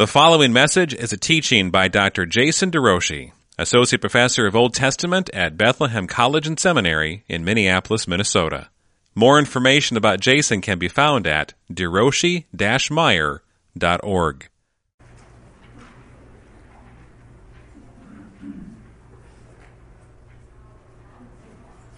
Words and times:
The 0.00 0.06
following 0.06 0.54
message 0.54 0.94
is 0.94 1.12
a 1.12 1.18
teaching 1.18 1.70
by 1.70 1.88
Dr. 1.88 2.24
Jason 2.24 2.70
DeRouchie, 2.70 3.32
Associate 3.58 4.00
Professor 4.00 4.46
of 4.46 4.56
Old 4.56 4.72
Testament 4.72 5.28
at 5.34 5.58
Bethlehem 5.58 6.06
College 6.06 6.46
and 6.46 6.58
Seminary 6.58 7.22
in 7.28 7.44
Minneapolis, 7.44 8.08
Minnesota. 8.08 8.70
More 9.14 9.38
information 9.38 9.98
about 9.98 10.20
Jason 10.20 10.62
can 10.62 10.78
be 10.78 10.88
found 10.88 11.26
at 11.26 11.52
deroshi-meyer.org. 11.70 14.48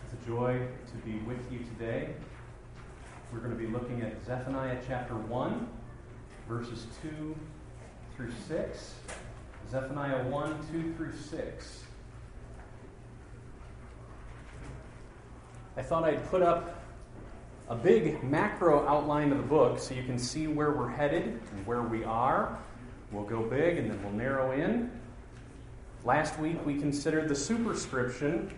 It's 0.03 0.13
a 0.13 0.27
joy 0.27 0.67
to 0.89 0.97
be 1.05 1.19
with 1.19 1.53
you 1.53 1.61
today. 1.79 2.09
We're 3.33 3.39
going 3.39 3.53
to 3.53 3.57
be 3.57 3.69
looking 3.69 4.03
at 4.03 4.27
Zephaniah 4.27 4.79
chapter 4.89 5.15
1, 5.15 5.69
verses 6.49 6.87
2 7.01 7.37
through 8.23 8.33
6. 8.49 8.95
Zephaniah 9.71 10.23
1, 10.25 10.67
2 10.71 10.95
through 10.97 11.13
6. 11.13 11.85
I 15.77 15.83
thought 15.83 16.05
I'd 16.05 16.25
put 16.29 16.43
up 16.43 16.85
a 17.69 17.75
big 17.75 18.23
macro 18.23 18.87
outline 18.87 19.33
of 19.33 19.39
the 19.39 19.45
book 19.45 19.79
so 19.79 19.95
you 19.95 20.05
can 20.05 20.19
see 20.19 20.47
where 20.47 20.73
we're 20.73 20.91
headed 20.91 21.25
and 21.25 21.67
where 21.67 21.83
we 21.83 22.05
are. 22.05 22.59
We'll 23.11 23.25
go 23.25 23.43
big 23.43 23.79
and 23.79 23.91
then 23.91 24.03
we'll 24.03 24.13
narrow 24.13 24.53
in. 24.53 24.91
Last 26.05 26.39
week 26.39 26.65
we 26.67 26.79
considered 26.79 27.29
the 27.29 27.35
superscription 27.35 28.53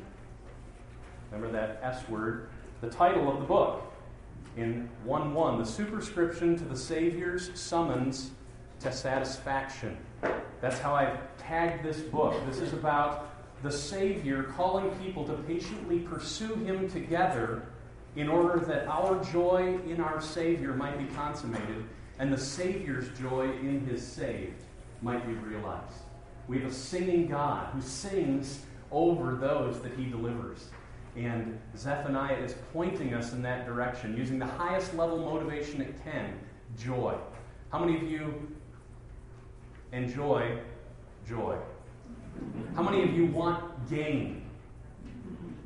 Remember 1.31 1.53
that 1.59 1.81
S 1.83 2.09
word, 2.09 2.49
the 2.81 2.89
title 2.89 3.29
of 3.29 3.41
the 3.41 3.45
book 3.45 3.93
in 4.57 4.89
1 5.05 5.35
1, 5.35 5.59
the 5.59 5.67
superscription 5.67 6.57
to 6.57 6.65
the 6.65 6.77
Savior's 6.77 7.51
summons 7.59 8.31
to 8.81 8.93
satisfaction. 8.93 9.97
That's 10.61 10.79
how 10.79 10.95
I've 10.95 11.19
tagged 11.39 11.85
this 11.85 12.01
book. 12.01 12.35
This 12.47 12.59
is 12.59 12.73
about 12.73 13.31
the 13.63 13.71
Savior 13.73 14.45
calling 14.57 14.91
people 15.03 15.25
to 15.25 15.35
patiently 15.35 16.01
pursue 16.01 16.55
Him 16.57 16.89
together 16.89 17.63
in 18.17 18.29
order 18.29 18.65
that 18.67 18.87
our 18.87 19.23
joy 19.25 19.79
in 19.87 20.01
our 20.01 20.21
Savior 20.21 20.75
might 20.75 20.99
be 20.99 21.13
consummated 21.15 21.85
and 22.19 22.33
the 22.33 22.39
Savior's 22.39 23.09
joy 23.19 23.51
in 23.61 23.85
His 23.87 24.07
saved 24.07 24.63
might 25.03 25.27
be 25.27 25.35
realized. 25.35 26.03
We 26.47 26.59
have 26.59 26.71
a 26.71 26.75
singing 26.75 27.29
God 27.29 27.73
who 27.73 27.81
sings 27.81 28.65
over 28.93 29.35
those 29.35 29.81
that 29.81 29.95
He 29.95 30.05
delivers. 30.05 30.69
And 31.17 31.59
Zephaniah 31.77 32.37
is 32.37 32.55
pointing 32.73 33.15
us 33.15 33.33
in 33.33 33.43
that 33.43 33.67
direction 33.67 34.17
using 34.17 34.39
the 34.39 34.47
highest 34.47 34.95
level 34.95 35.19
motivation 35.19 35.81
it 35.81 36.03
can 36.05 36.39
joy. 36.79 37.17
How 37.71 37.79
many 37.79 37.97
of 37.97 38.03
you 38.05 38.49
enjoy 39.95 40.59
joy? 41.27 41.57
How 42.75 42.83
many 42.83 43.03
of 43.03 43.15
you 43.15 43.27
want 43.27 43.89
gain? 43.89 44.45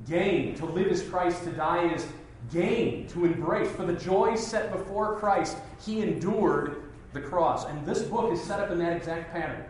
Gain. 0.06 0.54
To 0.56 0.66
live 0.66 0.88
is 0.88 1.02
Christ, 1.02 1.44
to 1.44 1.50
die 1.50 1.92
is 1.92 2.06
gain, 2.52 3.06
to 3.08 3.24
embrace. 3.24 3.70
For 3.70 3.84
the 3.84 3.94
joy 3.94 4.36
set 4.36 4.70
before 4.72 5.18
Christ, 5.18 5.56
he 5.84 6.02
endured 6.02 6.82
the 7.12 7.20
cross. 7.20 7.66
And 7.66 7.84
this 7.84 8.02
book 8.02 8.32
is 8.32 8.42
set 8.42 8.60
up 8.60 8.70
in 8.70 8.78
that 8.78 8.96
exact 8.96 9.32
pattern. 9.32 9.64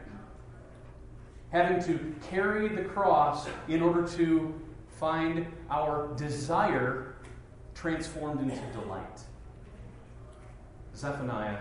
Having 1.51 1.83
to 1.84 2.14
carry 2.31 2.69
the 2.69 2.83
cross 2.83 3.48
in 3.69 3.81
order 3.81 4.06
to 4.17 4.55
find 4.98 5.47
our 5.70 6.14
desire 6.17 7.14
transformed 7.75 8.41
into 8.41 8.61
delight. 8.73 9.20
Zephaniah. 10.95 11.59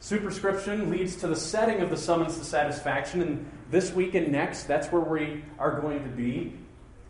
Superscription 0.00 0.90
leads 0.90 1.16
to 1.16 1.26
the 1.26 1.36
setting 1.36 1.80
of 1.80 1.90
the 1.90 1.96
summons 1.96 2.38
to 2.38 2.44
satisfaction, 2.44 3.20
and 3.20 3.50
this 3.70 3.92
week 3.92 4.14
and 4.14 4.30
next, 4.30 4.64
that's 4.64 4.88
where 4.88 5.02
we 5.02 5.44
are 5.58 5.80
going 5.80 6.02
to 6.04 6.10
be. 6.10 6.54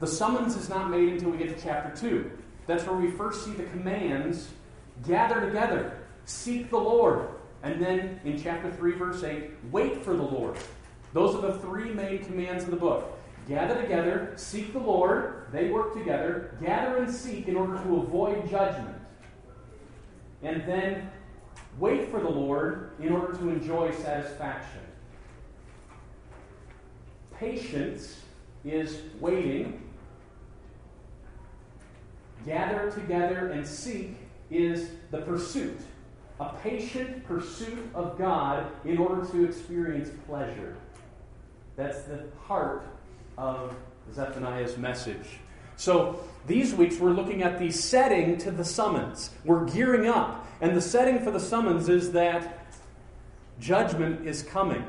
The 0.00 0.06
summons 0.06 0.56
is 0.56 0.68
not 0.68 0.90
made 0.90 1.08
until 1.08 1.30
we 1.30 1.38
get 1.38 1.56
to 1.56 1.62
chapter 1.62 1.94
2. 2.00 2.30
That's 2.66 2.84
where 2.84 2.96
we 2.96 3.10
first 3.10 3.44
see 3.44 3.52
the 3.52 3.64
commands 3.64 4.48
gather 5.06 5.40
together, 5.40 5.98
seek 6.24 6.70
the 6.70 6.78
Lord. 6.78 7.28
And 7.62 7.80
then 7.80 8.20
in 8.24 8.40
chapter 8.40 8.70
3, 8.70 8.92
verse 8.92 9.22
8, 9.22 9.50
wait 9.70 10.04
for 10.04 10.14
the 10.14 10.22
Lord. 10.22 10.56
Those 11.12 11.34
are 11.34 11.40
the 11.40 11.58
three 11.58 11.92
main 11.92 12.24
commands 12.24 12.64
of 12.64 12.70
the 12.70 12.76
book 12.76 13.14
gather 13.48 13.80
together, 13.80 14.34
seek 14.36 14.74
the 14.74 14.78
Lord, 14.78 15.46
they 15.50 15.70
work 15.70 15.94
together, 15.94 16.54
gather 16.62 16.98
and 16.98 17.12
seek 17.12 17.48
in 17.48 17.56
order 17.56 17.82
to 17.82 17.96
avoid 17.96 18.48
judgment. 18.50 18.94
And 20.42 20.62
then 20.68 21.10
wait 21.78 22.10
for 22.10 22.20
the 22.20 22.28
Lord 22.28 22.90
in 23.00 23.12
order 23.12 23.36
to 23.36 23.48
enjoy 23.48 23.92
satisfaction. 23.92 24.80
Patience 27.38 28.20
is 28.64 29.00
waiting. 29.20 29.80
Gather 32.44 32.90
together 32.90 33.48
and 33.48 33.66
seek 33.66 34.16
is 34.50 34.90
the 35.10 35.18
pursuit. 35.18 35.78
A 36.40 36.54
patient 36.62 37.24
pursuit 37.24 37.90
of 37.94 38.16
God 38.18 38.66
in 38.84 38.98
order 38.98 39.24
to 39.30 39.44
experience 39.44 40.10
pleasure. 40.26 40.76
That's 41.76 42.02
the 42.02 42.24
heart 42.46 42.84
of 43.36 43.74
Zephaniah's 44.12 44.76
message. 44.76 45.38
So, 45.76 46.20
these 46.46 46.74
weeks 46.74 46.98
we're 46.98 47.12
looking 47.12 47.42
at 47.42 47.58
the 47.58 47.70
setting 47.70 48.36
to 48.38 48.50
the 48.50 48.64
summons. 48.64 49.30
We're 49.44 49.64
gearing 49.64 50.08
up. 50.08 50.47
And 50.60 50.76
the 50.76 50.80
setting 50.80 51.20
for 51.20 51.30
the 51.30 51.40
summons 51.40 51.88
is 51.88 52.12
that 52.12 52.66
judgment 53.60 54.26
is 54.26 54.42
coming. 54.42 54.84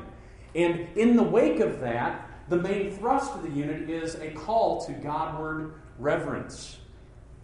And 0.54 0.88
in 0.96 1.16
the 1.16 1.22
wake 1.22 1.60
of 1.60 1.80
that, 1.80 2.28
the 2.48 2.56
main 2.56 2.90
thrust 2.90 3.34
of 3.34 3.42
the 3.42 3.50
unit 3.50 3.88
is 3.88 4.16
a 4.16 4.30
call 4.30 4.84
to 4.86 4.92
Godward 4.92 5.74
reverence. 5.98 6.78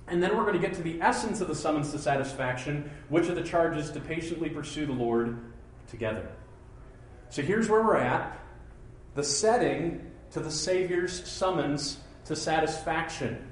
And 0.08 0.22
then 0.22 0.36
we're 0.36 0.42
going 0.42 0.60
to 0.60 0.66
get 0.66 0.74
to 0.74 0.82
the 0.82 1.00
essence 1.00 1.40
of 1.40 1.48
the 1.48 1.54
summons 1.54 1.92
to 1.92 1.98
satisfaction, 1.98 2.90
which 3.08 3.28
are 3.28 3.34
the 3.34 3.42
charges 3.42 3.90
to 3.92 4.00
patiently 4.00 4.48
pursue 4.48 4.86
the 4.86 4.92
Lord 4.92 5.38
together. 5.88 6.28
So 7.28 7.42
here's 7.42 7.68
where 7.68 7.82
we're 7.82 7.96
at. 7.96 8.38
The 9.14 9.24
setting 9.24 10.10
to 10.32 10.40
the 10.40 10.50
Savior's 10.50 11.28
summons 11.28 11.98
to 12.24 12.36
satisfaction. 12.36 13.50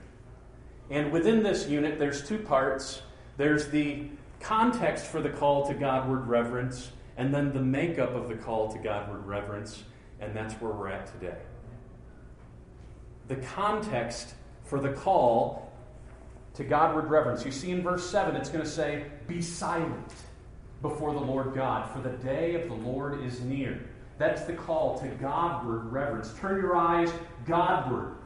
And 0.91 1.13
within 1.13 1.43
this 1.43 1.69
unit, 1.69 1.99
there's 1.99 2.27
two 2.27 2.39
parts 2.39 3.03
there's 3.37 3.69
the 3.69 4.07
context 4.45 5.07
for 5.07 5.23
the 5.23 5.31
call 5.31 5.67
to 5.67 5.75
Godward 5.75 6.29
reverence, 6.29 6.91
and 7.17 7.33
then 7.33 7.53
the 7.53 7.63
makeup 7.63 8.15
of 8.15 8.29
the 8.29 8.35
call 8.35 8.71
to 8.71 8.79
Godward 8.79 9.25
reverence, 9.25 9.85
and 10.21 10.37
that's 10.37 10.55
where 10.55 10.71
we're 10.71 10.91
at 10.91 11.07
today. 11.07 11.39
The 13.29 13.37
context 13.37 14.35
for 14.65 14.81
the 14.81 14.93
call 14.93 15.73
to 16.55 16.63
Godward 16.63 17.09
reverence. 17.09 17.45
You 17.45 17.53
see 17.53 17.71
in 17.71 17.83
verse 17.83 18.09
7, 18.09 18.37
it's 18.37 18.51
going 18.51 18.63
to 18.63 18.71
say, 18.71 19.07
Be 19.27 19.41
silent 19.41 20.13
before 20.83 21.15
the 21.15 21.21
Lord 21.21 21.55
God, 21.55 21.91
for 21.91 22.01
the 22.01 22.17
day 22.19 22.55
of 22.55 22.69
the 22.69 22.75
Lord 22.75 23.25
is 23.25 23.41
near. 23.41 23.81
That's 24.19 24.43
the 24.43 24.53
call 24.53 24.99
to 24.99 25.09
Godward 25.09 25.91
reverence. 25.91 26.35
Turn 26.39 26.61
your 26.61 26.77
eyes 26.77 27.11
Godward. 27.47 28.17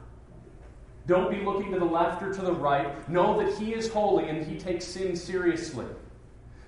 Don't 1.07 1.31
be 1.31 1.43
looking 1.43 1.73
to 1.73 1.79
the 1.79 1.85
left 1.85 2.23
or 2.23 2.35
to 2.35 2.43
the 2.43 2.53
right. 2.53 3.09
Know 3.09 3.43
that 3.43 3.57
He 3.57 3.73
is 3.73 3.89
holy 3.89 4.29
and 4.29 4.45
He 4.45 4.59
takes 4.59 4.85
sin 4.85 5.15
seriously. 5.15 5.87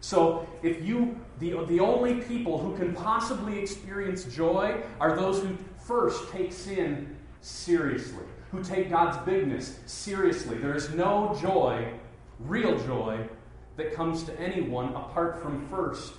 So, 0.01 0.49
if 0.63 0.83
you, 0.83 1.19
the, 1.39 1.65
the 1.67 1.81
only 1.81 2.23
people 2.23 2.59
who 2.59 2.77
can 2.77 2.95
possibly 2.95 3.59
experience 3.59 4.25
joy 4.25 4.83
are 4.99 5.15
those 5.15 5.43
who 5.43 5.57
first 5.87 6.31
take 6.33 6.53
sin 6.53 7.17
seriously, 7.43 8.25
who 8.51 8.63
take 8.63 8.91
God's 8.91 9.19
bigness 9.27 9.79
seriously. 9.87 10.57
There 10.57 10.75
is 10.75 10.91
no 10.91 11.37
joy, 11.41 11.93
real 12.39 12.79
joy, 12.87 13.29
that 13.77 13.95
comes 13.95 14.25
to 14.25 14.41
anyone 14.41 14.95
apart 14.95 15.43
from 15.43 15.67
first 15.69 16.15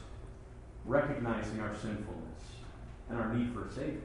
recognizing 0.86 1.60
our 1.60 1.74
sinfulness 1.76 2.42
and 3.10 3.20
our 3.20 3.34
need 3.34 3.54
for 3.54 3.68
a 3.68 3.72
Savior. 3.72 4.02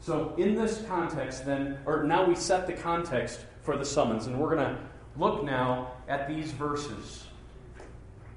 So, 0.00 0.34
in 0.36 0.54
this 0.54 0.82
context, 0.86 1.46
then, 1.46 1.78
or 1.86 2.02
now 2.02 2.26
we 2.26 2.34
set 2.34 2.66
the 2.66 2.72
context 2.72 3.40
for 3.62 3.76
the 3.76 3.84
summons, 3.84 4.26
and 4.26 4.38
we're 4.38 4.54
going 4.54 4.76
to 4.76 4.78
look 5.16 5.44
now 5.44 5.92
at 6.08 6.28
these 6.28 6.52
verses. 6.52 7.24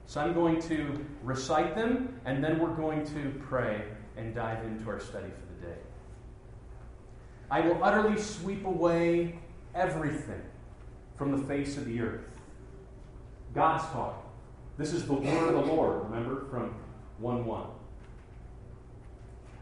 So, 0.08 0.22
I'm 0.22 0.34
going 0.34 0.62
to 0.64 1.06
recite 1.22 1.76
them, 1.76 2.20
and 2.26 2.44
then 2.44 2.60
we're 2.60 2.74
going 2.74 3.06
to 3.08 3.40
pray 3.48 3.84
and 4.16 4.34
dive 4.34 4.64
into 4.66 4.90
our 4.90 5.00
study 5.00 5.28
for 5.28 5.54
the 5.54 5.68
day. 5.68 5.80
I 7.52 7.62
will 7.62 7.84
utterly 7.84 8.20
sweep 8.20 8.66
away 8.66 9.40
everything 9.76 10.42
from 11.16 11.32
the 11.32 11.46
face 11.46 11.78
of 11.78 11.86
the 11.86 12.00
earth. 12.02 12.26
God's 13.54 13.84
talking. 13.92 14.24
This 14.78 14.94
is 14.94 15.06
the 15.08 15.14
word 15.14 15.54
of 15.54 15.66
the 15.66 15.74
Lord, 15.74 16.04
remember, 16.04 16.46
from 16.50 16.76
1 17.20 17.46
1. 17.46 17.64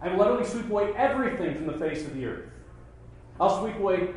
I 0.01 0.09
will 0.09 0.21
utterly 0.21 0.45
sweep 0.45 0.69
away 0.69 0.93
everything 0.95 1.55
from 1.55 1.67
the 1.67 1.77
face 1.77 2.05
of 2.05 2.13
the 2.13 2.25
earth. 2.25 2.49
I'll 3.39 3.61
sweep 3.61 3.77
away 3.77 4.09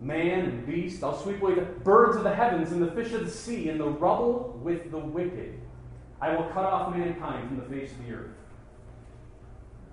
man 0.00 0.40
and 0.40 0.66
beast. 0.66 1.02
I'll 1.02 1.20
sweep 1.20 1.40
away 1.40 1.54
the 1.54 1.62
birds 1.62 2.16
of 2.16 2.24
the 2.24 2.34
heavens 2.34 2.72
and 2.72 2.82
the 2.82 2.90
fish 2.90 3.12
of 3.12 3.24
the 3.24 3.30
sea 3.30 3.68
and 3.68 3.80
the 3.80 3.88
rubble 3.88 4.58
with 4.62 4.90
the 4.90 4.98
wicked. 4.98 5.60
I 6.20 6.34
will 6.34 6.44
cut 6.44 6.64
off 6.64 6.94
mankind 6.94 7.48
from 7.48 7.58
the 7.58 7.66
face 7.76 7.90
of 7.92 8.06
the 8.06 8.12
earth. 8.12 8.30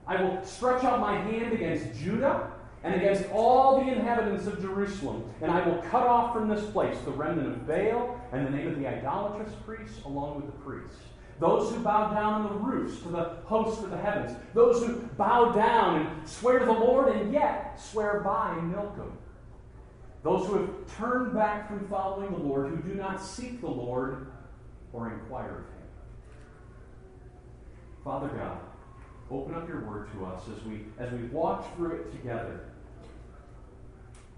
I 0.08 0.22
will 0.22 0.44
stretch 0.44 0.84
out 0.84 1.00
my 1.00 1.18
hand 1.18 1.54
against 1.54 2.00
Judah 2.00 2.52
and 2.84 2.96
against 2.96 3.30
all 3.32 3.80
the 3.80 3.92
inhabitants 3.92 4.48
of 4.48 4.60
Jerusalem, 4.62 5.24
and 5.42 5.52
I 5.52 5.66
will 5.68 5.78
cut 5.84 6.08
off 6.08 6.34
from 6.34 6.50
this 6.50 6.66
place 6.72 6.98
the 7.06 7.12
remnant 7.12 7.48
of 7.50 7.68
Baal 7.68 8.20
and 8.32 8.46
the 8.46 8.50
name 8.50 8.68
of 8.68 8.80
the 8.80 8.88
idolatrous 8.88 9.54
priests 9.66 10.04
along 10.04 10.38
with 10.38 10.46
the 10.48 10.60
priests. 10.64 10.98
Those 11.40 11.74
who 11.74 11.80
bow 11.80 12.14
down 12.14 12.34
on 12.34 12.44
the 12.44 12.60
roofs 12.60 13.02
to 13.02 13.10
the 13.10 13.38
host 13.46 13.84
of 13.84 13.90
the 13.90 13.98
heavens. 13.98 14.38
Those 14.54 14.86
who 14.86 14.98
bow 15.18 15.52
down 15.52 16.06
and 16.06 16.30
swear 16.30 16.60
to 16.60 16.66
the 16.66 16.72
Lord 16.72 17.16
and 17.16 17.34
yet 17.34 17.80
swear 17.82 18.20
by 18.20 18.54
Milcom. 18.62 19.18
Those 20.24 20.48
who 20.48 20.58
have 20.58 20.98
turned 20.98 21.34
back 21.34 21.68
from 21.68 21.88
following 21.88 22.32
the 22.32 22.38
Lord, 22.38 22.70
who 22.70 22.78
do 22.78 22.96
not 22.96 23.22
seek 23.22 23.60
the 23.60 23.70
Lord 23.70 24.32
or 24.94 25.12
inquire 25.12 25.50
of 25.50 25.66
him. 25.66 25.82
Father 28.04 28.28
God, 28.28 28.60
open 29.32 29.56
up 29.56 29.68
your 29.68 29.82
word 29.82 30.12
to 30.14 30.26
us 30.26 30.44
as 30.56 30.64
we 30.66 30.86
as 31.00 31.12
we 31.12 31.24
walk 31.28 31.76
through 31.76 32.02
it 32.02 32.12
together. 32.12 32.66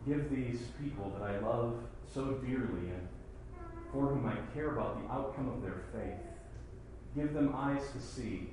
Give 0.07 0.29
these 0.29 0.59
people 0.81 1.11
that 1.17 1.29
I 1.29 1.39
love 1.39 1.75
so 2.13 2.33
dearly 2.45 2.89
and 2.89 3.07
for 3.91 4.07
whom 4.07 4.25
I 4.25 4.35
care 4.53 4.71
about 4.71 5.01
the 5.01 5.13
outcome 5.13 5.49
of 5.49 5.61
their 5.61 5.83
faith. 5.93 6.19
Give 7.15 7.33
them 7.33 7.53
eyes 7.55 7.83
to 7.93 8.01
see. 8.01 8.49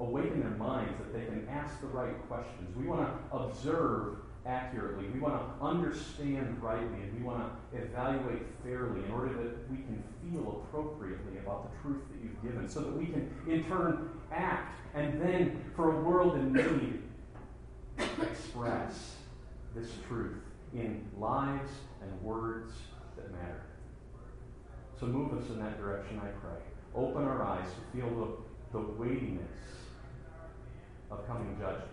Awaken 0.00 0.40
their 0.40 0.50
minds 0.50 0.92
that 0.98 1.12
they 1.12 1.24
can 1.24 1.46
ask 1.48 1.80
the 1.80 1.86
right 1.86 2.16
questions. 2.28 2.76
We 2.76 2.86
want 2.86 3.08
to 3.30 3.36
observe 3.36 4.16
accurately. 4.46 5.06
We 5.08 5.20
want 5.20 5.34
to 5.34 5.64
understand 5.64 6.62
rightly, 6.62 7.02
and 7.02 7.18
we 7.18 7.24
want 7.24 7.52
to 7.72 7.78
evaluate 7.78 8.42
fairly 8.62 9.04
in 9.04 9.10
order 9.10 9.32
that 9.32 9.70
we 9.70 9.76
can 9.78 10.02
feel 10.22 10.66
appropriately 10.66 11.38
about 11.38 11.70
the 11.70 11.82
truth 11.82 12.02
that 12.10 12.22
you've 12.22 12.42
given, 12.42 12.68
so 12.68 12.80
that 12.80 12.96
we 12.96 13.06
can, 13.06 13.30
in 13.48 13.64
turn, 13.64 14.10
act 14.32 14.74
and 14.94 15.20
then, 15.20 15.64
for 15.74 15.96
a 15.96 16.00
world 16.00 16.36
in 16.36 16.52
need, 16.52 17.02
express 18.22 19.16
this 19.74 19.90
truth 20.06 20.36
in 20.72 21.04
lives 21.18 21.70
and 22.00 22.22
words 22.22 22.72
that 23.16 23.30
matter. 23.32 23.62
So 25.00 25.06
move 25.06 25.36
us 25.36 25.48
in 25.50 25.58
that 25.58 25.78
direction, 25.78 26.20
I 26.20 26.28
pray. 26.28 26.60
Open 26.94 27.24
our 27.24 27.42
eyes 27.42 27.66
to 27.66 27.98
feel 27.98 28.44
the, 28.72 28.78
the 28.78 28.86
weightiness 28.92 29.40
of 31.10 31.26
coming 31.26 31.56
judgment. 31.58 31.90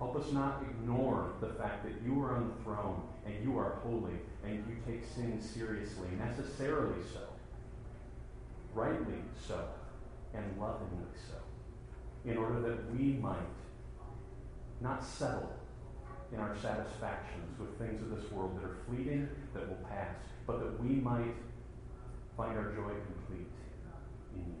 Help 0.00 0.16
us 0.16 0.32
not 0.32 0.62
ignore 0.62 1.34
the 1.42 1.50
fact 1.50 1.84
that 1.84 1.92
you 2.02 2.22
are 2.22 2.34
on 2.34 2.48
the 2.48 2.64
throne 2.64 3.02
and 3.26 3.34
you 3.44 3.58
are 3.58 3.80
holy 3.82 4.14
and 4.42 4.64
you 4.66 4.74
take 4.86 5.04
sin 5.06 5.38
seriously, 5.38 6.08
necessarily 6.18 7.02
so, 7.12 7.20
rightly 8.74 9.18
so, 9.46 9.62
and 10.32 10.42
lovingly 10.58 11.04
so, 11.28 11.36
in 12.24 12.38
order 12.38 12.60
that 12.60 12.90
we 12.90 13.12
might 13.12 13.36
not 14.80 15.04
settle 15.04 15.52
in 16.32 16.40
our 16.40 16.56
satisfactions 16.56 17.58
with 17.58 17.76
things 17.78 18.00
of 18.00 18.08
this 18.08 18.32
world 18.32 18.56
that 18.56 18.64
are 18.64 18.78
fleeting, 18.88 19.28
that 19.52 19.68
will 19.68 19.86
pass, 19.86 20.16
but 20.46 20.60
that 20.60 20.82
we 20.82 20.94
might 20.94 21.34
find 22.38 22.56
our 22.56 22.72
joy 22.72 22.94
complete 23.06 23.48
in 24.34 24.46
you. 24.46 24.59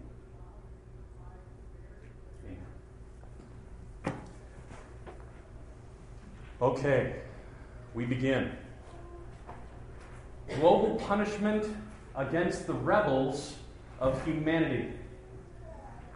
Okay, 6.62 7.14
we 7.94 8.04
begin. 8.04 8.52
Global 10.56 10.96
punishment 10.96 11.64
against 12.14 12.66
the 12.66 12.74
rebels 12.74 13.54
of 13.98 14.22
humanity. 14.26 14.90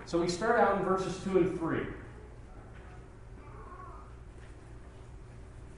So 0.04 0.18
we 0.18 0.28
start 0.28 0.60
out 0.60 0.78
in 0.78 0.84
verses 0.84 1.18
2 1.24 1.38
and 1.38 1.58
3. 1.58 1.78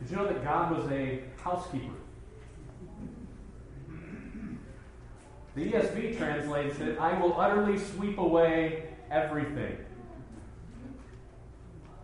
Did 0.00 0.10
you 0.10 0.16
know 0.16 0.26
that 0.26 0.42
God 0.42 0.76
was 0.76 0.90
a 0.90 1.22
housekeeper? 1.42 1.94
The 5.54 5.72
ESV 5.72 6.18
translates 6.18 6.80
it, 6.80 6.98
I 6.98 7.18
will 7.18 7.40
utterly 7.40 7.78
sweep 7.78 8.18
away 8.18 8.88
everything. 9.10 9.78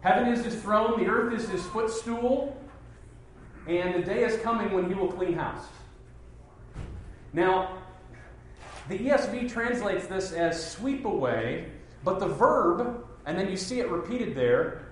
Heaven 0.03 0.33
is 0.33 0.45
his 0.45 0.61
throne, 0.61 0.99
the 0.99 1.09
earth 1.09 1.33
is 1.33 1.49
his 1.49 1.65
footstool, 1.67 2.57
and 3.69 3.95
the 3.95 4.03
day 4.03 4.25
is 4.25 4.41
coming 4.43 4.73
when 4.73 4.89
he 4.89 4.95
will 4.95 5.11
clean 5.11 5.35
house. 5.35 5.65
Now, 7.33 7.79
the 8.89 8.99
ESV 8.99 9.51
translates 9.51 10.09
this 10.09 10.33
as 10.33 10.73
sweep 10.73 11.05
away, 11.05 11.71
but 12.03 12.19
the 12.19 12.27
verb, 12.27 13.07
and 13.27 13.39
then 13.39 13.49
you 13.49 13.57
see 13.57 13.79
it 13.79 13.89
repeated 13.89 14.35
there 14.35 14.87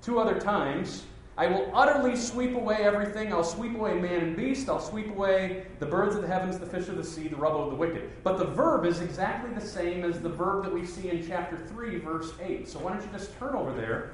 two 0.00 0.20
other 0.20 0.38
times, 0.38 1.04
I 1.40 1.46
will 1.46 1.70
utterly 1.72 2.16
sweep 2.16 2.54
away 2.54 2.80
everything. 2.82 3.32
I'll 3.32 3.42
sweep 3.42 3.74
away 3.74 3.94
man 3.94 4.20
and 4.20 4.36
beast. 4.36 4.68
I'll 4.68 4.78
sweep 4.78 5.08
away 5.08 5.64
the 5.78 5.86
birds 5.86 6.14
of 6.14 6.20
the 6.20 6.28
heavens, 6.28 6.58
the 6.58 6.66
fish 6.66 6.88
of 6.88 6.98
the 6.98 7.02
sea, 7.02 7.28
the 7.28 7.36
rubble 7.36 7.64
of 7.64 7.70
the 7.70 7.76
wicked. 7.76 8.10
But 8.22 8.36
the 8.36 8.44
verb 8.44 8.84
is 8.84 9.00
exactly 9.00 9.50
the 9.54 9.66
same 9.66 10.04
as 10.04 10.20
the 10.20 10.28
verb 10.28 10.64
that 10.64 10.74
we 10.74 10.84
see 10.84 11.08
in 11.08 11.26
chapter 11.26 11.56
3, 11.56 11.96
verse 12.00 12.34
8. 12.42 12.68
So 12.68 12.78
why 12.80 12.92
don't 12.92 13.00
you 13.02 13.08
just 13.10 13.34
turn 13.38 13.54
over 13.54 13.72
there? 13.72 14.12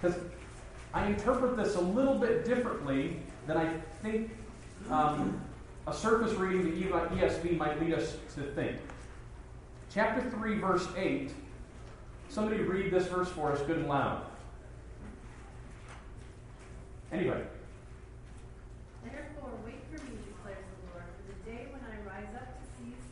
Because 0.00 0.16
I 0.92 1.08
interpret 1.08 1.56
this 1.56 1.74
a 1.74 1.80
little 1.80 2.14
bit 2.14 2.44
differently 2.44 3.16
than 3.48 3.56
I 3.56 3.68
think 4.00 4.30
um, 4.90 5.40
a 5.88 5.92
surface 5.92 6.34
reading 6.34 6.62
the 6.62 6.86
ESV 6.86 7.56
might 7.56 7.80
lead 7.80 7.94
us 7.94 8.16
to 8.36 8.42
think. 8.42 8.76
Chapter 9.92 10.30
3, 10.30 10.58
verse 10.58 10.86
8. 10.96 11.32
Somebody 12.28 12.62
read 12.62 12.92
this 12.92 13.08
verse 13.08 13.28
for 13.28 13.50
us 13.50 13.60
good 13.62 13.78
and 13.78 13.88
loud. 13.88 14.24
Anyway. 17.14 17.46
Therefore, 19.06 19.54
wait 19.62 19.78
for 19.86 20.02
me, 20.02 20.18
declares 20.26 20.66
the 20.66 20.78
Lord, 20.90 21.06
for 21.14 21.24
the 21.30 21.38
day 21.46 21.70
when 21.70 21.78
I 21.86 21.94
rise 22.02 22.34
up 22.34 22.58
to 22.58 22.64
cease 22.74 23.06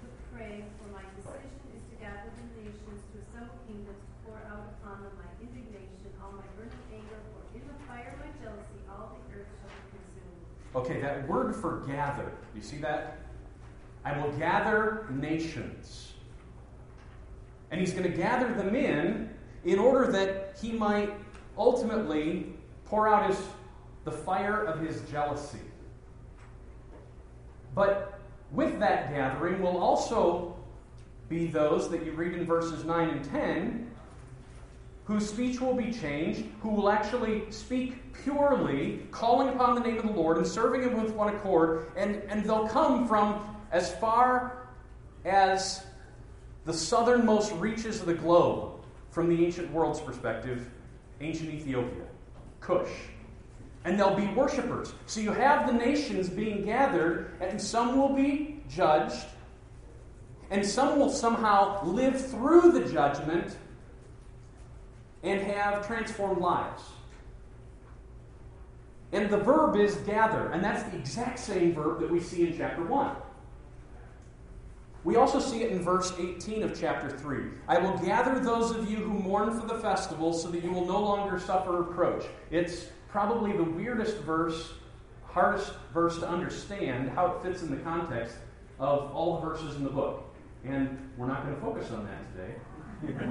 to 0.00 0.08
pray, 0.32 0.64
for 0.80 0.88
my 0.88 1.04
decision 1.20 1.52
is 1.76 1.84
to 1.92 2.00
gather 2.00 2.32
the 2.32 2.64
nations, 2.64 2.96
to 3.12 3.20
assemble 3.20 3.60
kingdoms, 3.68 4.00
to 4.00 4.14
pour 4.24 4.40
out 4.48 4.72
upon 4.80 5.04
them 5.04 5.12
my 5.20 5.28
indignation, 5.44 6.08
all 6.24 6.32
my 6.32 6.48
burning 6.56 6.80
anger, 6.88 7.20
for 7.28 7.44
in 7.52 7.60
the 7.68 7.76
fire 7.84 8.16
of 8.16 8.24
my 8.24 8.32
jealousy 8.40 8.80
all 8.88 9.20
the 9.20 9.36
earth 9.36 9.52
shall 9.60 9.68
be 9.68 9.84
consumed. 9.92 10.40
Okay, 10.72 10.96
that 11.04 11.28
word 11.28 11.52
for 11.52 11.84
gather, 11.84 12.32
you 12.56 12.62
see 12.64 12.78
that? 12.78 13.20
I 14.02 14.16
will 14.16 14.32
gather 14.40 15.04
nations. 15.12 16.14
And 17.70 17.80
he's 17.84 17.92
going 17.92 18.10
to 18.10 18.16
gather 18.16 18.48
them 18.54 18.74
in 18.74 19.28
in 19.64 19.78
order 19.78 20.10
that 20.12 20.56
he 20.58 20.72
might 20.72 21.12
ultimately 21.58 22.55
pour 22.86 23.08
out 23.08 23.28
his, 23.30 23.40
the 24.04 24.12
fire 24.12 24.64
of 24.64 24.80
his 24.80 25.02
jealousy. 25.10 25.60
But 27.74 28.18
with 28.52 28.78
that 28.80 29.10
gathering 29.10 29.60
will 29.60 29.78
also 29.78 30.56
be 31.28 31.46
those 31.46 31.90
that 31.90 32.04
you 32.04 32.12
read 32.12 32.34
in 32.34 32.46
verses 32.46 32.84
9 32.84 33.08
and 33.10 33.24
10 33.24 33.90
whose 35.06 35.28
speech 35.28 35.60
will 35.60 35.74
be 35.74 35.92
changed, 35.92 36.44
who 36.60 36.68
will 36.68 36.90
actually 36.90 37.48
speak 37.50 38.12
purely, 38.24 39.06
calling 39.12 39.48
upon 39.48 39.76
the 39.76 39.80
name 39.80 39.98
of 39.98 40.04
the 40.04 40.10
Lord 40.10 40.36
and 40.36 40.46
serving 40.46 40.82
Him 40.82 41.00
with 41.00 41.12
one 41.12 41.32
accord, 41.34 41.92
and, 41.96 42.16
and 42.28 42.44
they'll 42.44 42.66
come 42.66 43.06
from 43.06 43.56
as 43.70 43.94
far 43.96 44.68
as 45.24 45.84
the 46.64 46.74
southernmost 46.74 47.52
reaches 47.54 48.00
of 48.00 48.06
the 48.06 48.14
globe 48.14 48.80
from 49.10 49.28
the 49.28 49.44
ancient 49.44 49.70
world's 49.70 50.00
perspective, 50.00 50.68
ancient 51.20 51.50
Ethiopia. 51.50 52.05
Cush. 52.60 52.90
And 53.84 53.98
they'll 53.98 54.16
be 54.16 54.26
worshipers. 54.28 54.92
So 55.06 55.20
you 55.20 55.32
have 55.32 55.66
the 55.66 55.72
nations 55.72 56.28
being 56.28 56.64
gathered, 56.64 57.30
and 57.40 57.60
some 57.60 57.96
will 57.96 58.14
be 58.14 58.62
judged, 58.68 59.26
and 60.50 60.64
some 60.64 60.98
will 60.98 61.10
somehow 61.10 61.84
live 61.84 62.20
through 62.30 62.72
the 62.72 62.84
judgment 62.92 63.56
and 65.22 65.40
have 65.40 65.86
transformed 65.86 66.40
lives. 66.40 66.82
And 69.12 69.30
the 69.30 69.38
verb 69.38 69.76
is 69.76 69.94
gather, 69.96 70.50
and 70.50 70.62
that's 70.62 70.82
the 70.84 70.98
exact 70.98 71.38
same 71.38 71.74
verb 71.74 72.00
that 72.00 72.10
we 72.10 72.20
see 72.20 72.46
in 72.46 72.56
chapter 72.56 72.84
1. 72.84 73.16
We 75.06 75.14
also 75.14 75.38
see 75.38 75.62
it 75.62 75.70
in 75.70 75.82
verse 75.82 76.12
18 76.18 76.64
of 76.64 76.78
chapter 76.78 77.08
3. 77.08 77.44
I 77.68 77.78
will 77.78 77.96
gather 77.98 78.40
those 78.40 78.72
of 78.72 78.90
you 78.90 78.96
who 78.96 79.10
mourn 79.10 79.56
for 79.56 79.64
the 79.64 79.78
festival 79.78 80.32
so 80.32 80.48
that 80.48 80.64
you 80.64 80.72
will 80.72 80.84
no 80.84 81.00
longer 81.00 81.38
suffer 81.38 81.80
reproach. 81.80 82.24
It's 82.50 82.86
probably 83.08 83.52
the 83.52 83.62
weirdest 83.62 84.16
verse, 84.22 84.72
hardest 85.24 85.74
verse 85.94 86.18
to 86.18 86.28
understand 86.28 87.10
how 87.10 87.28
it 87.28 87.42
fits 87.44 87.62
in 87.62 87.70
the 87.70 87.76
context 87.84 88.34
of 88.80 89.12
all 89.12 89.36
the 89.36 89.48
verses 89.48 89.76
in 89.76 89.84
the 89.84 89.90
book. 89.90 90.24
And 90.64 90.98
we're 91.16 91.28
not 91.28 91.44
going 91.44 91.54
to 91.54 91.60
focus 91.60 91.92
on 91.92 92.04
that 92.06 92.34
today. 92.34 92.54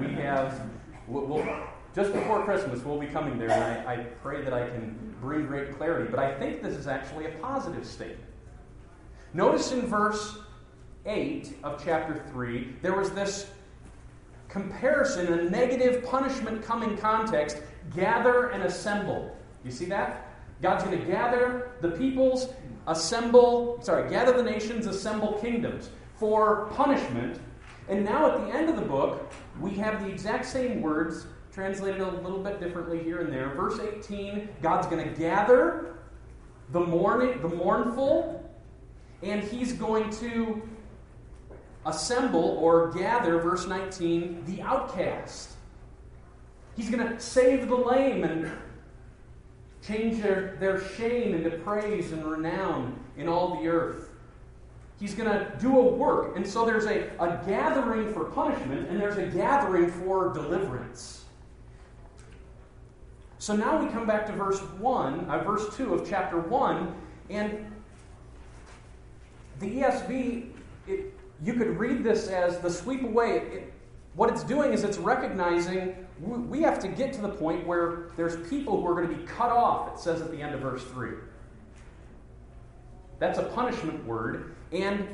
We 0.00 0.14
have, 0.14 0.58
we'll, 1.06 1.46
just 1.94 2.14
before 2.14 2.42
Christmas, 2.44 2.82
we'll 2.84 2.98
be 2.98 3.06
coming 3.06 3.36
there, 3.36 3.50
and 3.50 3.62
I, 3.62 3.92
I 3.92 3.96
pray 4.22 4.40
that 4.42 4.54
I 4.54 4.66
can 4.66 5.14
bring 5.20 5.46
great 5.46 5.76
clarity. 5.76 6.10
But 6.10 6.20
I 6.20 6.32
think 6.38 6.62
this 6.62 6.74
is 6.74 6.86
actually 6.86 7.26
a 7.26 7.32
positive 7.32 7.84
statement. 7.84 8.30
Notice 9.34 9.72
in 9.72 9.82
verse 9.82 10.38
8 11.06 11.58
of 11.62 11.82
chapter 11.82 12.24
3, 12.30 12.76
there 12.82 12.94
was 12.94 13.10
this 13.12 13.50
comparison, 14.48 15.32
a 15.32 15.50
negative 15.50 16.04
punishment 16.04 16.62
coming 16.62 16.96
context 16.96 17.58
gather 17.94 18.48
and 18.48 18.62
assemble. 18.64 19.36
You 19.64 19.70
see 19.70 19.84
that? 19.86 20.32
God's 20.62 20.84
going 20.84 20.98
to 20.98 21.04
gather 21.04 21.72
the 21.80 21.90
peoples, 21.90 22.48
assemble, 22.86 23.78
sorry, 23.82 24.08
gather 24.08 24.32
the 24.32 24.42
nations, 24.42 24.86
assemble 24.86 25.34
kingdoms 25.34 25.90
for 26.16 26.66
punishment. 26.74 27.38
And 27.88 28.04
now 28.04 28.30
at 28.30 28.46
the 28.46 28.54
end 28.54 28.68
of 28.68 28.76
the 28.76 28.82
book, 28.82 29.32
we 29.60 29.72
have 29.72 30.02
the 30.02 30.10
exact 30.10 30.46
same 30.46 30.80
words 30.80 31.26
translated 31.52 32.00
a 32.00 32.10
little 32.10 32.42
bit 32.42 32.60
differently 32.60 33.02
here 33.02 33.20
and 33.20 33.32
there. 33.32 33.50
Verse 33.54 33.78
18, 33.78 34.48
God's 34.62 34.86
going 34.86 35.06
to 35.06 35.14
gather 35.18 35.96
the 36.72 36.80
mourning, 36.80 37.40
the 37.42 37.48
mournful, 37.48 38.42
and 39.22 39.42
he's 39.42 39.72
going 39.72 40.10
to 40.10 40.62
assemble 41.86 42.58
or 42.60 42.90
gather, 42.92 43.38
verse 43.38 43.66
19, 43.66 44.44
the 44.46 44.60
outcast. 44.60 45.52
He's 46.76 46.90
going 46.90 47.06
to 47.06 47.18
save 47.18 47.68
the 47.68 47.76
lame 47.76 48.24
and 48.24 48.50
change 49.86 50.20
their, 50.20 50.56
their 50.60 50.80
shame 50.80 51.34
into 51.34 51.50
praise 51.58 52.12
and 52.12 52.24
renown 52.24 52.98
in 53.16 53.28
all 53.28 53.60
the 53.60 53.68
earth. 53.68 54.10
He's 54.98 55.14
going 55.14 55.30
to 55.30 55.52
do 55.60 55.78
a 55.78 55.84
work. 55.84 56.36
And 56.36 56.46
so 56.46 56.64
there's 56.66 56.86
a, 56.86 57.08
a 57.20 57.40
gathering 57.46 58.12
for 58.12 58.24
punishment 58.24 58.88
and 58.88 59.00
there's 59.00 59.18
a 59.18 59.26
gathering 59.26 59.90
for 59.90 60.32
deliverance. 60.32 61.24
So 63.38 63.54
now 63.54 63.82
we 63.82 63.88
come 63.92 64.06
back 64.06 64.26
to 64.26 64.32
verse 64.32 64.58
1, 64.60 65.26
uh, 65.26 65.44
verse 65.44 65.76
2 65.76 65.94
of 65.94 66.08
chapter 66.08 66.40
1, 66.40 66.94
and 67.30 67.66
the 69.60 69.80
ESV, 69.80 70.50
it, 70.88 71.15
you 71.44 71.54
could 71.54 71.78
read 71.78 72.02
this 72.02 72.28
as 72.28 72.58
the 72.58 72.70
sweep 72.70 73.02
away. 73.02 73.36
It, 73.36 73.72
what 74.14 74.30
it's 74.30 74.42
doing 74.42 74.72
is 74.72 74.84
it's 74.84 74.98
recognizing 74.98 76.06
we 76.20 76.62
have 76.62 76.78
to 76.80 76.88
get 76.88 77.12
to 77.12 77.20
the 77.20 77.28
point 77.28 77.66
where 77.66 78.08
there's 78.16 78.48
people 78.48 78.80
who 78.80 78.86
are 78.86 78.94
going 78.94 79.08
to 79.08 79.14
be 79.14 79.24
cut 79.24 79.50
off, 79.50 79.92
it 79.92 80.00
says 80.00 80.22
at 80.22 80.30
the 80.30 80.40
end 80.40 80.54
of 80.54 80.60
verse 80.60 80.82
3. 80.84 81.10
That's 83.18 83.38
a 83.38 83.42
punishment 83.42 84.04
word, 84.06 84.54
and 84.72 85.06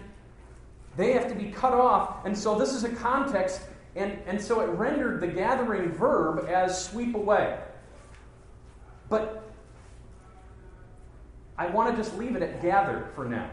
they 0.97 1.13
have 1.13 1.29
to 1.29 1.35
be 1.35 1.51
cut 1.51 1.73
off. 1.73 2.25
And 2.25 2.37
so 2.37 2.57
this 2.57 2.73
is 2.73 2.85
a 2.85 2.89
context, 2.89 3.63
and, 3.97 4.19
and 4.27 4.41
so 4.41 4.61
it 4.61 4.67
rendered 4.67 5.21
the 5.21 5.27
gathering 5.27 5.91
verb 5.93 6.47
as 6.49 6.85
sweep 6.85 7.15
away. 7.17 7.59
But 9.09 9.43
I 11.59 11.67
want 11.67 11.91
to 11.91 11.97
just 12.01 12.17
leave 12.17 12.37
it 12.37 12.43
at 12.43 12.63
gather 12.63 13.09
for 13.15 13.25
now. 13.25 13.51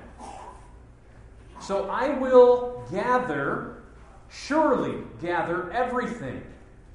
So 1.60 1.90
I 1.90 2.10
will 2.18 2.86
gather, 2.92 3.84
surely 4.30 5.04
gather 5.22 5.72
everything 5.72 6.44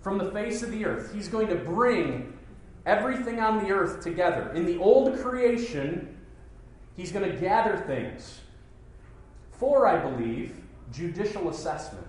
from 0.00 0.18
the 0.18 0.30
face 0.30 0.62
of 0.62 0.70
the 0.70 0.84
earth. 0.84 1.12
He's 1.14 1.28
going 1.28 1.48
to 1.48 1.54
bring 1.54 2.36
everything 2.86 3.40
on 3.40 3.64
the 3.64 3.70
earth 3.70 4.02
together. 4.02 4.52
In 4.52 4.66
the 4.66 4.78
old 4.78 5.18
creation, 5.18 6.16
he's 6.96 7.12
going 7.12 7.30
to 7.30 7.36
gather 7.38 7.76
things 7.76 8.40
for, 9.52 9.86
I 9.86 9.98
believe, 9.98 10.56
judicial 10.92 11.48
assessment. 11.48 12.06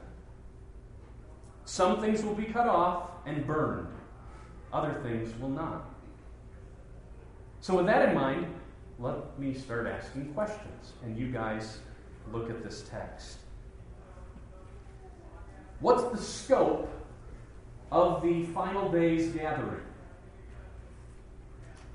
Some 1.65 1.99
things 1.99 2.23
will 2.23 2.35
be 2.35 2.45
cut 2.45 2.67
off 2.67 3.09
and 3.25 3.45
burned, 3.45 3.87
other 4.71 4.99
things 5.03 5.37
will 5.39 5.49
not. 5.49 5.89
So, 7.59 7.77
with 7.77 7.87
that 7.87 8.09
in 8.09 8.15
mind, 8.15 8.47
let 8.99 9.39
me 9.39 9.53
start 9.53 9.87
asking 9.87 10.33
questions, 10.33 10.93
and 11.03 11.17
you 11.17 11.31
guys 11.31 11.79
look 12.31 12.49
at 12.49 12.63
this 12.63 12.87
text. 12.89 13.37
What's 15.79 16.03
the 16.11 16.17
scope 16.17 16.89
of 17.91 18.21
the 18.21 18.45
final 18.45 18.91
days 18.91 19.31
gathering? 19.33 19.81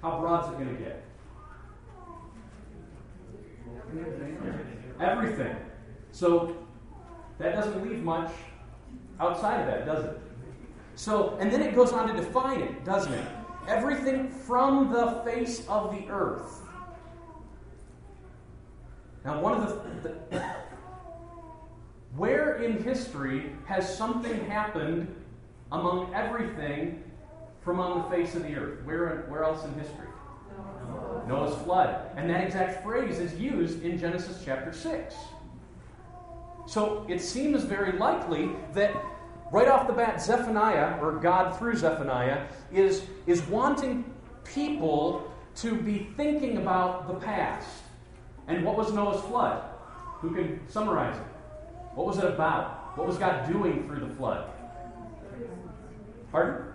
How 0.03 0.19
broad's 0.19 0.49
it 0.49 0.53
going 0.53 0.77
to 0.77 0.83
get? 0.83 1.05
Everything. 5.01 5.57
So 6.13 6.57
that 7.39 7.55
doesn't 7.55 7.89
leave 7.89 8.03
much 8.03 8.31
outside 9.19 9.61
of 9.61 9.67
that, 9.67 9.87
does 9.87 10.05
it? 10.05 10.21
So, 10.95 11.37
and 11.41 11.51
then 11.53 11.63
it 11.63 11.75
goes 11.75 11.93
on 11.93 12.09
to 12.09 12.15
define 12.15 12.61
it, 12.61 12.85
doesn't 12.85 13.13
it? 13.13 13.27
Everything 13.67 14.29
from 14.29 14.93
the 14.93 15.23
face 15.25 15.67
of 15.69 15.93
the 15.93 16.09
earth. 16.09 16.61
Now, 19.25 19.41
one 19.41 19.61
of 19.61 19.69
the, 20.03 20.11
the 20.31 20.43
where 22.17 22.57
in 22.57 22.83
history 22.83 23.53
has 23.67 23.97
something 23.97 24.45
happened 24.47 25.15
among 25.73 26.13
everything 26.15 27.03
from 27.63 27.79
on 27.79 28.03
the 28.03 28.17
face 28.17 28.35
of 28.35 28.43
the 28.43 28.55
earth? 28.57 28.85
Where, 28.85 29.27
where 29.29 29.45
else 29.45 29.65
in 29.65 29.73
history? 29.75 30.09
Noah's 31.27 31.55
flood. 31.63 32.11
And 32.17 32.29
that 32.31 32.45
exact 32.45 32.83
phrase 32.83 33.19
is 33.19 33.35
used 33.39 33.83
in 33.83 33.99
Genesis 33.99 34.43
chapter 34.45 34.73
6. 34.73 35.15
So 36.67 37.07
it 37.09 37.21
seems 37.21 37.65
very 37.65 37.97
likely 37.99 38.51
that 38.75 38.95
right 39.53 39.69
off 39.69 39.87
the 39.87 39.93
bat, 39.93 40.21
Zephaniah, 40.21 40.99
or 41.01 41.13
God 41.13 41.57
through 41.59 41.77
Zephaniah, 41.77 42.47
is, 42.73 43.03
is 43.27 43.43
wanting 43.43 44.05
people 44.45 45.33
to 45.57 45.75
be 45.75 46.11
thinking 46.17 46.57
about 46.57 47.07
the 47.07 47.15
past. 47.15 47.83
And 48.51 48.65
what 48.65 48.77
was 48.77 48.93
Noah's 48.93 49.21
flood? 49.23 49.63
Who 50.21 50.35
can 50.35 50.61
summarize 50.69 51.17
it? 51.17 51.23
What 51.95 52.07
was 52.09 52.19
it 52.19 52.25
about? 52.25 52.99
What 52.99 53.07
was 53.07 53.17
God 53.17 53.51
doing 53.51 53.87
through 53.87 54.01
the 54.01 54.15
flood? 54.17 54.51
Pardon? 56.33 56.67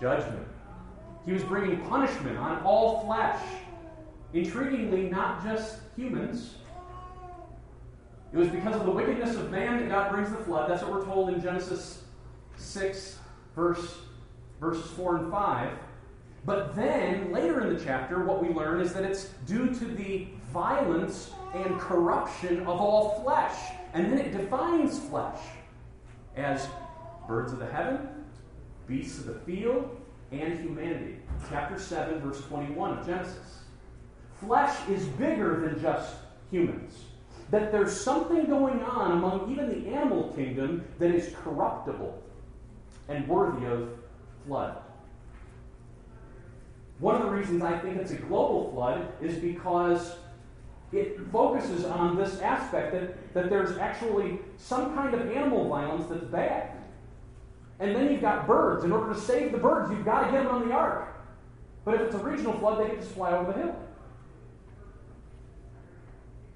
Judgment. 0.00 0.46
He 1.26 1.32
was 1.32 1.42
bringing 1.42 1.80
punishment 1.88 2.38
on 2.38 2.62
all 2.62 3.04
flesh. 3.04 3.42
Intriguingly, 4.32 5.10
not 5.10 5.42
just 5.44 5.78
humans. 5.96 6.54
It 8.32 8.36
was 8.36 8.48
because 8.48 8.76
of 8.76 8.84
the 8.84 8.92
wickedness 8.92 9.34
of 9.36 9.50
man 9.50 9.80
that 9.80 9.88
God 9.88 10.12
brings 10.12 10.30
the 10.30 10.36
flood. 10.36 10.70
That's 10.70 10.82
what 10.82 10.92
we're 10.92 11.04
told 11.04 11.30
in 11.30 11.40
Genesis 11.40 12.02
6, 12.56 13.18
verse, 13.56 13.98
verses 14.60 14.90
4 14.92 15.16
and 15.16 15.32
5. 15.32 15.70
But 16.44 16.76
then, 16.76 17.32
later 17.32 17.62
in 17.62 17.76
the 17.76 17.84
chapter, 17.84 18.22
what 18.24 18.42
we 18.42 18.48
learn 18.54 18.80
is 18.80 18.92
that 18.92 19.04
it's 19.04 19.30
due 19.46 19.74
to 19.74 19.84
the 19.84 20.28
violence 20.54 21.32
and 21.52 21.78
corruption 21.78 22.60
of 22.60 22.80
all 22.80 23.20
flesh. 23.22 23.58
And 23.92 24.10
then 24.10 24.20
it 24.20 24.32
defines 24.32 24.98
flesh 24.98 25.40
as 26.36 26.66
birds 27.28 27.52
of 27.52 27.58
the 27.58 27.66
heaven, 27.66 28.08
beasts 28.86 29.18
of 29.18 29.26
the 29.26 29.34
field, 29.40 30.00
and 30.30 30.58
humanity. 30.58 31.16
Chapter 31.50 31.78
7, 31.78 32.20
verse 32.20 32.40
21 32.46 32.98
of 32.98 33.06
Genesis. 33.06 33.60
Flesh 34.40 34.76
is 34.88 35.04
bigger 35.06 35.60
than 35.60 35.80
just 35.80 36.14
humans. 36.50 36.94
That 37.50 37.70
there's 37.70 37.98
something 37.98 38.46
going 38.46 38.82
on 38.82 39.12
among 39.12 39.52
even 39.52 39.68
the 39.68 39.90
animal 39.90 40.32
kingdom 40.34 40.84
that 40.98 41.14
is 41.14 41.34
corruptible 41.42 42.22
and 43.08 43.28
worthy 43.28 43.66
of 43.66 43.90
flood. 44.46 44.78
One 46.98 47.16
of 47.16 47.22
the 47.22 47.30
reasons 47.30 47.62
I 47.62 47.78
think 47.78 47.96
it's 47.98 48.12
a 48.12 48.16
global 48.16 48.72
flood 48.72 49.12
is 49.20 49.36
because 49.36 50.16
it 50.94 51.18
focuses 51.32 51.84
on 51.84 52.16
this 52.16 52.40
aspect 52.40 52.92
that, 52.92 53.34
that 53.34 53.50
there's 53.50 53.76
actually 53.78 54.38
some 54.56 54.94
kind 54.94 55.14
of 55.14 55.30
animal 55.30 55.68
violence 55.68 56.06
that's 56.08 56.24
bad. 56.24 56.70
And 57.80 57.94
then 57.94 58.10
you've 58.10 58.20
got 58.20 58.46
birds. 58.46 58.84
In 58.84 58.92
order 58.92 59.12
to 59.12 59.20
save 59.20 59.52
the 59.52 59.58
birds, 59.58 59.90
you've 59.90 60.04
got 60.04 60.26
to 60.26 60.32
get 60.32 60.44
them 60.44 60.54
on 60.54 60.68
the 60.68 60.74
ark. 60.74 61.08
But 61.84 61.96
if 61.96 62.00
it's 62.02 62.14
a 62.14 62.18
regional 62.18 62.54
flood, 62.54 62.80
they 62.80 62.88
can 62.88 63.00
just 63.00 63.12
fly 63.12 63.32
over 63.32 63.52
the 63.52 63.58
hill. 63.58 63.76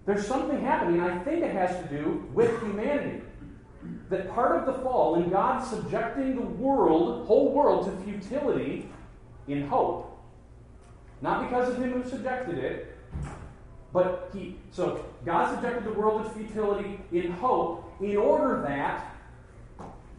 There's 0.07 0.27
something 0.27 0.63
happening, 0.63 1.01
and 1.01 1.13
I 1.13 1.19
think 1.19 1.43
it 1.43 1.53
has 1.53 1.77
to 1.83 1.95
do 1.95 2.27
with 2.33 2.63
humanity. 2.63 3.23
That 4.09 4.33
part 4.33 4.57
of 4.57 4.67
the 4.67 4.83
fall, 4.83 5.17
in 5.17 5.29
God 5.29 5.63
subjecting 5.63 6.35
the 6.35 6.43
world, 6.43 7.27
whole 7.27 7.53
world, 7.53 7.85
to 7.87 8.05
futility 8.05 8.89
in 9.49 9.67
hope, 9.67 10.19
not 11.21 11.43
because 11.43 11.69
of 11.71 11.83
Him 11.83 11.93
who 11.93 12.09
subjected 12.09 12.57
it, 12.59 12.98
but 13.99 14.31
He, 14.33 14.55
so 14.71 15.05
God 15.25 15.53
subjected 15.53 15.85
the 15.85 15.99
world 15.99 16.23
to 16.23 16.31
futility 16.31 17.01
in 17.11 17.33
hope 17.33 17.93
in 18.01 18.17
order 18.17 18.63
that 18.63 19.17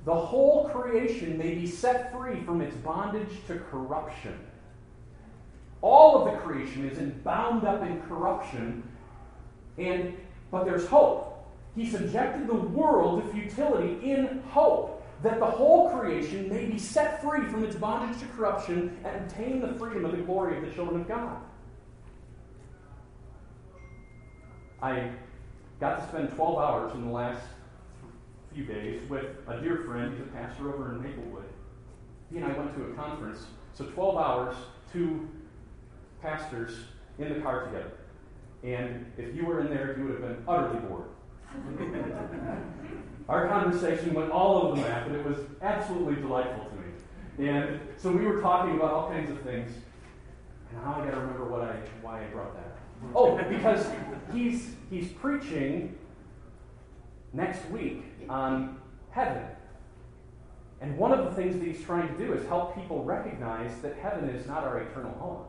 the 0.04 0.14
whole 0.14 0.68
creation 0.68 1.38
may 1.38 1.56
be 1.56 1.66
set 1.66 2.12
free 2.12 2.42
from 2.42 2.60
its 2.60 2.76
bondage 2.78 3.30
to 3.48 3.58
corruption. 3.72 4.38
All 5.82 6.18
of 6.18 6.34
the 6.34 6.40
creation 6.40 6.90
is 6.90 7.00
bound 7.24 7.64
up 7.64 7.82
in 7.84 8.02
corruption, 8.02 8.84
and 9.78 10.18
but 10.52 10.66
there's 10.66 10.88
hope. 10.88 11.48
He 11.74 11.90
subjected 11.90 12.50
the 12.50 12.56
world 12.56 13.24
to 13.24 13.32
futility 13.32 14.12
in 14.12 14.44
hope 14.50 15.06
that 15.24 15.40
the 15.40 15.46
whole 15.46 15.90
creation 15.92 16.50
may 16.50 16.66
be 16.66 16.78
set 16.78 17.22
free 17.22 17.46
from 17.46 17.64
its 17.64 17.78
bondage 17.78 18.20
to 18.20 18.26
corruption 18.36 18.98
and 19.06 19.16
obtain 19.16 19.62
the 19.62 19.74
freedom 19.76 20.04
of 20.04 20.12
the 20.12 20.18
glory 20.18 20.58
of 20.58 20.66
the 20.66 20.72
children 20.72 21.00
of 21.00 21.08
God. 21.08 21.38
I 24.82 25.10
got 25.80 26.00
to 26.00 26.08
spend 26.08 26.36
12 26.36 26.58
hours 26.58 26.94
in 26.94 27.06
the 27.06 27.12
last 27.12 27.42
few 28.54 28.64
days 28.64 29.02
with 29.10 29.26
a 29.48 29.60
dear 29.62 29.84
friend. 29.86 30.12
He's 30.12 30.22
a 30.22 30.30
pastor 30.32 30.74
over 30.74 30.92
in 30.92 31.02
Maplewood. 31.02 31.46
He 32.32 32.38
and 32.38 32.46
I 32.46 32.58
went 32.58 32.76
to 32.76 32.86
a 32.86 32.94
conference. 32.94 33.46
So 33.74 33.86
12 33.86 34.18
hours, 34.18 34.56
two 34.92 35.28
pastors 36.22 36.76
in 37.18 37.34
the 37.34 37.40
car 37.40 37.66
together. 37.66 37.92
And 38.64 39.12
if 39.18 39.36
you 39.36 39.46
were 39.46 39.62
in 39.62 39.68
there, 39.68 39.98
you 39.98 40.06
would 40.06 40.20
have 40.20 40.22
been 40.22 40.44
utterly 40.48 40.80
bored. 40.82 41.10
Our 43.30 43.48
conversation 43.48 44.14
went 44.14 44.32
all 44.32 44.64
over 44.64 44.76
the 44.76 44.88
map, 44.88 45.08
and 45.08 45.16
it 45.16 45.26
was 45.26 45.38
absolutely 45.62 46.16
delightful 46.16 46.66
to 46.66 46.76
me. 46.76 47.50
And 47.50 47.80
so 47.98 48.12
we 48.12 48.26
were 48.26 48.42
talking 48.42 48.76
about 48.76 48.92
all 48.92 49.10
kinds 49.10 49.30
of 49.30 49.40
things. 49.42 49.72
And 50.72 50.84
now 50.84 50.96
I 50.96 51.06
got 51.06 51.12
to 51.12 51.22
remember 51.22 51.46
what 51.46 51.62
I 51.62 51.76
why 52.02 52.24
I 52.24 52.28
brought 52.28 52.54
that. 52.56 52.79
Oh, 53.16 53.38
because 53.50 53.88
he's 54.34 54.76
he's 54.90 55.10
preaching 55.12 55.98
next 57.34 57.70
week 57.70 58.04
on 58.28 58.78
heaven. 59.12 59.44
And 60.82 60.98
one 60.98 61.12
of 61.12 61.26
the 61.26 61.32
things 61.32 61.60
that 61.60 61.66
he's 61.66 61.84
trying 61.84 62.08
to 62.08 62.18
do 62.18 62.34
is 62.34 62.48
help 62.48 62.76
people 62.76 63.04
recognize 63.04 63.80
that 63.82 63.98
heaven 63.98 64.30
is 64.30 64.48
not 64.48 64.64
our 64.64 64.80
eternal 64.80 65.12
home. 65.14 65.46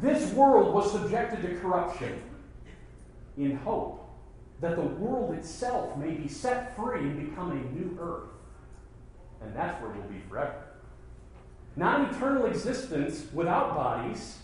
This 0.00 0.32
world 0.34 0.74
was 0.74 0.92
subjected 0.92 1.42
to 1.42 1.58
corruption 1.58 2.22
in 3.36 3.56
hope 3.56 4.06
that 4.60 4.76
the 4.76 4.82
world 4.82 5.34
itself 5.34 5.96
may 5.96 6.12
be 6.12 6.28
set 6.28 6.76
free 6.76 7.00
and 7.00 7.28
become 7.28 7.50
a 7.50 7.78
new 7.78 7.98
earth. 8.00 8.28
And 9.42 9.54
that's 9.54 9.80
where 9.82 9.90
we'll 9.90 10.08
be 10.08 10.20
forever. 10.28 10.65
Not 11.76 12.00
an 12.00 12.14
eternal 12.14 12.46
existence 12.46 13.26
without 13.32 13.74
bodies, 13.74 14.38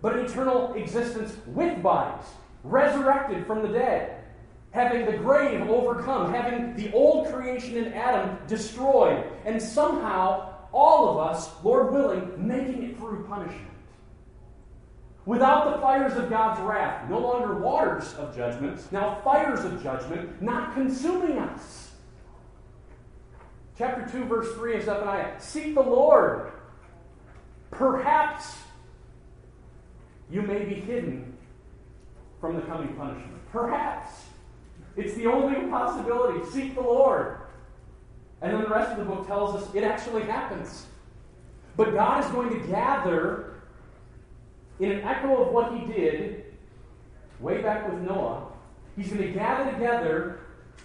but 0.00 0.16
an 0.16 0.26
eternal 0.26 0.74
existence 0.74 1.36
with 1.46 1.80
bodies, 1.80 2.26
resurrected 2.64 3.46
from 3.46 3.62
the 3.62 3.68
dead, 3.68 4.24
having 4.72 5.06
the 5.06 5.16
grave 5.16 5.68
overcome, 5.70 6.32
having 6.32 6.74
the 6.74 6.92
old 6.92 7.32
creation 7.32 7.76
in 7.76 7.92
Adam 7.92 8.36
destroyed, 8.48 9.24
and 9.44 9.62
somehow 9.62 10.52
all 10.72 11.08
of 11.10 11.18
us, 11.18 11.50
Lord 11.62 11.92
willing, 11.92 12.32
making 12.36 12.82
it 12.82 12.96
through 12.96 13.24
punishment. 13.28 13.68
Without 15.24 15.72
the 15.72 15.80
fires 15.80 16.16
of 16.16 16.28
God's 16.28 16.60
wrath, 16.62 17.08
no 17.08 17.18
longer 17.20 17.54
waters 17.54 18.12
of 18.14 18.34
judgment, 18.34 18.90
now 18.90 19.20
fires 19.22 19.64
of 19.64 19.80
judgment, 19.80 20.42
not 20.42 20.74
consuming 20.74 21.38
us. 21.38 21.91
Chapter 23.82 24.16
2, 24.16 24.26
verse 24.26 24.54
3 24.54 24.76
of 24.76 24.84
Zephaniah 24.84 25.40
Seek 25.40 25.74
the 25.74 25.82
Lord. 25.82 26.52
Perhaps 27.72 28.54
you 30.30 30.40
may 30.40 30.64
be 30.64 30.76
hidden 30.76 31.36
from 32.40 32.54
the 32.54 32.62
coming 32.62 32.94
punishment. 32.94 33.44
Perhaps. 33.50 34.26
It's 34.96 35.14
the 35.14 35.26
only 35.26 35.68
possibility. 35.68 36.48
Seek 36.52 36.76
the 36.76 36.80
Lord. 36.80 37.38
And 38.40 38.52
then 38.52 38.62
the 38.62 38.68
rest 38.68 38.92
of 38.92 38.98
the 38.98 39.04
book 39.04 39.26
tells 39.26 39.60
us 39.60 39.74
it 39.74 39.82
actually 39.82 40.22
happens. 40.22 40.86
But 41.76 41.92
God 41.92 42.24
is 42.24 42.30
going 42.30 42.50
to 42.50 42.68
gather 42.68 43.62
in 44.78 44.92
an 44.92 45.00
echo 45.00 45.42
of 45.42 45.52
what 45.52 45.72
he 45.72 45.92
did 45.92 46.44
way 47.40 47.60
back 47.60 47.90
with 47.90 48.00
Noah, 48.02 48.46
he's 48.94 49.08
going 49.08 49.22
to 49.22 49.32
gather 49.32 49.72
together 49.72 50.38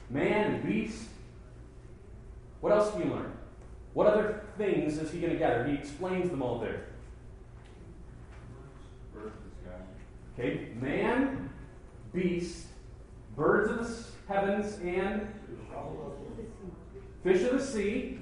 man 0.10 0.56
and 0.56 0.66
beast. 0.66 1.10
What 2.61 2.71
else 2.71 2.93
do 2.93 3.03
you 3.03 3.09
learn? 3.09 3.31
What 3.93 4.07
other 4.07 4.43
things 4.57 4.97
is 4.97 5.11
he 5.11 5.19
going 5.19 5.33
to 5.33 5.39
gather? 5.39 5.65
He 5.65 5.73
explains 5.73 6.29
them 6.29 6.41
all 6.41 6.59
there. 6.59 6.85
Okay, 10.33 10.69
man, 10.79 11.49
beast, 12.13 12.67
birds 13.35 13.71
of 13.71 13.87
the 13.87 14.33
heavens, 14.33 14.79
and 14.83 15.27
fish 17.24 17.41
of 17.41 17.57
the 17.57 17.65
sea, 17.65 18.20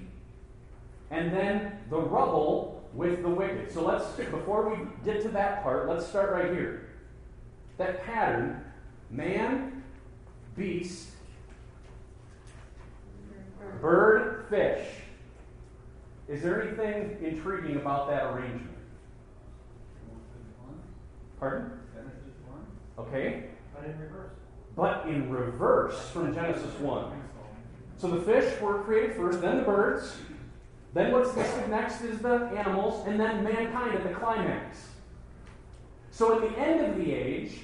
and 1.11 1.33
then 1.33 1.77
the 1.89 1.99
rubble 1.99 2.87
with 2.93 3.21
the 3.21 3.29
wicked. 3.29 3.71
So 3.71 3.83
let's, 3.83 4.05
before 4.15 4.69
we 4.69 4.77
get 5.03 5.21
to 5.23 5.29
that 5.29 5.61
part, 5.61 5.89
let's 5.89 6.07
start 6.07 6.31
right 6.31 6.51
here. 6.51 6.89
That 7.77 8.05
pattern 8.05 8.63
man, 9.09 9.83
beast, 10.55 11.09
bird, 13.81 14.45
fish. 14.49 14.87
Is 16.27 16.41
there 16.41 16.61
anything 16.61 17.17
intriguing 17.21 17.75
about 17.75 18.09
that 18.09 18.25
arrangement? 18.25 18.69
Pardon? 21.39 21.71
Okay. 22.97 23.45
But 23.73 23.85
in 23.85 23.99
reverse. 23.99 24.31
But 24.75 25.07
in 25.07 25.29
reverse 25.29 26.09
from 26.09 26.33
Genesis 26.33 26.73
1. 26.79 27.21
So 27.97 28.09
the 28.09 28.21
fish 28.21 28.59
were 28.61 28.83
created 28.83 29.15
first, 29.15 29.41
then 29.41 29.57
the 29.57 29.63
birds, 29.63 30.15
then 30.93 31.11
what's 31.11 31.35
listed 31.35 31.69
next 31.69 32.01
is 32.01 32.19
the 32.19 32.45
animals, 32.55 33.05
and 33.07 33.19
then 33.19 33.43
mankind 33.43 33.95
at 33.95 34.03
the 34.03 34.13
climax. 34.13 34.89
So 36.11 36.35
at 36.35 36.49
the 36.49 36.57
end 36.57 36.85
of 36.85 36.97
the 36.97 37.11
age, 37.11 37.59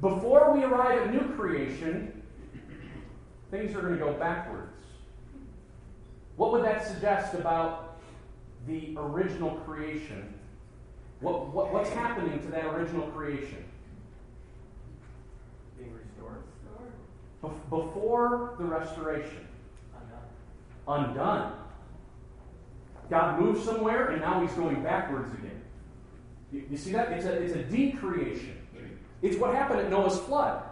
before 0.00 0.52
we 0.52 0.64
arrive 0.64 1.02
at 1.02 1.14
new 1.14 1.34
creation, 1.34 2.22
things 3.50 3.74
are 3.76 3.80
going 3.80 3.94
to 3.94 3.98
go 3.98 4.12
backwards. 4.14 4.63
What 6.36 6.52
would 6.52 6.64
that 6.64 6.86
suggest 6.86 7.34
about 7.34 7.98
the 8.66 8.94
original 8.96 9.50
creation? 9.66 10.34
What, 11.20 11.48
what, 11.54 11.72
what's 11.72 11.90
happening 11.90 12.40
to 12.40 12.48
that 12.48 12.64
original 12.66 13.06
creation? 13.08 13.64
Being 15.78 15.94
restored. 15.94 16.42
Be- 17.42 17.48
before 17.70 18.54
the 18.58 18.64
restoration. 18.64 19.46
Undone. 20.86 21.10
Undone. 21.10 21.52
God 23.10 23.40
moved 23.40 23.64
somewhere, 23.64 24.10
and 24.10 24.20
now 24.20 24.40
he's 24.40 24.52
going 24.52 24.82
backwards 24.82 25.32
again. 25.34 25.60
You, 26.52 26.64
you 26.70 26.76
see 26.76 26.92
that? 26.92 27.12
It's 27.12 27.26
a, 27.26 27.32
it's 27.32 27.54
a 27.54 27.62
decreation. 27.62 28.58
It's 29.22 29.36
what 29.36 29.54
happened 29.54 29.80
at 29.80 29.90
Noah's 29.90 30.18
flood. 30.18 30.62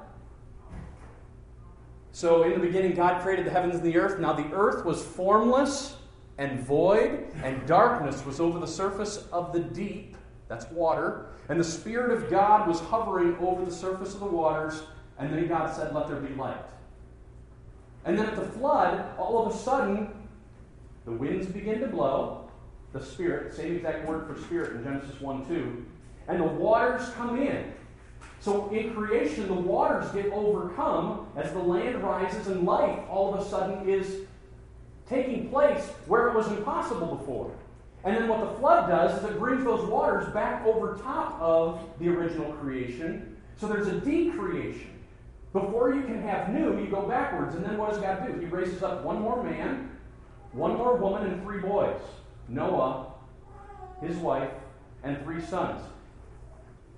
So, 2.13 2.43
in 2.43 2.53
the 2.53 2.67
beginning, 2.67 2.95
God 2.95 3.23
created 3.23 3.47
the 3.47 3.51
heavens 3.51 3.75
and 3.77 3.85
the 3.85 3.97
earth. 3.97 4.21
Now, 4.21 4.35
the 4.35 4.53
earth 4.53 4.85
was 4.85 5.03
formless 5.03 5.97
and 6.37 6.61
void, 6.61 7.27
and 7.43 7.67
darkness 7.67 8.25
was 8.25 8.39
over 8.39 8.59
the 8.59 8.67
surface 8.67 9.27
of 9.33 9.53
the 9.53 9.61
deep. 9.61 10.17
That's 10.49 10.71
water. 10.71 11.27
And 11.49 11.59
the 11.59 11.65
Spirit 11.65 12.13
of 12.13 12.31
God 12.31 12.69
was 12.69 12.81
hovering 12.81 13.37
over 13.39 13.65
the 13.65 13.73
surface 13.73 14.13
of 14.13 14.21
the 14.21 14.27
waters. 14.27 14.83
And 15.19 15.33
then 15.33 15.49
God 15.49 15.75
said, 15.75 15.95
Let 15.95 16.09
there 16.09 16.21
be 16.21 16.35
light. 16.35 16.65
And 18.05 18.19
then 18.19 18.27
at 18.27 18.37
the 18.37 18.43
flood, 18.43 19.17
all 19.19 19.47
of 19.47 19.55
a 19.55 19.57
sudden, 19.57 20.11
the 21.05 21.13
winds 21.13 21.47
begin 21.47 21.81
to 21.81 21.87
blow, 21.87 22.51
the 22.93 23.03
Spirit, 23.03 23.55
same 23.55 23.77
exact 23.77 24.07
word 24.07 24.27
for 24.27 24.41
Spirit 24.43 24.77
in 24.77 24.85
Genesis 24.85 25.21
1 25.21 25.47
2, 25.47 25.87
and 26.29 26.41
the 26.41 26.45
waters 26.45 27.09
come 27.15 27.41
in. 27.41 27.73
So 28.43 28.69
in 28.71 28.93
creation, 28.93 29.47
the 29.47 29.55
waters 29.55 30.11
get 30.11 30.27
overcome 30.33 31.29
as 31.37 31.53
the 31.53 31.61
land 31.61 32.03
rises, 32.03 32.49
and 32.49 32.67
life 32.67 32.99
all 33.09 33.33
of 33.33 33.41
a 33.41 33.49
sudden 33.49 33.89
is 33.89 34.23
taking 35.09 35.49
place 35.49 35.85
where 36.07 36.27
it 36.29 36.35
was 36.35 36.49
impossible 36.49 37.15
before. 37.15 37.53
And 38.05 38.17
then 38.17 38.27
what 38.27 38.41
the 38.41 38.59
flood 38.59 38.89
does 38.89 39.23
is 39.23 39.31
it 39.31 39.39
brings 39.39 39.63
those 39.63 39.89
waters 39.89 40.29
back 40.35 40.67
over 40.67 40.99
top 41.05 41.41
of 41.41 41.81
the 42.01 42.09
original 42.09 42.53
creation. 42.55 43.37
So 43.61 43.69
there's 43.69 43.87
a 43.87 44.01
decreation. 44.01 44.91
Before 45.53 45.95
you 45.95 46.03
can 46.03 46.21
have 46.23 46.49
new, 46.49 46.81
you 46.81 46.89
go 46.89 47.03
backwards. 47.03 47.55
And 47.55 47.65
then 47.65 47.79
what 47.79 47.91
does 47.91 48.01
God 48.01 48.27
do? 48.27 48.41
He 48.41 48.47
raises 48.47 48.83
up 48.83 49.05
one 49.05 49.21
more 49.21 49.41
man 49.45 49.89
one 50.53 50.77
more 50.77 50.97
woman 50.97 51.31
and 51.31 51.43
three 51.43 51.61
boys 51.61 52.01
Noah, 52.49 53.07
his 54.03 54.17
wife, 54.17 54.51
and 55.03 55.23
three 55.23 55.41
sons. 55.41 55.81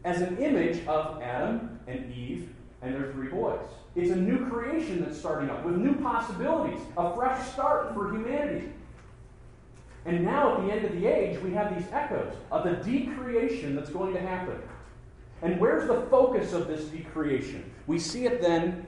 As 0.05 0.21
an 0.21 0.37
image 0.39 0.87
of 0.87 1.23
Adam 1.23 1.81
and 1.87 2.13
Eve 2.13 2.51
and 2.83 2.95
their 2.95 3.11
three 3.13 3.29
boys. 3.29 3.59
It's 3.97 4.11
a 4.11 4.17
new 4.17 4.49
creation 4.49 5.03
that's 5.03 5.19
starting 5.19 5.49
up 5.51 5.65
with 5.65 5.77
new 5.77 5.95
possibilities, 5.95 6.81
a 6.97 7.15
fresh 7.15 7.47
start 7.53 7.95
for 7.95 8.13
humanity. 8.13 8.69
And 10.05 10.23
now, 10.23 10.57
at 10.57 10.67
the 10.67 10.73
end 10.73 10.85
of 10.85 10.93
the 10.93 11.07
age, 11.07 11.41
we 11.41 11.53
have 11.55 11.75
these 11.75 11.89
echoes 11.91 12.35
of 12.51 12.65
the 12.65 12.73
decreation 12.73 13.75
that's 13.75 13.89
going 13.89 14.13
to 14.13 14.21
happen. 14.21 14.61
And 15.41 15.59
where's 15.59 15.89
the 15.89 16.03
focus 16.11 16.53
of 16.53 16.67
this 16.67 16.85
decreation? 16.87 17.71
We 17.87 17.99
see 17.99 18.27
it 18.27 18.43
then. 18.43 18.87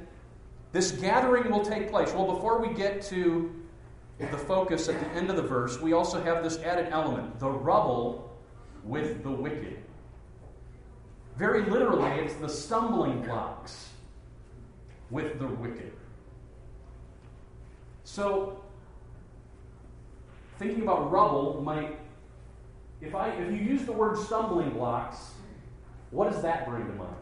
This 0.73 0.91
gathering 0.91 1.51
will 1.51 1.65
take 1.65 1.91
place. 1.91 2.13
Well, 2.13 2.35
before 2.35 2.61
we 2.61 2.75
get 2.75 3.01
to 3.03 3.55
the 4.19 4.37
focus 4.37 4.89
at 4.89 5.01
the 5.01 5.09
end 5.19 5.31
of 5.31 5.37
the 5.37 5.43
verse, 5.43 5.81
we 5.81 5.95
also 5.95 6.23
have 6.23 6.43
this 6.43 6.59
added 6.59 6.89
element 6.91 7.39
the 7.39 7.49
rubble 7.49 8.37
with 8.85 9.23
the 9.23 9.31
wicked. 9.31 9.79
Very 11.37 11.65
literally, 11.65 12.09
it's 12.21 12.35
the 12.35 12.49
stumbling 12.49 13.23
blocks 13.23 13.91
with 15.11 15.39
the 15.39 15.47
wicked. 15.47 15.93
So, 18.05 18.63
thinking 20.59 20.83
about 20.83 21.11
rubble 21.11 21.61
might, 21.63 21.99
if 23.01 23.15
I 23.15 23.29
if 23.29 23.51
you 23.51 23.59
use 23.59 23.85
the 23.85 23.93
word 23.93 24.17
stumbling 24.17 24.71
blocks, 24.71 25.33
What 26.11 26.31
does 26.33 26.41
that 26.43 26.69
bring 26.69 26.87
to 26.87 26.93
mind? 26.95 27.17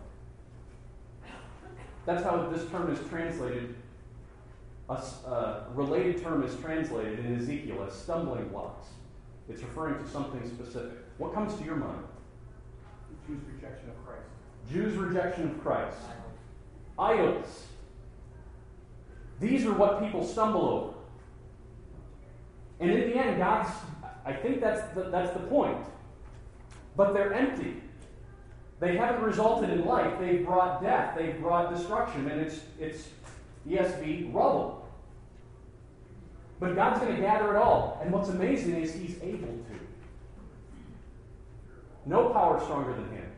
That's 2.06 2.22
how 2.22 2.48
this 2.50 2.68
term 2.70 2.92
is 2.92 2.98
translated. 3.08 3.74
A, 4.88 4.92
a 4.92 5.66
related 5.74 6.22
term 6.22 6.44
is 6.44 6.54
translated 6.56 7.18
in 7.20 7.36
Ezekiel 7.36 7.84
as 7.88 7.94
stumbling 7.94 8.48
blocks. 8.48 8.88
It's 9.48 9.62
referring 9.62 10.02
to 10.04 10.10
something 10.10 10.46
specific. 10.46 10.98
What 11.18 11.32
comes 11.32 11.56
to 11.58 11.64
your 11.64 11.76
mind? 11.76 12.04
Jews' 13.26 13.40
rejection 13.54 13.90
of 13.90 14.06
Christ. 14.06 14.26
Jews' 14.70 14.96
rejection 14.96 15.50
of 15.50 15.62
Christ. 15.62 15.96
Idols. 16.98 17.66
These 19.40 19.66
are 19.66 19.72
what 19.72 20.00
people 20.00 20.26
stumble 20.26 20.68
over. 20.68 20.94
And 22.80 22.90
in 22.90 23.10
the 23.10 23.16
end, 23.16 23.38
God's, 23.38 23.70
I 24.24 24.32
think 24.32 24.60
that's 24.60 24.82
the, 24.94 25.04
that's 25.04 25.32
the 25.32 25.46
point. 25.46 25.78
But 26.96 27.12
they're 27.12 27.32
empty. 27.32 27.82
They 28.80 28.96
haven't 28.96 29.22
resulted 29.22 29.70
in 29.70 29.84
life. 29.84 30.18
They've 30.20 30.44
brought 30.44 30.82
death. 30.82 31.16
They've 31.16 31.38
brought 31.40 31.74
destruction. 31.74 32.28
And 32.28 32.40
it's, 32.40 32.60
it's 32.78 33.08
ESV, 33.68 34.32
rubble. 34.32 34.88
But 36.60 36.74
God's 36.74 37.00
going 37.00 37.16
to 37.16 37.20
gather 37.20 37.56
it 37.56 37.56
all. 37.56 38.00
And 38.02 38.12
what's 38.12 38.28
amazing 38.28 38.76
is 38.76 38.92
He's 38.94 39.20
able 39.22 39.48
to. 39.48 39.73
No 42.06 42.30
power 42.30 42.60
stronger 42.60 42.94
than 42.94 43.10
Him. 43.10 43.32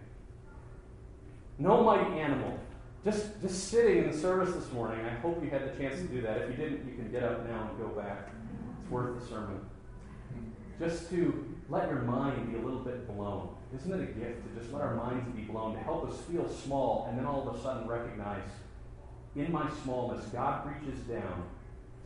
No 1.59 1.83
mighty 1.83 2.20
animal. 2.20 2.59
Just, 3.05 3.40
just 3.40 3.68
sitting 3.68 3.98
in 3.98 4.11
the 4.11 4.16
service 4.16 4.55
this 4.55 4.72
morning, 4.72 5.05
I 5.05 5.11
hope 5.11 5.42
you 5.42 5.48
had 5.48 5.72
the 5.72 5.79
chance 5.79 6.00
to 6.00 6.07
do 6.09 6.20
that. 6.22 6.38
If 6.38 6.50
you 6.50 6.57
didn't, 6.57 6.88
you 6.88 6.96
can 6.96 7.11
get 7.11 7.22
up 7.22 7.48
now 7.48 7.70
and 7.70 7.79
go 7.79 7.88
back. 7.88 8.31
It's 8.83 8.90
worth 8.90 9.20
the 9.20 9.26
sermon. 9.26 9.61
Just 10.81 11.09
to 11.11 11.57
let 11.68 11.88
your 11.88 12.00
mind 12.00 12.50
be 12.50 12.59
a 12.59 12.62
little 12.62 12.81
bit 12.81 13.07
blown. 13.07 13.55
Isn't 13.74 13.92
it 13.92 14.00
a 14.00 14.12
gift 14.12 14.42
to 14.42 14.61
just 14.61 14.72
let 14.72 14.83
our 14.83 14.94
minds 14.94 15.24
be 15.35 15.42
blown, 15.42 15.74
to 15.74 15.81
help 15.81 16.09
us 16.09 16.16
feel 16.31 16.48
small, 16.48 17.07
and 17.09 17.18
then 17.18 17.26
all 17.26 17.48
of 17.48 17.55
a 17.55 17.62
sudden 17.62 17.88
recognize 17.88 18.42
in 19.37 19.52
my 19.52 19.70
smallness, 19.83 20.24
God 20.26 20.66
reaches 20.66 21.00
down. 21.00 21.44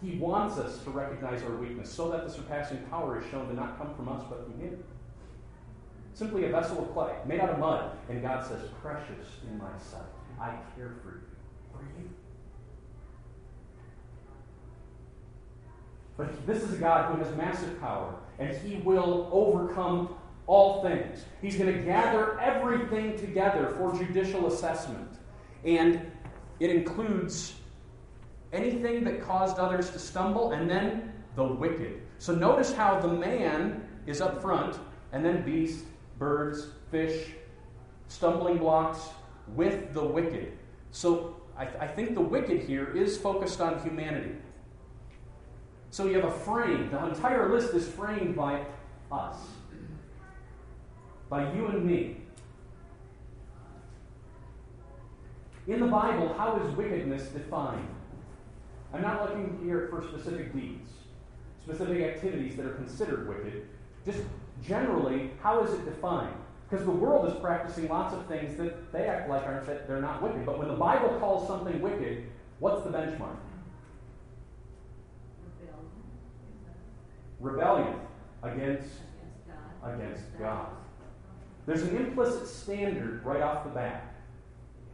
He 0.03 0.18
wants 0.18 0.59
us 0.59 0.83
to 0.85 0.90
recognize 0.90 1.42
our 1.42 1.55
weakness 1.57 1.92
so 1.92 2.11
that 2.11 2.25
the 2.25 2.31
surpassing 2.31 2.79
power 2.90 3.20
is 3.20 3.31
shown 3.31 3.49
to 3.49 3.55
not 3.55 3.79
come 3.79 3.94
from 3.94 4.09
us 4.09 4.25
but 4.29 4.44
from 4.44 4.59
Him. 4.61 4.83
Simply 6.20 6.44
a 6.44 6.50
vessel 6.50 6.83
of 6.83 6.92
clay, 6.92 7.14
made 7.24 7.40
out 7.40 7.48
of 7.48 7.59
mud. 7.59 7.92
And 8.11 8.20
God 8.20 8.46
says, 8.46 8.61
Precious 8.83 9.26
in 9.50 9.56
my 9.56 9.70
sight. 9.78 10.02
I 10.38 10.50
care 10.76 10.92
for 11.02 11.12
you. 11.12 11.22
For 11.72 11.83
you. 11.98 12.11
But 16.18 16.46
this 16.46 16.62
is 16.62 16.74
a 16.74 16.76
God 16.76 17.11
who 17.11 17.24
has 17.24 17.35
massive 17.38 17.80
power, 17.80 18.14
and 18.38 18.54
He 18.59 18.83
will 18.83 19.30
overcome 19.33 20.14
all 20.46 20.83
things. 20.83 21.24
He's 21.40 21.56
going 21.56 21.74
to 21.74 21.80
gather 21.85 22.38
everything 22.38 23.18
together 23.18 23.74
for 23.78 23.96
judicial 23.96 24.46
assessment. 24.46 25.09
And 25.64 26.02
it 26.59 26.68
includes 26.68 27.54
anything 28.52 29.04
that 29.04 29.22
caused 29.22 29.56
others 29.56 29.88
to 29.92 29.98
stumble, 29.98 30.52
and 30.52 30.68
then 30.68 31.14
the 31.35 31.44
wicked. 31.44 32.02
So 32.18 32.35
notice 32.35 32.74
how 32.74 33.00
the 33.00 33.09
man 33.09 33.88
is 34.04 34.20
up 34.20 34.42
front, 34.42 34.78
and 35.12 35.24
then 35.24 35.42
beast, 35.46 35.87
birds, 36.20 36.68
fish, 36.92 37.30
stumbling 38.06 38.59
blocks 38.59 39.09
with 39.48 39.92
the 39.92 40.04
wicked. 40.04 40.52
So 40.92 41.40
I, 41.56 41.64
th- 41.64 41.76
I 41.80 41.88
think 41.88 42.14
the 42.14 42.20
wicked 42.20 42.61
here 42.61 42.94
is 42.96 43.18
focused 43.18 43.61
on 43.61 43.83
humanity. 43.83 44.37
So 45.90 46.06
you 46.06 46.14
have 46.20 46.30
a 46.30 46.38
frame. 46.38 46.90
The 46.90 47.04
entire 47.04 47.52
list 47.52 47.74
is 47.74 47.88
framed 47.88 48.37
by 48.37 48.62
us, 49.11 49.38
by 51.28 51.52
you 51.52 51.66
and 51.66 51.85
me. 51.85 52.18
In 55.66 55.80
the 55.80 55.87
Bible, 55.87 56.35
how 56.35 56.61
is 56.61 56.76
wickedness 56.76 57.28
defined? 57.28 57.88
I'm 58.92 59.02
not 59.02 59.22
looking 59.22 59.59
here 59.64 59.88
for 59.90 60.02
specific 60.02 60.52
deeds, 60.52 60.90
specific 61.62 62.02
activities 62.02 62.56
that 62.56 62.66
are 62.66 62.74
considered 62.74 63.28
wicked. 63.28 63.68
Just 64.04 64.20
generally, 64.66 65.31
how 65.42 65.62
is 65.62 65.73
it 65.73 65.85
defined? 65.85 66.35
Because 66.68 66.85
the 66.85 66.92
world 66.92 67.29
is 67.29 67.35
practicing 67.40 67.88
lots 67.88 68.14
of 68.14 68.27
things 68.27 68.57
that 68.57 68.92
they 68.92 69.07
act 69.07 69.29
like 69.29 69.44
aren't 69.44 69.66
that 69.66 69.88
they're 69.88 70.01
not 70.01 70.23
wicked. 70.23 70.46
But 70.46 70.59
when 70.59 70.68
the 70.68 70.75
Bible 70.75 71.18
calls 71.18 71.46
something 71.49 71.81
wicked, 71.81 72.27
what's 72.61 72.85
the 72.85 72.90
benchmark? 72.90 73.37
Rebellion 77.40 77.94
against 78.42 78.88
against 79.83 80.38
God. 80.38 80.66
There's 81.66 81.83
an 81.83 81.96
implicit 81.96 82.46
standard 82.46 83.25
right 83.25 83.40
off 83.40 83.64
the 83.64 83.70
bat. 83.70 84.14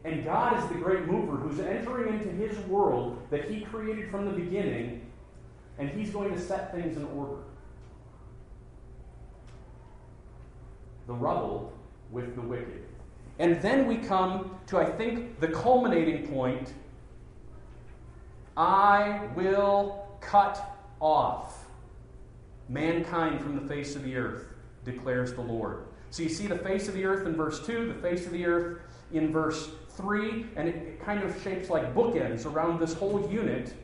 And 0.05 0.24
God 0.24 0.62
is 0.62 0.68
the 0.68 0.76
great 0.76 1.07
mover 1.07 1.37
who's 1.37 1.59
entering 1.59 2.14
into 2.14 2.29
his 2.29 2.57
world 2.66 3.20
that 3.31 3.50
he 3.50 3.62
created 3.62 4.11
from 4.11 4.24
the 4.24 4.31
beginning, 4.31 5.11
and 5.79 5.90
he's 5.90 6.11
going 6.11 6.33
to 6.33 6.40
set 6.40 6.72
things 6.72 6.96
in 6.96 7.05
order. 7.07 7.42
The 11.07 11.14
rubble 11.14 11.73
with 12.11 12.35
the 12.35 12.42
wicked. 12.42 12.85
And 13.38 13.61
then 13.61 13.87
we 13.87 13.99
come 13.99 14.59
to, 14.69 14.79
I 14.79 14.85
think, 14.85 15.40
the 15.40 15.49
culminating 15.49 16.29
point 16.29 16.73
I 18.57 19.29
will 19.35 20.09
cut 20.21 20.79
off 21.01 21.66
mankind 22.69 23.40
from 23.40 23.55
the 23.55 23.69
face 23.69 23.95
of 23.95 24.03
the 24.03 24.16
earth, 24.16 24.47
declares 24.85 25.35
the 25.35 25.42
Lord. 25.42 25.85
So 26.11 26.23
you 26.23 26.29
see 26.29 26.47
the 26.47 26.59
face 26.59 26.88
of 26.88 26.95
the 26.95 27.05
earth 27.05 27.27
in 27.27 27.37
verse 27.37 27.64
2, 27.66 27.92
the 27.92 28.01
face 28.01 28.27
of 28.27 28.33
the 28.33 28.47
earth 28.47 28.81
in 29.12 29.31
verse 29.33 29.69
3, 29.90 30.47
and 30.57 30.69
it, 30.69 31.01
kind 31.05 31.23
of 31.23 31.40
shapes 31.42 31.69
like 31.69 31.95
bookends 31.95 32.47
around 32.47 32.81
this 32.81 32.95
whole 32.95 33.31
unit. 33.31 33.75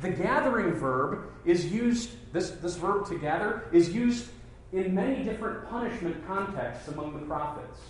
The 0.00 0.10
gathering 0.10 0.72
verb 0.72 1.30
is 1.44 1.70
used, 1.70 2.10
this, 2.32 2.50
this 2.50 2.76
verb 2.76 3.06
to 3.08 3.18
gather, 3.18 3.64
is 3.70 3.90
used 3.90 4.28
in 4.74 4.92
many 4.92 5.22
different 5.22 5.68
punishment 5.70 6.26
contexts 6.26 6.88
among 6.88 7.14
the 7.18 7.24
prophets. 7.26 7.80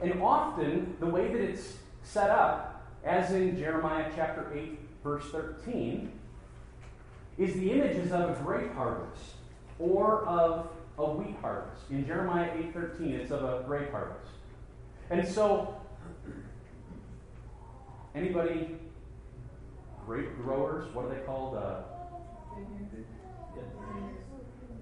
And 0.00 0.20
often, 0.22 0.96
the 0.98 1.06
way 1.06 1.28
that 1.28 1.40
it's 1.40 1.76
set 2.02 2.30
up, 2.30 2.90
as 3.04 3.32
in 3.32 3.56
Jeremiah 3.58 4.10
chapter 4.16 4.50
8, 4.54 4.78
verse 5.04 5.24
13, 5.30 6.10
is 7.36 7.54
the 7.54 7.72
images 7.72 8.12
of 8.12 8.30
a 8.30 8.42
grape 8.42 8.74
harvest 8.74 9.34
or 9.78 10.24
of 10.24 10.70
a 10.98 11.04
wheat 11.04 11.36
harvest. 11.40 11.82
In 11.90 12.06
Jeremiah 12.06 12.50
8:13, 12.56 13.12
it's 13.12 13.30
of 13.30 13.44
a 13.44 13.62
grape 13.66 13.90
harvest. 13.90 14.30
And 15.10 15.26
so 15.26 15.74
anybody 18.14 18.76
grape 20.06 20.36
growers, 20.42 20.92
what 20.94 21.06
are 21.06 21.14
they 21.14 21.20
called? 21.20 21.56
Uh, 21.56 21.82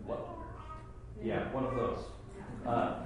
what? 0.07 0.29
Yeah, 1.23 1.53
one 1.53 1.65
of 1.65 1.75
those. 1.75 1.99
Uh, 2.67 3.01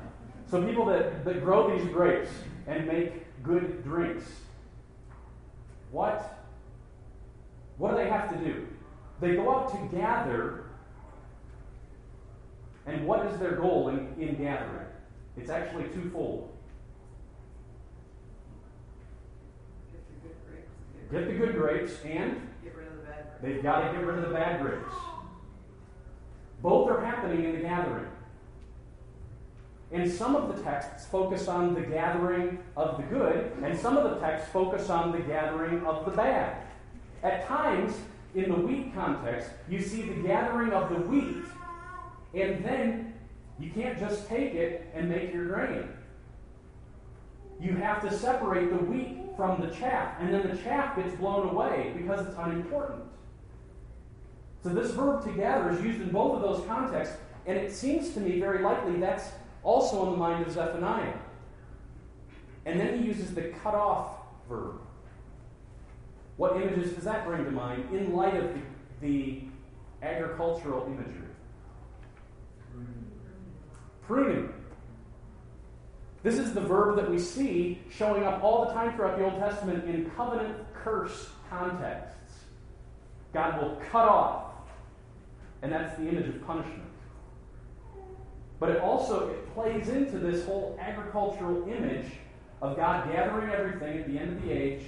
so 0.50 0.62
people 0.64 0.85
that, 0.87 1.24
that 1.24 1.42
grow 1.42 1.77
these 1.77 1.87
grapes 1.88 2.31
and 2.66 2.87
make 2.87 3.42
good 3.42 3.83
drinks, 3.83 4.24
what? 5.90 6.46
What 7.79 7.90
do 7.90 7.96
they 7.96 8.09
have 8.09 8.31
to 8.31 8.44
do? 8.44 8.66
They 9.20 9.37
go 9.37 9.55
out 9.55 9.70
to 9.70 9.96
gather, 9.96 10.66
and 12.87 13.07
what 13.07 13.27
is 13.27 13.38
their 13.38 13.53
goal 13.57 13.88
in, 13.88 14.14
in 14.20 14.37
gathering? 14.37 14.87
It's 15.37 15.50
actually 15.50 15.85
twofold. 15.88 16.50
Get 21.11 21.27
the 21.27 21.35
good 21.35 21.55
grapes, 21.55 21.92
and 22.05 22.48
Get 22.62 22.74
rid 22.77 22.88
of 22.88 22.96
the 22.96 23.03
bad 23.03 23.24
grapes. 23.24 23.42
they've 23.42 23.62
got 23.62 23.87
to 23.87 23.92
get 23.96 24.05
rid 24.05 24.18
of 24.18 24.29
the 24.29 24.35
bad 24.35 24.61
grapes. 24.61 24.92
Both 26.64 26.90
are 26.90 27.05
happening 27.05 27.44
in 27.44 27.53
the 27.53 27.61
gathering. 27.61 28.07
And 29.92 30.11
some 30.11 30.35
of 30.35 30.57
the 30.57 30.62
texts 30.62 31.07
focus 31.07 31.46
on 31.46 31.74
the 31.74 31.83
gathering 31.83 32.59
of 32.74 32.96
the 32.96 33.03
good, 33.03 33.53
and 33.62 33.79
some 33.79 33.98
of 33.98 34.11
the 34.11 34.16
texts 34.16 34.50
focus 34.50 34.88
on 34.88 35.12
the 35.12 35.18
gathering 35.18 35.85
of 35.85 36.07
the 36.07 36.11
bad. 36.12 36.57
At 37.22 37.46
times, 37.46 37.94
in 38.35 38.48
the 38.48 38.57
wheat 38.57 38.94
context, 38.94 39.50
you 39.68 39.83
see 39.83 40.03
the 40.03 40.27
gathering 40.27 40.72
of 40.72 40.88
the 40.88 41.00
wheat, 41.00 41.44
and 42.33 42.64
then 42.64 43.12
you 43.59 43.70
can't 43.70 43.98
just 43.98 44.27
take 44.27 44.55
it 44.55 44.90
and 44.94 45.11
make 45.11 45.35
your 45.35 45.44
grain. 45.44 45.87
You 47.61 47.77
have 47.77 48.00
to 48.09 48.18
separate 48.18 48.70
the 48.70 48.83
wheat 48.87 49.18
from 49.37 49.61
the 49.61 49.68
chaff, 49.68 50.16
and 50.18 50.33
then 50.33 50.48
the 50.48 50.57
chaff 50.57 50.96
gets 50.96 51.14
blown 51.16 51.50
away 51.50 51.92
because 51.94 52.27
it's 52.27 52.38
unimportant. 52.38 53.05
So 54.64 54.70
this 54.70 54.92
verb 54.92 55.22
to 55.24 55.31
gather 55.33 55.68
is 55.70 55.85
used 55.85 56.00
in 56.00 56.09
both 56.09 56.37
of 56.37 56.40
those 56.40 56.66
contexts, 56.66 57.18
and 57.44 57.59
it 57.59 57.70
seems 57.70 58.14
to 58.14 58.20
me 58.20 58.40
very 58.40 58.62
likely 58.62 58.98
that's 58.98 59.31
also 59.62 60.00
on 60.00 60.12
the 60.12 60.16
mind 60.16 60.46
of 60.46 60.50
Zephaniah. 60.50 61.12
And 62.64 62.81
then 62.81 62.98
he 62.98 63.07
uses 63.07 63.35
the 63.35 63.42
cut 63.62 63.74
off 63.74 64.20
verb. 64.48 64.77
What 66.38 66.57
images 66.57 66.94
does 66.94 67.05
that 67.05 67.27
bring 67.27 67.44
to 67.44 67.50
mind 67.50 67.94
in 67.94 68.14
light 68.14 68.37
of 68.37 68.55
the, 68.55 68.61
the 69.07 69.42
agricultural 70.03 70.87
imagery? 70.87 71.29
Pruning. 74.07 74.50
This 76.22 76.38
is 76.38 76.55
the 76.55 76.62
verb 76.62 76.96
that 76.96 77.11
we 77.11 77.18
see 77.18 77.81
showing 77.90 78.24
up 78.24 78.42
all 78.42 78.64
the 78.64 78.72
time 78.72 78.96
throughout 78.96 79.18
the 79.18 79.24
Old 79.24 79.38
Testament 79.38 79.85
in 79.85 80.11
covenant 80.12 80.57
curse 80.72 81.29
contexts. 81.50 82.14
God 83.35 83.61
will 83.61 83.77
cut 83.90 84.09
off, 84.09 84.43
and 85.64 85.72
that's 85.72 85.96
the 85.96 86.07
image 86.07 86.29
of 86.29 86.46
punishment. 86.46 86.83
But 88.61 88.68
it 88.68 88.81
also 88.83 89.31
it 89.31 89.55
plays 89.55 89.88
into 89.88 90.18
this 90.18 90.44
whole 90.44 90.79
agricultural 90.79 91.66
image 91.66 92.12
of 92.61 92.77
God 92.77 93.11
gathering 93.11 93.50
everything 93.50 93.98
at 93.98 94.07
the 94.07 94.18
end 94.18 94.37
of 94.37 94.42
the 94.42 94.53
age, 94.53 94.83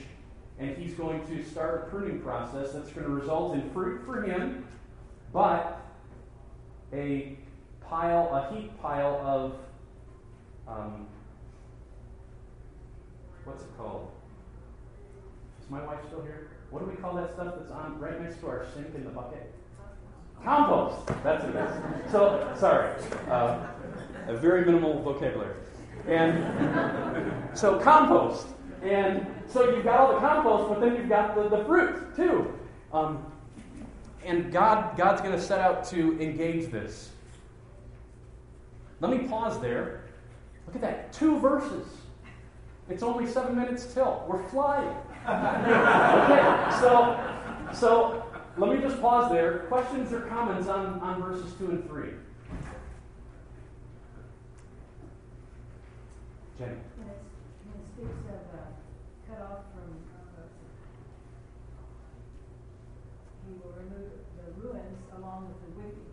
and 0.59 0.77
He's 0.77 0.93
going 0.93 1.27
to 1.29 1.43
start 1.43 1.87
a 1.87 1.91
pruning 1.91 2.21
process 2.21 2.73
that's 2.73 2.91
going 2.91 3.07
to 3.07 3.13
result 3.13 3.55
in 3.55 3.71
fruit 3.71 4.05
for 4.05 4.23
Him, 4.23 4.67
but 5.33 5.81
a 6.93 7.39
pile, 7.81 8.29
a 8.35 8.55
heap 8.55 8.79
pile 8.79 9.17
of 9.25 9.55
um, 10.69 11.07
what's 13.45 13.63
it 13.63 13.71
called? 13.79 14.11
Is 15.63 15.71
my 15.71 15.83
wife 15.87 16.01
still 16.07 16.21
here? 16.21 16.51
What 16.69 16.85
do 16.85 16.91
we 16.91 16.97
call 16.97 17.15
that 17.15 17.33
stuff 17.33 17.55
that's 17.59 17.71
on 17.71 17.99
right 17.99 18.21
next 18.21 18.41
to 18.41 18.49
our 18.49 18.67
sink 18.75 18.95
in 18.95 19.05
the 19.05 19.11
bucket? 19.11 19.56
Compost. 20.45 21.07
That's 21.23 21.45
what 21.45 21.57
it 21.57 21.69
is. 21.69 22.13
So 22.13 22.55
sorry, 22.57 22.93
uh, 23.29 23.67
a 24.29 24.37
very 24.37 24.65
minimal 24.65 25.03
vocabulary. 25.03 25.55
And 26.07 27.59
so 27.59 27.79
compost. 27.81 28.47
And 28.83 29.27
so 29.49 29.71
you've 29.71 29.85
got 29.85 30.01
all 30.01 30.13
the 30.13 30.21
compost, 30.21 30.69
but 30.69 30.81
then 30.81 30.97
you've 30.97 31.09
got 31.09 31.35
the, 31.35 31.49
the 31.49 31.65
fruit 31.65 32.15
too. 32.15 32.53
Um, 32.93 33.25
and 34.25 34.53
God, 34.53 34.97
God's 34.97 35.21
going 35.21 35.35
to 35.35 35.41
set 35.41 35.61
out 35.61 35.85
to 35.87 36.21
engage 36.21 36.71
this. 36.71 37.11
Let 39.01 39.11
me 39.11 39.29
pause 39.29 39.61
there. 39.61 40.05
Look 40.67 40.77
at 40.77 40.81
that. 40.83 41.13
Two 41.13 41.39
verses. 41.39 41.87
It's 42.89 43.03
only 43.03 43.27
seven 43.27 43.57
minutes 43.57 43.93
till. 43.93 44.25
We're 44.29 44.43
flying. 44.49 44.89
okay, 45.29 46.77
so, 46.81 47.19
so 47.73 48.26
let 48.59 48.71
me 48.71 48.81
just 48.81 49.01
pause 49.03 49.31
there. 49.31 49.59
Questions 49.69 50.13
or 50.13 50.21
comments 50.23 50.69
on, 50.69 50.99
on 51.01 51.23
verses 51.23 51.53
2 51.59 51.67
and 51.67 51.89
3? 51.89 52.09
Jenny. 56.59 56.73
When 56.97 57.09
it, 57.13 57.21
when 57.69 57.77
it 57.77 57.87
speaks 57.93 58.17
of 58.33 58.41
uh, 58.57 58.73
cut 59.29 59.45
off 59.45 59.61
from, 59.77 59.93
uh, 60.09 60.49
he 63.45 63.53
will 63.61 63.77
remove 63.77 64.25
the 64.41 64.49
ruins 64.57 65.05
along 65.19 65.53
with 65.53 65.61
the 65.61 65.71
wicked. 65.77 66.09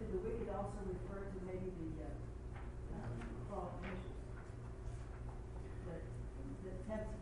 Could 0.00 0.08
the 0.08 0.24
wicked 0.24 0.48
also 0.56 0.80
refer 0.88 1.20
to 1.20 1.38
maybe 1.44 1.68
the, 1.68 2.00
uh, 2.00 3.04
fallen 3.52 3.76
angels? 3.84 4.24
The, 5.84 6.00
the 6.64 6.74
tempest. 6.88 7.20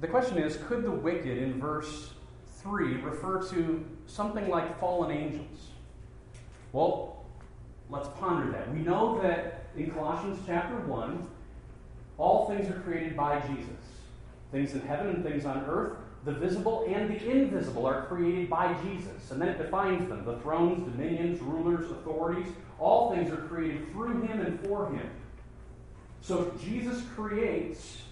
The 0.00 0.06
question 0.06 0.38
is 0.38 0.56
could 0.68 0.84
the 0.84 0.92
wicked 0.92 1.38
in 1.38 1.58
verse 1.58 2.12
3 2.68 3.00
refer 3.00 3.42
to 3.50 3.84
something 4.06 4.48
like 4.48 4.78
fallen 4.78 5.10
angels? 5.10 5.70
Well, 6.72 7.24
let's 7.88 8.08
ponder 8.20 8.52
that. 8.52 8.72
We 8.72 8.80
know 8.80 9.20
that 9.22 9.64
in 9.74 9.90
Colossians 9.90 10.38
chapter 10.46 10.76
1, 10.76 11.26
all 12.18 12.46
things 12.48 12.68
are 12.70 12.80
created 12.80 13.16
by 13.16 13.40
Jesus. 13.40 13.70
Things 14.52 14.74
in 14.74 14.80
heaven 14.80 15.08
and 15.08 15.24
things 15.24 15.46
on 15.46 15.64
earth, 15.66 15.96
the 16.24 16.32
visible 16.32 16.84
and 16.88 17.08
the 17.08 17.30
invisible, 17.30 17.86
are 17.86 18.06
created 18.06 18.50
by 18.50 18.74
Jesus. 18.82 19.30
And 19.30 19.40
then 19.40 19.48
it 19.48 19.58
defines 19.58 20.08
them 20.08 20.24
the 20.24 20.38
thrones, 20.38 20.84
dominions, 20.90 21.40
rulers, 21.40 21.90
authorities. 21.90 22.52
All 22.78 23.14
things 23.14 23.30
are 23.30 23.36
created 23.36 23.90
through 23.92 24.22
him 24.22 24.40
and 24.40 24.60
for 24.60 24.90
him. 24.90 25.08
So 26.20 26.52
Jesus 26.62 27.02
creates 27.14 28.02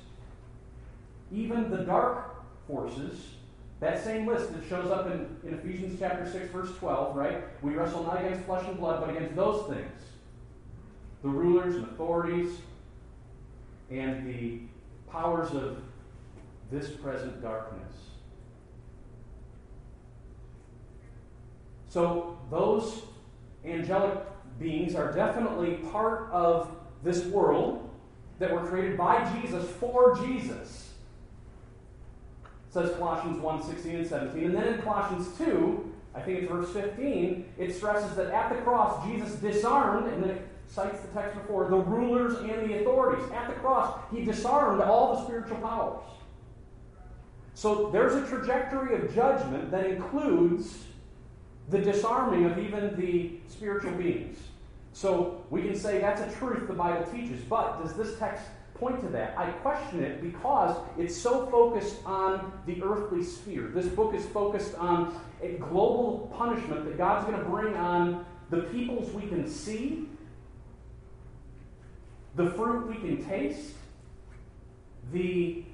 even 1.32 1.70
the 1.70 1.78
dark 1.78 2.36
forces. 2.66 3.20
That 3.80 4.02
same 4.02 4.26
list 4.26 4.52
that 4.54 4.66
shows 4.68 4.90
up 4.90 5.06
in, 5.06 5.36
in 5.46 5.54
Ephesians 5.54 5.98
chapter 5.98 6.30
6, 6.30 6.50
verse 6.50 6.74
12, 6.78 7.14
right? 7.14 7.44
We 7.62 7.74
wrestle 7.74 8.04
not 8.04 8.24
against 8.24 8.46
flesh 8.46 8.64
and 8.66 8.78
blood, 8.78 9.00
but 9.04 9.14
against 9.14 9.36
those 9.36 9.68
things 9.68 10.02
the 11.22 11.28
rulers 11.28 11.74
and 11.74 11.84
authorities 11.84 12.58
and 13.90 14.26
the 14.26 14.60
powers 15.10 15.50
of 15.52 15.78
this 16.70 16.90
present 16.90 17.42
darkness. 17.42 17.92
So, 21.88 22.38
those 22.50 23.02
angelic 23.64 24.18
beings 24.58 24.94
are 24.94 25.12
definitely 25.12 25.74
part 25.90 26.30
of 26.30 26.70
this 27.02 27.24
world 27.26 27.90
that 28.38 28.52
were 28.52 28.66
created 28.66 28.96
by 28.96 29.32
Jesus 29.40 29.68
for 29.80 30.16
Jesus. 30.16 30.85
Says 32.76 32.94
Colossians 32.98 33.40
1 33.40 33.62
16 33.62 33.96
and 33.96 34.06
17. 34.06 34.44
And 34.44 34.54
then 34.54 34.74
in 34.74 34.82
Colossians 34.82 35.28
2, 35.38 35.94
I 36.14 36.20
think 36.20 36.40
it's 36.40 36.50
verse 36.50 36.70
15, 36.72 37.46
it 37.58 37.74
stresses 37.74 38.14
that 38.16 38.26
at 38.26 38.54
the 38.54 38.60
cross, 38.62 39.06
Jesus 39.06 39.34
disarmed, 39.36 40.12
and 40.12 40.22
then 40.22 40.30
it 40.30 40.48
cites 40.68 41.00
the 41.00 41.08
text 41.08 41.40
before, 41.40 41.70
the 41.70 41.76
rulers 41.76 42.38
and 42.38 42.68
the 42.68 42.80
authorities. 42.80 43.24
At 43.32 43.48
the 43.48 43.54
cross, 43.54 43.98
he 44.12 44.24
disarmed 44.24 44.82
all 44.82 45.16
the 45.16 45.24
spiritual 45.24 45.56
powers. 45.56 46.04
So 47.54 47.88
there's 47.90 48.14
a 48.14 48.26
trajectory 48.26 48.94
of 48.94 49.14
judgment 49.14 49.70
that 49.70 49.86
includes 49.86 50.84
the 51.70 51.78
disarming 51.78 52.44
of 52.44 52.58
even 52.58 52.94
the 53.00 53.38
spiritual 53.48 53.92
beings. 53.92 54.38
So 54.92 55.44
we 55.48 55.62
can 55.62 55.74
say 55.74 55.98
that's 56.00 56.20
a 56.20 56.38
truth 56.38 56.68
the 56.68 56.74
Bible 56.74 57.10
teaches, 57.10 57.40
but 57.48 57.82
does 57.82 57.94
this 57.94 58.18
text 58.18 58.44
point 58.78 59.00
to 59.02 59.08
that? 59.08 59.38
I 59.38 59.50
question 59.50 60.02
it 60.02 60.22
because 60.22 60.76
it's 60.98 61.16
so 61.16 61.46
focused 61.46 61.96
on 62.04 62.52
the 62.66 62.82
earthly 62.82 63.22
sphere. 63.22 63.70
This 63.74 63.86
book 63.86 64.14
is 64.14 64.24
focused 64.26 64.74
on 64.76 65.18
a 65.42 65.52
global 65.54 66.32
punishment 66.36 66.84
that 66.84 66.98
God's 66.98 67.26
going 67.26 67.38
to 67.38 67.44
bring 67.44 67.74
on 67.74 68.24
the 68.50 68.62
peoples 68.62 69.12
we 69.12 69.26
can 69.28 69.48
see 69.48 70.08
the 72.36 72.50
fruit 72.50 72.86
we 72.86 72.96
can 72.96 73.24
taste, 73.24 73.72
the, 75.12 75.64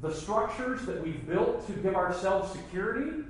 the 0.00 0.12
structures 0.12 0.86
that 0.86 1.02
we've 1.02 1.26
built 1.28 1.66
to 1.66 1.72
give 1.74 1.94
ourselves 1.94 2.50
security, 2.52 3.24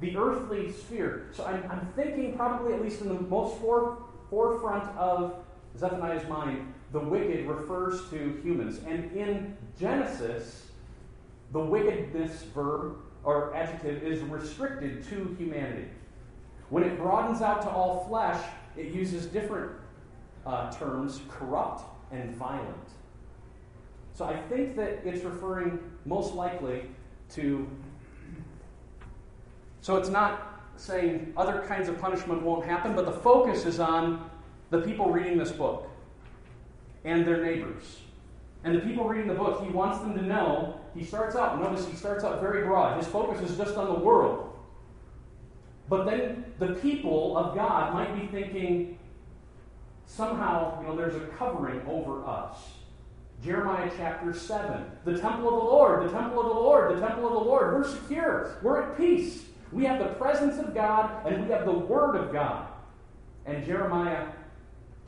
the 0.00 0.16
earthly 0.16 0.70
sphere. 0.70 1.30
So 1.32 1.44
I'm, 1.44 1.64
I'm 1.70 1.88
thinking, 1.96 2.36
probably 2.36 2.74
at 2.74 2.82
least 2.82 3.00
in 3.00 3.08
the 3.08 3.14
most 3.14 3.58
fore, 3.58 3.98
forefront 4.32 4.88
of 4.96 5.34
Zephaniah's 5.78 6.26
mind, 6.26 6.72
the 6.92 6.98
wicked 6.98 7.46
refers 7.46 8.08
to 8.08 8.40
humans. 8.42 8.80
And 8.86 9.12
in 9.12 9.54
Genesis, 9.78 10.68
the 11.52 11.60
wickedness 11.60 12.44
verb 12.54 12.96
or 13.24 13.54
adjective 13.54 14.02
is 14.02 14.20
restricted 14.22 15.04
to 15.10 15.36
humanity. 15.38 15.84
When 16.70 16.82
it 16.82 16.96
broadens 16.96 17.42
out 17.42 17.60
to 17.62 17.68
all 17.68 18.06
flesh, 18.08 18.42
it 18.74 18.86
uses 18.86 19.26
different 19.26 19.72
uh, 20.46 20.72
terms 20.72 21.20
corrupt 21.28 21.82
and 22.10 22.34
violent. 22.34 22.88
So 24.14 24.24
I 24.24 24.40
think 24.48 24.76
that 24.76 25.02
it's 25.04 25.24
referring 25.24 25.78
most 26.06 26.32
likely 26.32 26.84
to. 27.34 27.68
So 29.82 29.96
it's 29.96 30.08
not 30.08 30.51
saying 30.82 31.32
other 31.36 31.64
kinds 31.68 31.88
of 31.88 32.00
punishment 32.00 32.42
won't 32.42 32.66
happen, 32.66 32.94
but 32.94 33.04
the 33.04 33.12
focus 33.12 33.66
is 33.66 33.78
on 33.78 34.28
the 34.70 34.80
people 34.80 35.10
reading 35.10 35.38
this 35.38 35.52
book 35.52 35.88
and 37.04 37.24
their 37.24 37.44
neighbors. 37.44 38.00
And 38.64 38.74
the 38.74 38.80
people 38.80 39.08
reading 39.08 39.28
the 39.28 39.34
book, 39.34 39.62
he 39.62 39.70
wants 39.70 40.00
them 40.00 40.14
to 40.14 40.22
know, 40.22 40.80
he 40.94 41.04
starts 41.04 41.36
out, 41.36 41.60
notice 41.60 41.86
he 41.86 41.94
starts 41.94 42.24
out 42.24 42.40
very 42.40 42.64
broad. 42.64 42.98
His 42.98 43.06
focus 43.06 43.48
is 43.48 43.56
just 43.56 43.76
on 43.76 43.86
the 43.86 43.98
world. 43.98 44.56
But 45.88 46.04
then 46.04 46.46
the 46.58 46.74
people 46.74 47.36
of 47.36 47.54
God 47.54 47.94
might 47.94 48.18
be 48.18 48.26
thinking, 48.26 48.98
somehow, 50.06 50.80
you 50.80 50.88
know, 50.88 50.96
there's 50.96 51.14
a 51.14 51.26
covering 51.38 51.80
over 51.86 52.24
us. 52.26 52.58
Jeremiah 53.42 53.90
chapter 53.96 54.32
7. 54.32 54.84
The 55.04 55.18
temple 55.18 55.48
of 55.48 55.54
the 55.54 55.70
Lord, 55.70 56.08
the 56.08 56.12
temple 56.12 56.40
of 56.40 56.46
the 56.46 56.60
Lord, 56.60 56.96
the 56.96 57.00
temple 57.00 57.26
of 57.26 57.32
the 57.32 57.50
Lord. 57.50 57.74
We're 57.74 57.88
secure. 57.88 58.58
We're 58.62 58.82
at 58.82 58.96
peace. 58.96 59.44
We 59.72 59.84
have 59.84 59.98
the 59.98 60.14
presence 60.14 60.58
of 60.58 60.74
God 60.74 61.26
and 61.26 61.44
we 61.44 61.50
have 61.50 61.64
the 61.64 61.72
Word 61.72 62.16
of 62.16 62.32
God. 62.32 62.68
And 63.46 63.64
Jeremiah 63.64 64.28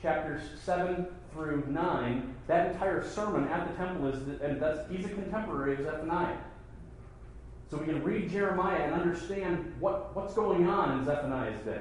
chapters 0.00 0.42
7 0.62 1.06
through 1.32 1.64
9, 1.68 2.34
that 2.46 2.72
entire 2.72 3.06
sermon 3.06 3.48
at 3.48 3.68
the 3.68 3.74
temple 3.74 4.08
is, 4.08 4.40
and 4.40 4.60
that's, 4.60 4.90
he's 4.90 5.04
a 5.04 5.08
contemporary 5.08 5.74
of 5.74 5.82
Zephaniah. 5.82 6.36
So 7.70 7.78
we 7.78 7.86
can 7.86 8.02
read 8.02 8.30
Jeremiah 8.30 8.82
and 8.82 8.94
understand 8.94 9.72
what, 9.80 10.14
what's 10.14 10.34
going 10.34 10.68
on 10.68 10.98
in 10.98 11.04
Zephaniah's 11.04 11.60
day. 11.64 11.80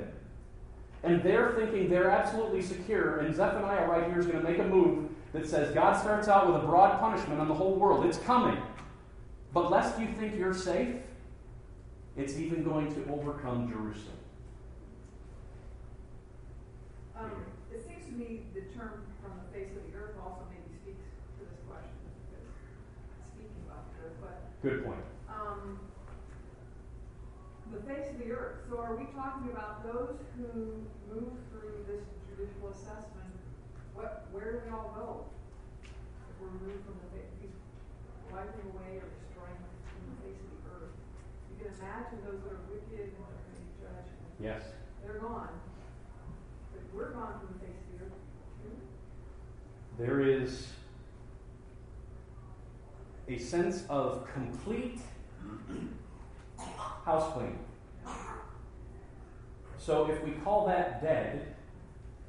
And 1.04 1.22
they're 1.22 1.52
thinking 1.52 1.89
they're 1.89 2.10
absolutely 2.10 2.62
secure, 2.62 3.19
and 3.19 3.36
Zephaniah 3.36 3.88
right 3.88 4.06
here 4.06 4.19
is 4.19 4.26
going 4.26 4.41
to 4.41 4.50
make 4.50 4.60
a 4.60 4.63
move 4.63 5.10
that 5.34 5.46
says 5.46 5.74
God 5.74 6.00
starts 6.00 6.30
out 6.30 6.48
with 6.48 6.63
a 6.63 6.65
broad 6.65 7.00
punishment 7.00 7.41
on 7.41 7.50
the 7.50 7.54
whole 7.54 7.76
world. 7.76 8.06
It's 8.06 8.19
coming. 8.19 8.58
But 9.54 9.69
lest 9.69 10.00
you 10.00 10.08
think 10.08 10.36
you're 10.36 10.54
safe, 10.54 10.96
it's 12.15 12.38
even 12.38 12.63
going 12.63 12.93
to 12.93 13.02
overcome 13.12 13.67
Jerusalem. 13.67 14.17
Um, 17.17 17.32
it 17.73 17.82
seems 17.86 18.06
to 18.06 18.13
me 18.13 18.41
the 18.54 18.62
term 18.78 19.02
from 19.21 19.34
the 19.41 19.47
face 19.54 19.69
of 19.78 19.82
the 19.89 19.97
earth 19.97 20.13
also 20.21 20.45
maybe 20.49 20.69
speaks 20.82 21.02
to 21.38 21.45
this 21.45 21.58
question, 21.69 21.97
because 22.30 22.45
speaking 23.34 23.62
about 23.65 23.89
the 23.93 24.06
earth, 24.06 24.17
but, 24.21 24.38
Good 24.62 24.86
point. 24.86 25.02
um, 25.30 25.80
the 27.73 27.82
face 27.89 28.10
of 28.13 28.17
the 28.21 28.30
earth, 28.34 28.65
so 28.69 28.78
are 28.78 28.93
we 28.95 29.06
talking 29.13 29.49
about 29.49 29.82
those 29.86 30.17
who 30.38 30.86
move 31.10 31.34
through 31.49 31.86
this 31.89 32.06
judicial 32.30 32.69
assessment? 32.69 33.34
What, 33.97 34.26
where 34.34 34.58
do 34.58 34.60
we 34.65 34.69
all 34.73 34.93
go? 34.93 35.08
If 35.86 36.34
we're 36.41 36.54
removed 36.62 36.86
from 36.86 36.97
the 37.02 37.10
face, 37.13 37.54
wiping 38.30 38.65
away 38.73 38.97
or 39.02 39.10
destroying 39.21 39.58
from 39.58 40.02
the 40.10 40.17
face 40.26 40.41
of 40.41 40.49
the 40.49 40.62
earth? 40.73 40.97
Can 41.63 41.71
imagine 41.80 42.19
those 42.26 42.41
that 42.43 42.52
are 42.52 42.60
wicked 42.69 42.99
and 42.99 43.13
are 43.23 43.32
going 43.32 43.56
to 43.56 43.62
be 43.62 43.71
judged, 43.80 44.10
Yes. 44.39 44.63
they're 45.02 45.19
gone. 45.19 45.47
But 46.73 46.82
we're 46.93 47.12
gone 47.12 47.39
from 47.39 47.54
the 47.54 47.65
face 47.65 47.78
of 47.93 47.99
the 47.99 48.06
earth. 48.06 48.12
There 49.97 50.19
is 50.19 50.67
a 53.30 53.38
sense 53.38 53.86
of 53.88 54.28
complete 54.34 54.99
house 57.06 57.32
cleaning. 57.34 57.60
So 59.78 60.10
if 60.12 60.21
we 60.23 60.32
call 60.32 60.67
that 60.67 61.02
dead, 61.02 61.56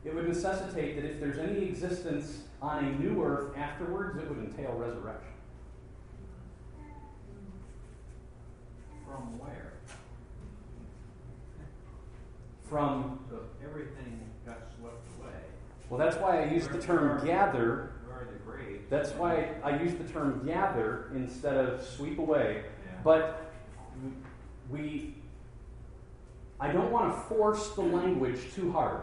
it 0.05 0.14
would 0.14 0.29
necessitate 0.29 0.94
that 0.94 1.05
if 1.05 1.18
there's 1.18 1.38
any 1.38 1.64
existence 1.64 2.44
on 2.62 2.85
a 2.85 2.92
new 2.92 3.23
earth 3.25 3.57
afterwards, 3.57 4.16
it 4.16 4.29
would 4.29 4.38
entail 4.38 4.75
resurrection. 4.75 5.34
From 9.14 9.38
where? 9.38 9.72
From, 12.68 13.20
So 13.31 13.38
everything 13.62 14.18
got 14.44 14.59
swept 14.77 15.07
away. 15.20 15.31
well, 15.88 15.98
that's 15.98 16.16
why 16.16 16.42
I 16.42 16.46
use 16.50 16.66
the 16.66 16.81
term 16.81 17.24
gather. 17.24 17.92
Where 18.07 18.16
are 18.16 18.24
the 18.33 18.38
graves? 18.40 18.85
That's 18.90 19.12
why 19.12 19.50
I 19.62 19.81
use 19.81 19.94
the 19.94 20.12
term 20.12 20.44
gather 20.44 21.11
instead 21.14 21.57
of 21.57 21.87
sweep 21.87 22.18
away. 22.18 22.64
Yeah. 22.85 22.98
But 23.05 23.53
we, 24.68 25.14
I 26.59 26.72
don't 26.72 26.90
want 26.90 27.14
to 27.14 27.20
force 27.29 27.68
the 27.70 27.83
language 27.83 28.40
too 28.53 28.72
hard. 28.72 29.03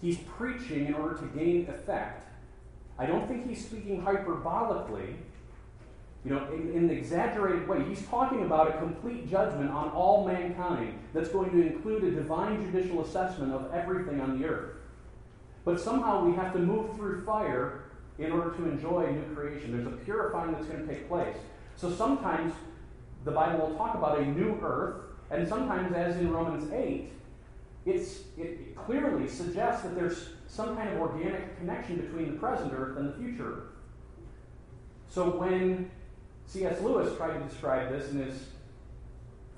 He's 0.00 0.16
preaching 0.16 0.86
in 0.86 0.94
order 0.94 1.16
to 1.16 1.26
gain 1.38 1.68
effect. 1.68 2.32
I 2.98 3.04
don't 3.04 3.28
think 3.28 3.46
he's 3.46 3.62
speaking 3.62 4.00
hyperbolically, 4.02 5.16
you 6.24 6.30
know, 6.32 6.46
in, 6.52 6.72
in 6.72 6.84
an 6.84 6.90
exaggerated 6.90 7.68
way. 7.68 7.82
He's 7.88 8.02
talking 8.06 8.42
about 8.42 8.74
a 8.74 8.78
complete 8.78 9.30
judgment 9.30 9.70
on 9.70 9.90
all 9.90 10.26
mankind 10.26 10.98
that's 11.14 11.28
going 11.28 11.50
to 11.50 11.66
include 11.66 12.04
a 12.04 12.10
divine 12.10 12.64
judicial 12.64 13.04
assessment 13.04 13.52
of 13.52 13.72
everything 13.72 14.20
on 14.20 14.40
the 14.40 14.46
earth. 14.46 14.76
But 15.64 15.80
somehow 15.80 16.24
we 16.24 16.34
have 16.34 16.52
to 16.54 16.58
move 16.58 16.96
through 16.96 17.24
fire 17.24 17.84
in 18.18 18.32
order 18.32 18.50
to 18.56 18.64
enjoy 18.68 19.04
a 19.04 19.12
new 19.12 19.34
creation. 19.34 19.72
There's 19.72 19.86
a 19.86 19.96
purifying 20.04 20.52
that's 20.52 20.66
going 20.66 20.86
to 20.86 20.92
take 20.92 21.08
place. 21.08 21.36
So 21.76 21.92
sometimes 21.92 22.52
the 23.24 23.30
Bible 23.30 23.66
will 23.66 23.76
talk 23.76 23.94
about 23.94 24.18
a 24.18 24.26
new 24.26 24.58
earth, 24.62 25.02
and 25.30 25.46
sometimes, 25.46 25.94
as 25.94 26.16
in 26.16 26.30
Romans 26.32 26.72
8, 26.72 27.12
it's, 27.86 28.20
it 28.36 28.74
clearly 28.74 29.28
suggests 29.28 29.82
that 29.82 29.94
there's 29.94 30.30
some 30.46 30.76
kind 30.76 30.88
of 30.88 31.00
organic 31.00 31.58
connection 31.58 31.96
between 31.96 32.32
the 32.32 32.38
present 32.38 32.72
earth 32.72 32.96
and 32.96 33.08
the 33.08 33.12
future 33.18 33.52
earth. 33.52 33.64
So 35.08 35.30
when 35.30 35.90
C.S. 36.48 36.80
Lewis 36.80 37.14
tried 37.18 37.38
to 37.38 37.44
describe 37.44 37.90
this 37.90 38.10
in 38.10 38.20
his 38.20 38.46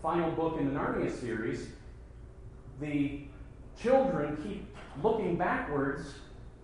final 0.02 0.32
book 0.32 0.58
in 0.58 0.74
the 0.74 0.78
Narnia 0.78 1.10
series, 1.10 1.68
the 2.80 3.20
children 3.80 4.36
keep 4.42 4.66
looking 5.00 5.36
backwards 5.36 6.14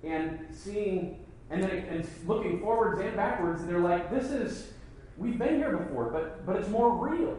and 0.02 0.40
seeing, 0.50 1.24
and 1.50 1.62
then 1.62 1.70
and 1.70 2.08
looking 2.26 2.60
forwards 2.60 3.00
and 3.00 3.14
backwards, 3.14 3.60
and 3.60 3.70
they're 3.70 3.78
like, 3.78 4.10
"This 4.10 4.32
is, 4.32 4.72
we've 5.16 5.38
been 5.38 5.58
here 5.58 5.76
before, 5.76 6.10
but 6.10 6.44
but 6.44 6.56
it's 6.56 6.68
more 6.68 7.08
real. 7.08 7.38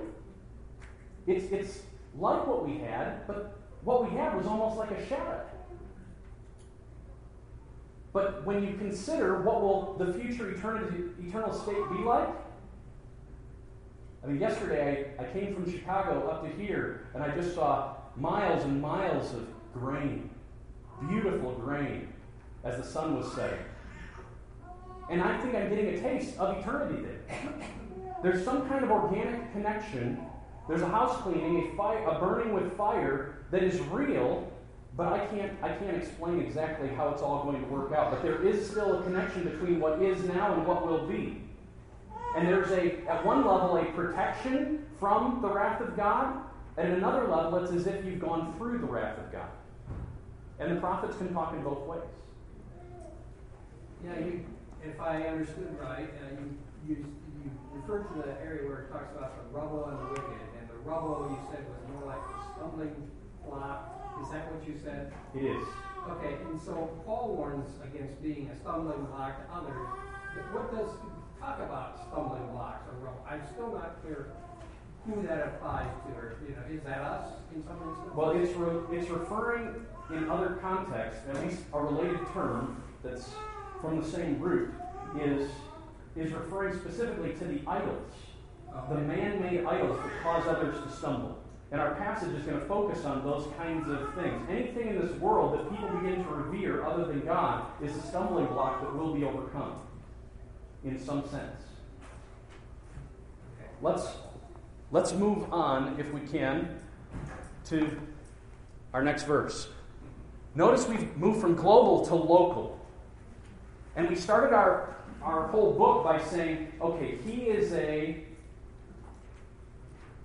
It's 1.26 1.52
it's 1.52 1.82
like 2.18 2.48
what 2.48 2.66
we 2.66 2.78
had, 2.78 3.28
but 3.28 3.60
what 3.84 4.10
we 4.10 4.16
had 4.18 4.34
was 4.34 4.48
almost 4.48 4.78
like 4.78 4.92
a 4.92 5.06
shadow." 5.08 5.42
But 8.14 8.46
when 8.46 8.64
you 8.64 8.78
consider 8.78 9.42
what 9.42 9.62
will 9.62 9.96
the 9.98 10.14
future 10.14 10.50
eternity, 10.50 11.04
eternal 11.22 11.54
state 11.54 11.76
be 11.92 12.00
like, 12.00 12.30
I 14.24 14.28
mean, 14.28 14.40
yesterday 14.40 15.14
I, 15.20 15.24
I 15.24 15.26
came 15.32 15.54
from 15.54 15.72
Chicago 15.72 16.28
up 16.28 16.44
to 16.44 16.62
here, 16.62 17.08
and 17.14 17.24
I 17.24 17.36
just 17.36 17.54
saw 17.54 17.96
miles 18.16 18.64
and 18.64 18.82
miles 18.82 19.34
of 19.34 19.48
grain, 19.74 20.30
beautiful 21.08 21.54
grain, 21.54 22.14
as 22.64 22.78
the 22.78 22.84
sun 22.84 23.18
was 23.18 23.32
setting. 23.34 23.60
And 25.10 25.22
I 25.22 25.38
think 25.40 25.56
I'm 25.56 25.70
getting 25.70 25.88
a 25.88 26.02
taste 26.02 26.38
of 26.38 26.58
eternity 26.58 27.02
there. 27.02 27.40
There's 28.24 28.44
some 28.44 28.68
kind 28.68 28.84
of 28.84 28.92
organic 28.92 29.52
connection. 29.54 30.20
There's 30.68 30.82
a 30.82 30.90
house 30.90 31.22
cleaning, 31.22 31.72
a, 31.72 31.78
fire, 31.78 32.04
a 32.06 32.20
burning 32.20 32.54
with 32.54 32.76
fire 32.76 33.36
that 33.52 33.64
is 33.64 33.80
real, 33.82 34.52
but 34.98 35.14
I 35.14 35.26
can't, 35.28 35.54
I 35.62 35.70
can't 35.70 35.96
explain 35.96 36.42
exactly 36.42 36.90
how 36.90 37.10
it's 37.10 37.22
all 37.22 37.44
going 37.44 37.64
to 37.64 37.68
work 37.70 37.94
out. 37.94 38.12
But 38.12 38.24
there 38.24 38.44
is 38.44 38.70
still 38.70 39.00
a 39.00 39.04
connection 39.04 39.44
between 39.44 39.80
what 39.80 40.02
is 40.02 40.24
now 40.26 40.54
and 40.56 40.66
what 40.66 40.86
will 40.86 41.08
be. 41.08 41.44
And 42.38 42.48
there's 42.48 42.70
a, 42.70 42.98
at 43.10 43.26
one 43.26 43.38
level, 43.38 43.78
a 43.78 43.86
protection 43.86 44.86
from 45.00 45.42
the 45.42 45.50
wrath 45.50 45.82
of 45.82 45.98
God. 45.98 46.38
At 46.78 46.86
another 46.86 47.28
level, 47.28 47.58
it's 47.64 47.74
as 47.74 47.88
if 47.88 48.06
you've 48.06 48.20
gone 48.20 48.54
through 48.60 48.78
the 48.78 48.86
wrath 48.86 49.18
of 49.18 49.32
God. 49.32 49.50
And 50.60 50.78
the 50.78 50.80
prophets 50.80 51.18
can 51.18 51.34
talk 51.34 51.54
in 51.54 51.64
both 51.64 51.88
ways. 51.88 52.02
Yeah, 54.06 54.20
you, 54.20 54.46
if 54.86 55.02
I 55.02 55.24
understood 55.24 55.76
right, 55.82 56.14
uh, 56.22 56.40
you, 56.40 56.58
you, 56.88 56.96
you 57.44 57.52
referred 57.74 58.08
to 58.14 58.22
the 58.22 58.40
area 58.40 58.70
where 58.70 58.82
it 58.82 58.92
talks 58.92 59.18
about 59.18 59.34
the 59.42 59.58
rubble 59.58 59.86
and 59.86 59.98
the 59.98 60.10
wicked, 60.10 60.42
and 60.62 60.70
the 60.70 60.78
rubble 60.88 61.28
you 61.32 61.40
said 61.50 61.66
was 61.66 61.82
more 61.90 62.06
like 62.06 62.22
a 62.22 62.54
stumbling 62.54 62.94
block. 63.48 64.22
Is 64.22 64.30
that 64.30 64.54
what 64.54 64.62
you 64.68 64.76
said? 64.84 65.12
It 65.34 65.44
is. 65.44 65.68
Okay, 66.08 66.38
and 66.46 66.62
so 66.62 67.02
Paul 67.04 67.34
warns 67.36 67.72
against 67.84 68.22
being 68.22 68.48
a 68.54 68.56
stumbling 68.60 69.06
block 69.06 69.42
to 69.42 69.54
others. 69.56 69.88
What 70.54 70.72
does 70.72 70.92
talk 71.48 71.60
about 71.60 72.00
stumbling 72.08 72.46
blocks 72.52 72.84
or? 72.88 73.10
I'm 73.30 73.42
still 73.54 73.74
not 73.74 74.02
clear 74.02 74.28
who 75.06 75.22
that 75.28 75.40
applies 75.48 75.88
to, 76.06 76.20
or 76.20 76.38
you 76.48 76.56
know, 76.56 76.62
is 76.70 76.84
that 76.84 77.00
us 77.00 77.32
in 77.56 77.64
some 77.64 77.78
instance? 77.88 78.14
Well, 78.14 78.32
it's, 78.32 78.54
re- 78.54 78.98
it's 78.98 79.10
referring 79.10 79.76
in 80.14 80.30
other 80.30 80.58
contexts, 80.62 81.22
at 81.30 81.42
least 81.46 81.62
a 81.74 81.82
related 81.82 82.20
term 82.34 82.82
that's 83.04 83.30
from 83.82 84.02
the 84.02 84.08
same 84.08 84.40
root, 84.40 84.74
is, 85.22 85.50
is 86.16 86.32
referring 86.34 86.78
specifically 86.80 87.34
to 87.34 87.46
the 87.46 87.62
idols, 87.68 88.12
the 88.90 88.96
man 88.96 89.42
made 89.42 89.66
idols 89.66 89.98
that 90.04 90.24
cause 90.24 90.48
others 90.48 90.76
to 90.84 90.98
stumble. 90.98 91.38
And 91.72 91.82
our 91.82 91.96
passage 91.96 92.34
is 92.34 92.44
going 92.44 92.60
to 92.60 92.66
focus 92.66 93.04
on 93.06 93.24
those 93.26 93.46
kinds 93.58 93.90
of 93.90 94.14
things. 94.16 94.48
Anything 94.50 94.88
in 94.90 95.06
this 95.06 95.18
world 95.20 95.54
that 95.54 95.70
people 95.70 95.90
begin 96.00 96.24
to 96.24 96.30
revere 96.30 96.86
other 96.86 97.06
than 97.06 97.26
God 97.26 97.66
is 97.82 97.96
a 97.96 98.02
stumbling 98.02 98.46
block 98.48 98.82
that 98.82 98.96
will 98.96 99.14
be 99.14 99.26
overcome 99.26 99.82
in 100.88 101.00
some 101.00 101.28
sense. 101.30 101.64
Let's, 103.82 104.08
let's 104.92 105.14
move 105.14 105.52
on, 105.54 106.00
if 106.00 106.12
we 106.12 106.22
can, 106.22 106.80
to 107.66 108.00
our 108.94 109.04
next 109.04 109.24
verse. 109.24 109.68
Notice 110.56 110.88
we've 110.88 111.16
moved 111.18 111.40
from 111.42 111.56
global 111.56 112.06
to 112.08 112.16
local. 112.16 112.80
And 113.96 114.10
we 114.10 114.16
started 114.16 114.56
our, 114.56 114.96
our 115.22 115.48
whole 115.48 115.74
book 115.74 116.04
by 116.04 116.24
saying, 116.24 116.72
okay, 116.82 117.18
he 117.26 117.44
is 117.44 117.74
a 117.74 118.24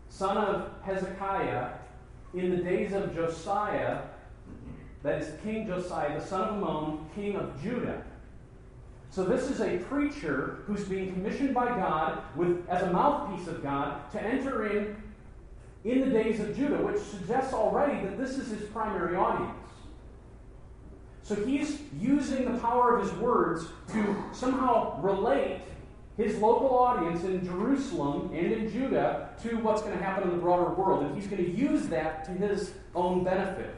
son 0.09 0.37
of 0.37 0.71
Hezekiah 0.83 1.71
in 2.35 2.51
the 2.51 2.57
days 2.59 2.93
of 2.93 3.15
Josiah, 3.15 3.99
that 5.03 5.21
is 5.21 5.41
King 5.43 5.67
Josiah, 5.67 6.19
the 6.19 6.25
son 6.25 6.43
of 6.43 6.63
Amon, 6.63 7.11
king 7.15 7.37
of 7.37 7.61
Judah. 7.63 8.03
So 9.13 9.25
this 9.25 9.51
is 9.51 9.61
a 9.61 9.77
preacher 9.77 10.63
who's 10.67 10.85
being 10.85 11.13
commissioned 11.13 11.53
by 11.53 11.67
God 11.67 12.23
with, 12.35 12.67
as 12.71 12.83
a 12.83 12.91
mouthpiece 12.91 13.47
of 13.47 13.63
God 13.63 14.11
to 14.13 14.23
enter 14.23 14.67
in 14.67 14.97
in 15.85 16.01
the 16.01 16.07
days 16.07 16.41
of 16.41 16.57
Judah, 16.57 16.79
which 16.79 16.99
suggests 16.99 17.53
already 17.53 18.03
that 18.07 18.17
this 18.17 18.39
is 18.39 18.49
his 18.49 18.71
primary 18.71 19.15
audience. 19.15 19.69
So 21.23 21.35
he's 21.35 21.83
using 22.01 22.51
the 22.51 22.59
power 22.59 22.97
of 22.97 23.07
his 23.07 23.13
words 23.19 23.67
to 23.93 24.25
somehow 24.33 24.99
relate 25.03 25.61
his 26.17 26.39
local 26.39 26.79
audience 26.79 27.23
in 27.25 27.45
Jerusalem 27.45 28.31
and 28.33 28.51
in 28.51 28.73
Judah 28.73 29.29
to 29.43 29.57
what's 29.59 29.83
going 29.83 29.97
to 29.97 30.03
happen 30.03 30.25
in 30.25 30.31
the 30.31 30.41
broader 30.41 30.71
world. 30.71 31.05
And 31.05 31.15
he's 31.15 31.27
going 31.27 31.45
to 31.45 31.51
use 31.51 31.87
that 31.89 32.25
to 32.25 32.31
his 32.31 32.73
own 32.95 33.25
benefit. 33.25 33.75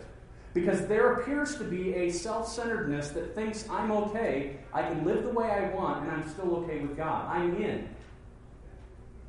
Because 0.55 0.87
there 0.87 1.15
appears 1.15 1.57
to 1.57 1.65
be 1.65 1.95
a 1.95 2.11
self 2.11 2.49
centeredness 2.49 3.09
that 3.11 3.35
thinks 3.35 3.69
I'm 3.69 3.91
okay, 3.91 4.59
I 4.73 4.83
can 4.83 5.05
live 5.05 5.25
the 5.25 5.31
way 5.31 5.51
I 5.51 5.75
want, 5.75 6.05
and 6.05 6.13
I'm 6.13 6.29
still 6.31 6.57
okay 6.59 6.79
with 6.81 6.97
God. 6.97 7.29
I'm 7.29 7.61
in. 7.61 7.89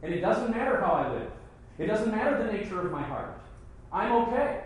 And 0.04 0.14
it 0.14 0.22
doesn't 0.22 0.52
matter 0.52 0.80
how 0.80 0.92
I 0.92 1.12
live, 1.12 1.32
it 1.80 1.88
doesn't 1.88 2.12
matter 2.12 2.38
the 2.38 2.52
nature 2.52 2.80
of 2.80 2.92
my 2.92 3.02
heart. 3.02 3.42
I'm 3.92 4.12
okay. 4.12 4.62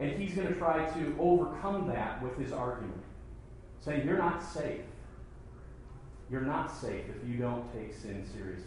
And 0.00 0.10
he's 0.20 0.34
going 0.34 0.48
to 0.48 0.54
try 0.54 0.84
to 0.84 1.16
overcome 1.20 1.86
that 1.86 2.20
with 2.20 2.36
his 2.36 2.52
argument, 2.52 3.00
saying, 3.80 4.04
You're 4.04 4.18
not 4.18 4.42
safe. 4.42 4.80
You're 6.30 6.40
not 6.40 6.74
safe 6.74 7.04
if 7.08 7.28
you 7.28 7.36
don't 7.36 7.70
take 7.72 7.94
sin 7.94 8.26
seriously. 8.34 8.66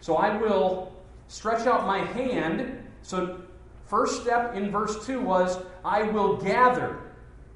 So 0.00 0.16
I 0.16 0.36
will 0.36 0.92
stretch 1.28 1.66
out 1.66 1.86
my 1.86 1.98
hand. 1.98 2.86
So, 3.02 3.42
first 3.90 4.22
step 4.22 4.54
in 4.54 4.70
verse 4.70 5.04
2 5.04 5.20
was, 5.20 5.58
I 5.84 6.04
will 6.04 6.36
gather. 6.36 6.96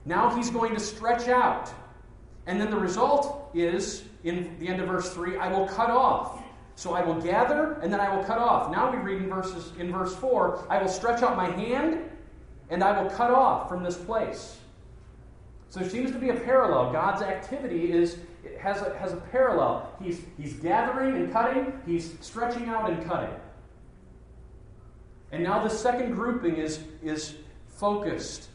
Now 0.04 0.34
he's 0.34 0.50
going 0.50 0.74
to 0.74 0.80
stretch 0.80 1.28
out. 1.28 1.72
And 2.46 2.60
then 2.60 2.70
the 2.70 2.76
result 2.76 3.50
is, 3.54 4.02
in 4.24 4.58
the 4.58 4.68
end 4.68 4.80
of 4.80 4.88
verse 4.88 5.14
3, 5.14 5.38
I 5.38 5.48
will 5.48 5.66
cut 5.66 5.90
off. 5.90 6.42
So 6.74 6.92
I 6.92 7.02
will 7.02 7.20
gather 7.20 7.74
and 7.82 7.92
then 7.92 8.00
I 8.00 8.14
will 8.14 8.24
cut 8.24 8.38
off. 8.38 8.70
Now 8.70 8.90
we 8.90 8.98
read 8.98 9.22
in 9.22 9.28
verses 9.28 9.72
in 9.78 9.92
verse 9.92 10.14
4, 10.16 10.66
I 10.68 10.82
will 10.82 10.88
stretch 10.88 11.22
out 11.22 11.36
my 11.36 11.50
hand 11.50 12.10
and 12.68 12.82
I 12.82 13.00
will 13.00 13.08
cut 13.10 13.30
off 13.30 13.68
from 13.68 13.84
this 13.84 13.96
place. 13.96 14.58
So 15.68 15.80
there 15.80 15.88
seems 15.88 16.10
to 16.10 16.18
be 16.18 16.30
a 16.30 16.34
parallel. 16.34 16.92
God's 16.92 17.22
activity 17.22 17.92
is 17.92 18.18
has 18.58 18.82
a, 18.82 18.96
has 18.98 19.12
a 19.12 19.16
parallel. 19.16 19.92
He's, 20.02 20.22
he's 20.38 20.54
gathering 20.54 21.16
and 21.16 21.32
cutting, 21.32 21.72
he's 21.86 22.14
stretching 22.20 22.68
out 22.68 22.90
and 22.90 23.04
cutting. 23.04 23.34
And 25.34 25.42
now 25.42 25.60
the 25.60 25.68
second 25.68 26.14
grouping 26.14 26.58
is, 26.58 26.78
is 27.02 27.34
focused. 27.66 28.50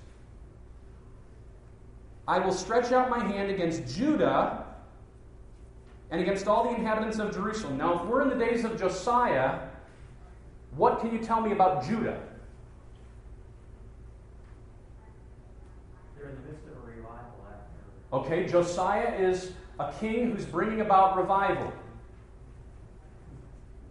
I 2.25 2.39
will 2.39 2.53
stretch 2.53 2.93
out 2.93 3.09
my 3.09 3.21
hand 3.21 3.51
against 3.51 3.97
Judah 3.97 4.63
and 6.09 6.21
against 6.21 6.47
all 6.47 6.63
the 6.63 6.73
inhabitants 6.73 7.19
of 7.19 7.34
Jerusalem. 7.34 7.77
Now, 7.77 7.99
if 7.99 8.05
we're 8.05 8.21
in 8.21 8.30
the 8.30 8.45
days 8.45 8.63
of 8.63 8.80
Josiah, 8.80 9.59
what 10.77 11.01
can 11.01 11.11
you 11.11 11.19
tell 11.19 11.41
me 11.41 11.51
about 11.51 11.86
Judah? 11.86 12.17
They're 16.17 16.30
in 16.30 16.36
the 16.38 16.49
midst 16.49 16.65
of 16.65 16.77
a 16.82 16.88
revival 16.88 17.45
after. 17.51 18.34
Okay, 18.34 18.47
Josiah 18.47 19.17
is 19.19 19.51
a 19.82 19.91
king 19.99 20.32
who's 20.32 20.45
bringing 20.45 20.80
about 20.80 21.17
revival. 21.17 21.73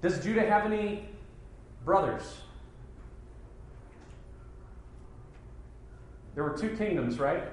Does 0.01 0.25
Judah 0.25 0.49
have 0.49 0.65
any 0.65 1.07
brothers? 1.85 2.39
There 6.39 6.45
were 6.45 6.57
two 6.57 6.77
kingdoms, 6.77 7.19
right? 7.19 7.49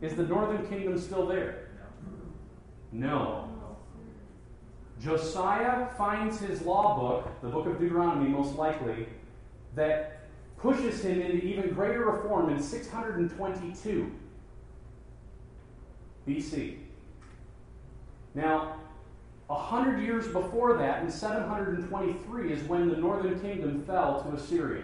Is 0.00 0.16
the 0.16 0.24
northern 0.24 0.66
kingdom 0.66 0.98
still 0.98 1.28
there? 1.28 1.68
No. 2.90 3.48
Josiah 5.00 5.86
finds 5.96 6.40
his 6.40 6.62
law 6.62 6.98
book, 6.98 7.40
the 7.40 7.48
book 7.48 7.68
of 7.68 7.78
Deuteronomy 7.78 8.28
most 8.28 8.56
likely, 8.56 9.06
that 9.76 10.26
pushes 10.58 11.04
him 11.04 11.22
into 11.22 11.36
even 11.36 11.72
greater 11.72 12.06
reform 12.06 12.50
in 12.50 12.60
622 12.60 14.12
BC. 16.26 16.78
Now, 18.34 18.80
a 19.48 19.54
hundred 19.54 20.02
years 20.02 20.26
before 20.26 20.76
that, 20.78 21.04
in 21.04 21.12
723, 21.12 22.52
is 22.52 22.64
when 22.64 22.88
the 22.88 22.96
northern 22.96 23.38
kingdom 23.38 23.84
fell 23.84 24.24
to 24.24 24.34
Assyria. 24.34 24.82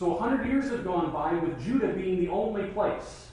So 0.00 0.16
a 0.16 0.18
hundred 0.18 0.46
years 0.46 0.70
have 0.70 0.82
gone 0.82 1.12
by 1.12 1.34
with 1.34 1.62
Judah 1.62 1.88
being 1.88 2.20
the 2.20 2.30
only 2.30 2.68
place. 2.68 3.28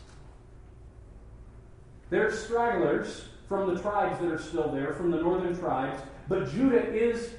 There's 2.09 2.37
stragglers 2.43 3.23
from 3.47 3.73
the 3.73 3.81
tribes 3.81 4.19
that 4.19 4.29
are 4.29 4.37
still 4.37 4.69
there, 4.73 4.93
from 4.93 5.09
the 5.09 5.15
northern 5.15 5.57
tribes, 5.57 6.01
but 6.27 6.51
Judah 6.51 6.85
is, 6.93 7.35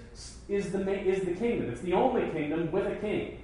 is, 0.49 0.73
the, 0.73 0.81
is 1.07 1.27
the 1.27 1.35
kingdom. 1.35 1.69
It's 1.69 1.83
the 1.83 1.93
only 1.93 2.31
kingdom 2.31 2.73
with 2.73 2.87
a 2.87 2.97
king. 2.97 3.43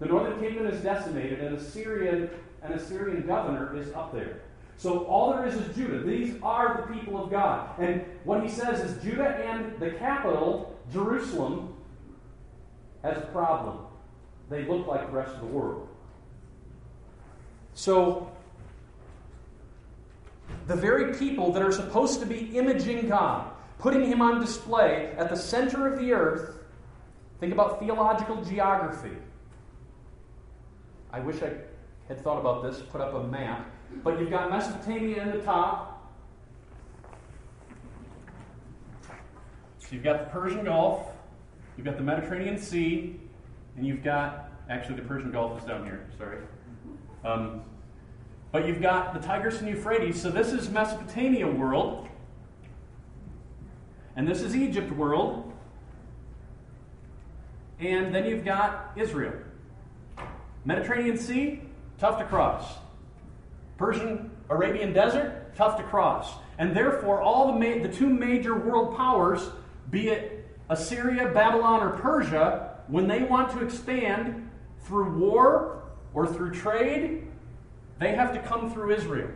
The 0.00 0.04
northern 0.04 0.38
kingdom 0.38 0.66
is 0.66 0.82
decimated, 0.82 1.40
and 1.40 1.56
Assyrian, 1.56 2.28
an 2.60 2.72
Assyrian 2.72 3.26
governor 3.26 3.74
is 3.74 3.90
up 3.94 4.12
there. 4.12 4.42
So 4.76 5.06
all 5.06 5.32
there 5.32 5.46
is 5.46 5.54
is 5.54 5.74
Judah. 5.74 6.00
These 6.00 6.36
are 6.42 6.84
the 6.86 6.94
people 6.94 7.24
of 7.24 7.30
God. 7.30 7.70
And 7.80 8.04
what 8.24 8.42
he 8.42 8.50
says 8.50 8.80
is 8.80 9.02
Judah 9.02 9.28
and 9.28 9.80
the 9.80 9.92
capital, 9.92 10.78
Jerusalem, 10.92 11.74
has 13.02 13.16
a 13.16 13.26
problem. 13.32 13.86
They 14.50 14.64
look 14.64 14.86
like 14.86 15.06
the 15.06 15.12
rest 15.12 15.34
of 15.34 15.40
the 15.40 15.46
world. 15.46 15.88
So 17.74 18.30
the 20.66 20.76
very 20.76 21.14
people 21.14 21.52
that 21.52 21.62
are 21.62 21.72
supposed 21.72 22.20
to 22.20 22.26
be 22.26 22.56
imaging 22.56 23.08
God, 23.08 23.50
putting 23.78 24.04
him 24.04 24.20
on 24.20 24.40
display 24.40 25.12
at 25.16 25.28
the 25.28 25.36
center 25.36 25.86
of 25.86 25.98
the 25.98 26.12
earth, 26.12 26.58
think 27.40 27.52
about 27.52 27.80
theological 27.80 28.44
geography. 28.44 29.16
I 31.12 31.20
wish 31.20 31.42
I 31.42 31.52
had 32.08 32.22
thought 32.22 32.38
about 32.38 32.62
this, 32.62 32.80
put 32.80 33.00
up 33.00 33.14
a 33.14 33.22
map. 33.24 33.70
But 34.02 34.18
you've 34.18 34.30
got 34.30 34.50
Mesopotamia 34.50 35.22
in 35.22 35.30
the 35.32 35.40
top. 35.40 36.10
So 39.78 39.88
you've 39.90 40.04
got 40.04 40.24
the 40.24 40.30
Persian 40.30 40.64
Gulf, 40.64 41.08
you've 41.76 41.84
got 41.84 41.96
the 41.96 42.02
Mediterranean 42.02 42.58
Sea, 42.58 43.20
and 43.76 43.86
you've 43.86 44.02
got, 44.02 44.50
actually, 44.68 44.96
the 44.96 45.02
Persian 45.02 45.30
Gulf 45.30 45.60
is 45.60 45.64
down 45.66 45.84
here, 45.84 46.06
sorry. 46.18 46.38
Um, 47.24 47.62
but 48.50 48.66
you've 48.66 48.82
got 48.82 49.14
the 49.14 49.20
Tigris 49.20 49.60
and 49.60 49.68
Euphrates, 49.68 50.20
so 50.20 50.30
this 50.30 50.52
is 50.52 50.68
Mesopotamia 50.68 51.46
world, 51.46 52.08
and 54.16 54.28
this 54.28 54.42
is 54.42 54.54
Egypt 54.54 54.92
world, 54.92 55.52
and 57.78 58.14
then 58.14 58.26
you've 58.26 58.44
got 58.44 58.92
Israel. 58.96 59.34
Mediterranean 60.64 61.16
Sea, 61.16 61.62
tough 61.98 62.18
to 62.18 62.24
cross. 62.24 62.78
Persian 63.78 64.30
Arabian 64.48 64.92
desert, 64.92 65.54
tough 65.56 65.76
to 65.78 65.82
cross. 65.82 66.34
And 66.58 66.76
therefore, 66.76 67.20
all 67.20 67.52
the, 67.52 67.58
ma- 67.58 67.82
the 67.82 67.92
two 67.92 68.08
major 68.08 68.56
world 68.56 68.96
powers, 68.96 69.48
be 69.90 70.10
it 70.10 70.46
Assyria, 70.68 71.30
Babylon, 71.32 71.82
or 71.82 71.90
Persia, 71.98 72.71
when 72.88 73.08
they 73.08 73.22
want 73.22 73.50
to 73.52 73.64
expand 73.64 74.50
through 74.84 75.18
war 75.18 75.82
or 76.14 76.26
through 76.26 76.52
trade, 76.52 77.26
they 77.98 78.14
have 78.14 78.32
to 78.32 78.40
come 78.40 78.72
through 78.72 78.94
Israel. 78.94 79.30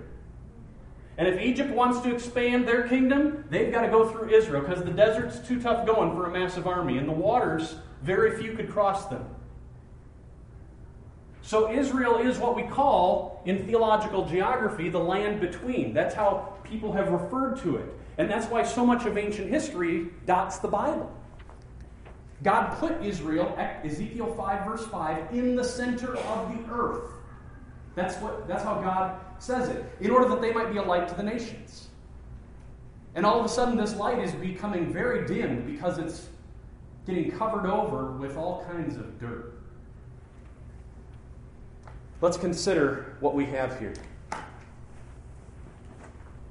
And 1.18 1.26
if 1.26 1.40
Egypt 1.40 1.70
wants 1.70 2.00
to 2.00 2.14
expand 2.14 2.68
their 2.68 2.86
kingdom, 2.86 3.44
they've 3.48 3.72
got 3.72 3.82
to 3.82 3.88
go 3.88 4.08
through 4.08 4.28
Israel 4.28 4.60
because 4.62 4.84
the 4.84 4.90
desert's 4.90 5.38
too 5.46 5.60
tough 5.60 5.86
going 5.86 6.14
for 6.14 6.26
a 6.26 6.30
massive 6.30 6.66
army, 6.66 6.98
and 6.98 7.08
the 7.08 7.12
waters, 7.12 7.76
very 8.02 8.36
few 8.40 8.54
could 8.54 8.70
cross 8.70 9.06
them. 9.06 9.24
So 11.40 11.70
Israel 11.70 12.18
is 12.18 12.38
what 12.38 12.56
we 12.56 12.64
call, 12.64 13.40
in 13.46 13.64
theological 13.66 14.26
geography, 14.26 14.88
the 14.88 14.98
land 14.98 15.40
between. 15.40 15.94
That's 15.94 16.14
how 16.14 16.54
people 16.64 16.92
have 16.92 17.08
referred 17.08 17.60
to 17.60 17.76
it. 17.76 17.88
And 18.18 18.28
that's 18.28 18.46
why 18.48 18.64
so 18.64 18.84
much 18.84 19.06
of 19.06 19.16
ancient 19.16 19.48
history 19.48 20.08
dots 20.26 20.58
the 20.58 20.68
Bible. 20.68 21.10
God 22.42 22.78
put 22.78 23.02
Israel, 23.02 23.56
Ezekiel 23.84 24.34
5, 24.34 24.66
verse 24.66 24.86
5, 24.86 25.32
in 25.32 25.56
the 25.56 25.64
center 25.64 26.16
of 26.16 26.52
the 26.52 26.72
earth. 26.72 27.12
That's, 27.94 28.16
what, 28.16 28.46
that's 28.46 28.62
how 28.62 28.74
God 28.74 29.18
says 29.38 29.68
it, 29.70 29.84
in 30.00 30.10
order 30.10 30.28
that 30.28 30.42
they 30.42 30.52
might 30.52 30.70
be 30.70 30.78
a 30.78 30.82
light 30.82 31.08
to 31.08 31.14
the 31.14 31.22
nations. 31.22 31.88
And 33.14 33.24
all 33.24 33.40
of 33.40 33.46
a 33.46 33.48
sudden, 33.48 33.76
this 33.76 33.96
light 33.96 34.18
is 34.18 34.32
becoming 34.32 34.92
very 34.92 35.26
dim 35.26 35.64
because 35.64 35.98
it's 35.98 36.28
getting 37.06 37.30
covered 37.30 37.66
over 37.66 38.12
with 38.12 38.36
all 38.36 38.64
kinds 38.70 38.96
of 38.96 39.18
dirt. 39.18 39.54
Let's 42.20 42.36
consider 42.36 43.16
what 43.20 43.34
we 43.34 43.46
have 43.46 43.78
here. 43.78 43.94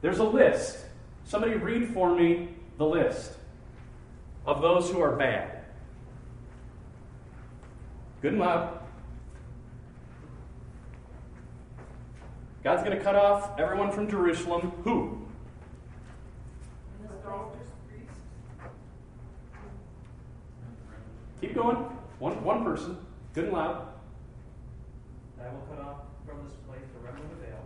There's 0.02 0.20
a 0.20 0.24
list. 0.24 0.86
Somebody 1.26 1.56
read 1.56 1.90
for 1.90 2.16
me 2.16 2.50
the 2.78 2.86
list 2.86 3.34
of 4.46 4.62
those 4.62 4.90
who 4.90 5.02
are 5.02 5.16
bad. 5.16 5.55
Good 8.26 8.34
and 8.34 8.42
loud. 8.42 8.80
God's 12.64 12.82
going 12.82 12.98
to 12.98 13.04
cut 13.04 13.16
off 13.16 13.60
everyone 13.60 13.92
from 13.92 14.10
Jerusalem. 14.10 14.72
Who? 14.84 15.28
Keep 21.40 21.54
going. 21.54 21.76
One, 22.18 22.44
one 22.44 22.64
person. 22.64 22.98
Good 23.36 23.44
and 23.44 23.54
loud. 23.54 23.90
I 25.40 25.44
will 25.54 25.62
cut 25.70 25.86
off 25.86 25.98
from 26.26 26.44
this 26.46 26.56
place 26.68 26.82
the 26.98 27.06
remnant 27.06 27.32
of 27.32 27.40
Baal 27.46 27.62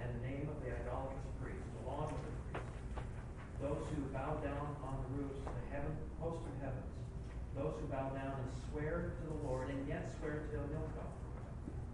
and 0.00 0.08
the 0.08 0.26
name 0.26 0.48
of 0.48 0.56
the 0.64 0.72
idolatrous 0.72 1.28
priests, 1.44 1.68
along 1.84 2.16
with 2.16 2.24
the 2.24 2.32
priests, 2.56 2.72
those 3.60 3.84
who 3.92 4.00
bow 4.16 4.40
down 4.40 4.72
on 4.88 5.04
the 5.04 5.20
roofs 5.20 5.36
of 5.44 5.52
the 5.52 5.76
heaven, 5.76 5.92
host 6.18 6.40
of 6.48 6.54
heavens, 6.64 6.96
those 7.54 7.76
who 7.76 7.84
bow 7.98 8.08
down 8.10 8.32
and 8.38 8.50
swear 8.70 9.10
to 9.18 9.26
the 9.26 9.48
Lord 9.48 9.70
and 9.70 9.88
yet 9.88 10.12
swear 10.18 10.42
to 10.52 10.56
Milcom, 10.56 11.10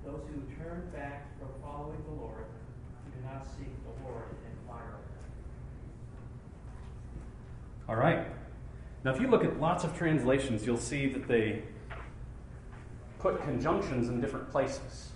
those 0.04 0.20
who 0.28 0.62
turn 0.62 0.90
back 0.92 1.26
from 1.38 1.48
following 1.62 2.02
the 2.04 2.22
Lord, 2.22 2.44
do 3.06 3.26
not 3.26 3.46
seek 3.56 3.70
the 3.84 4.08
Lord 4.08 4.24
and 4.44 4.68
fire. 4.68 4.96
All 7.88 7.96
right. 7.96 8.26
Now, 9.02 9.14
if 9.14 9.20
you 9.20 9.28
look 9.28 9.44
at 9.44 9.58
lots 9.60 9.84
of 9.84 9.96
translations, 9.96 10.66
you'll 10.66 10.76
see 10.76 11.08
that 11.08 11.26
they 11.26 11.62
put 13.18 13.42
conjunctions 13.42 14.08
in 14.08 14.20
different 14.20 14.50
places. 14.50 15.10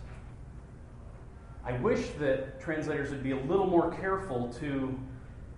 I 1.65 1.73
wish 1.73 2.09
that 2.19 2.63
translators 2.63 3.11
would 3.11 3.23
be 3.23 3.33
a 3.33 3.41
little 3.41 3.67
more 3.67 3.91
careful 3.93 4.55
to 4.61 4.99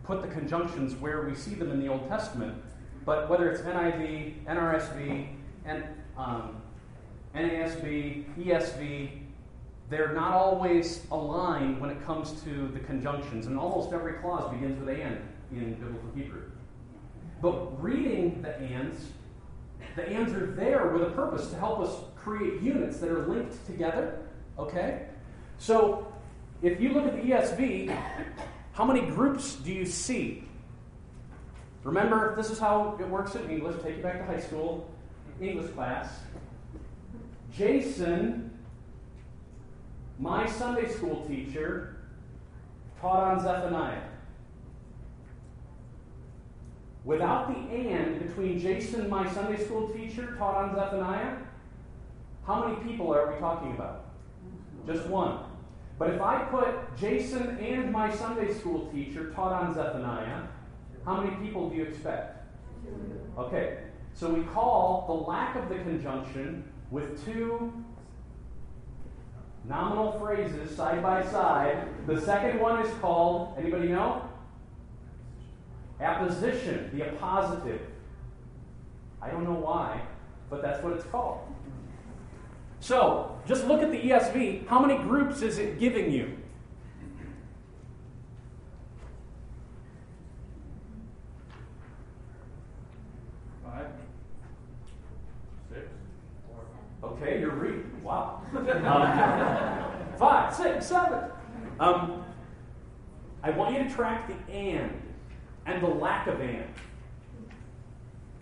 put 0.02 0.22
the 0.22 0.28
conjunctions 0.28 0.96
where 0.96 1.22
we 1.22 1.36
see 1.36 1.54
them 1.54 1.70
in 1.70 1.78
the 1.78 1.86
Old 1.86 2.08
Testament, 2.08 2.60
but 3.04 3.28
whether 3.28 3.50
it's 3.50 3.62
NIV, 3.62 4.44
NRSV, 4.44 5.28
and 5.64 5.84
um, 6.16 6.60
ESV, 8.38 9.10
they're 9.88 10.12
not 10.12 10.32
always 10.32 11.04
aligned 11.10 11.80
when 11.80 11.90
it 11.90 12.04
comes 12.04 12.42
to 12.42 12.68
the 12.68 12.80
conjunctions, 12.80 13.46
and 13.46 13.58
almost 13.58 13.92
every 13.92 14.14
clause 14.14 14.52
begins 14.52 14.78
with 14.78 15.00
and 15.00 15.18
in 15.52 15.74
Biblical 15.74 16.10
Hebrew. 16.14 16.42
But 17.42 17.82
reading 17.82 18.42
the 18.42 18.56
ands, 18.56 19.08
the 19.96 20.08
ands 20.08 20.32
are 20.32 20.46
there 20.46 20.88
with 20.88 21.02
a 21.02 21.10
purpose 21.10 21.50
to 21.50 21.56
help 21.56 21.80
us 21.80 21.94
create 22.14 22.60
units 22.60 22.98
that 22.98 23.10
are 23.10 23.26
linked 23.26 23.66
together. 23.66 24.18
Okay? 24.58 25.06
So 25.58 26.12
if 26.62 26.80
you 26.80 26.92
look 26.92 27.06
at 27.06 27.16
the 27.16 27.30
ESV, 27.30 27.96
how 28.72 28.84
many 28.84 29.00
groups 29.00 29.56
do 29.56 29.72
you 29.72 29.86
see? 29.86 30.44
Remember, 31.82 32.34
this 32.36 32.50
is 32.50 32.58
how 32.58 32.96
it 33.00 33.08
works 33.08 33.34
in 33.34 33.48
English. 33.50 33.82
Take 33.82 33.96
you 33.96 34.02
back 34.02 34.18
to 34.18 34.24
high 34.24 34.40
school, 34.40 34.90
English 35.40 35.72
class. 35.72 36.20
Jason, 37.52 38.50
my 40.18 40.46
Sunday 40.46 40.88
school 40.88 41.24
teacher, 41.26 41.96
taught 43.00 43.32
on 43.32 43.40
Zephaniah. 43.40 44.02
Without 47.04 47.48
the 47.48 47.74
and 47.74 48.20
between 48.20 48.60
Jason, 48.60 49.08
my 49.08 49.30
Sunday 49.32 49.62
school 49.64 49.88
teacher, 49.88 50.36
taught 50.36 50.56
on 50.56 50.74
Zephaniah, 50.74 51.38
how 52.46 52.66
many 52.66 52.76
people 52.84 53.12
are 53.14 53.32
we 53.32 53.38
talking 53.38 53.72
about? 53.72 54.04
Just 54.86 55.06
one. 55.06 55.38
But 55.98 56.10
if 56.10 56.20
I 56.20 56.42
put 56.44 56.96
Jason 56.98 57.58
and 57.58 57.90
my 57.90 58.14
Sunday 58.14 58.52
school 58.52 58.90
teacher 58.92 59.30
taught 59.30 59.52
on 59.52 59.74
Zephaniah, 59.74 60.42
how 61.04 61.20
many 61.20 61.36
people 61.36 61.70
do 61.70 61.76
you 61.76 61.84
expect? 61.84 62.46
Okay, 63.38 63.78
so 64.14 64.28
we 64.30 64.42
call 64.44 65.04
the 65.06 65.30
lack 65.30 65.56
of 65.56 65.68
the 65.68 65.76
conjunction 65.76 66.64
with 66.90 67.24
two 67.24 67.72
nominal 69.64 70.18
phrases 70.18 70.74
side 70.76 71.02
by 71.02 71.24
side. 71.24 71.86
The 72.06 72.20
second 72.20 72.60
one 72.60 72.84
is 72.84 72.92
called, 72.98 73.54
anybody 73.58 73.88
know? 73.88 74.28
Apposition, 76.00 76.90
the 76.94 77.04
appositive. 77.04 77.80
I 79.22 79.28
don't 79.30 79.44
know 79.44 79.52
why, 79.52 80.00
but 80.48 80.62
that's 80.62 80.82
what 80.82 80.94
it's 80.94 81.04
called. 81.04 81.40
So, 82.80 83.38
just 83.46 83.66
look 83.66 83.82
at 83.82 83.90
the 83.90 84.00
ESV. 84.00 84.66
How 84.66 84.78
many 84.80 84.96
groups 85.02 85.42
is 85.42 85.58
it 85.58 85.78
giving 85.78 86.10
you? 86.10 86.38
Five, 93.62 93.86
six, 95.68 95.86
Okay, 97.20 97.40
you're 97.40 97.50
reading. 97.50 97.90
Wow. 98.02 98.42
Um, 98.56 98.64
five, 100.18 100.54
six, 100.54 100.86
seven. 100.86 101.30
Um, 101.78 102.24
I 103.42 103.50
want 103.50 103.76
you 103.76 103.84
to 103.84 103.90
track 103.90 104.26
the 104.26 104.52
and 104.52 104.90
and 105.66 105.82
the 105.82 105.88
lack 105.88 106.26
of 106.26 106.40
and. 106.40 106.64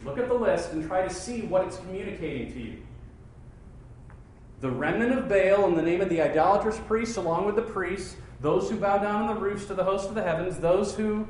Look 0.04 0.18
at 0.18 0.28
the 0.28 0.34
list 0.34 0.72
and 0.72 0.86
try 0.86 1.02
to 1.02 1.12
see 1.12 1.42
what 1.42 1.64
it's 1.64 1.76
communicating 1.78 2.52
to 2.52 2.60
you. 2.60 2.82
The 4.60 4.70
remnant 4.70 5.12
of 5.12 5.28
Baal 5.28 5.66
in 5.66 5.74
the 5.74 5.82
name 5.82 6.00
of 6.00 6.08
the 6.08 6.22
idolatrous 6.22 6.78
priests, 6.78 7.16
along 7.16 7.46
with 7.46 7.56
the 7.56 7.62
priests, 7.62 8.16
those 8.40 8.70
who 8.70 8.76
bow 8.76 8.98
down 8.98 9.22
on 9.22 9.34
the 9.34 9.40
roofs 9.40 9.66
to 9.66 9.74
the 9.74 9.82
host 9.82 10.08
of 10.08 10.14
the 10.14 10.22
heavens, 10.22 10.58
those 10.58 10.94
who 10.94 11.26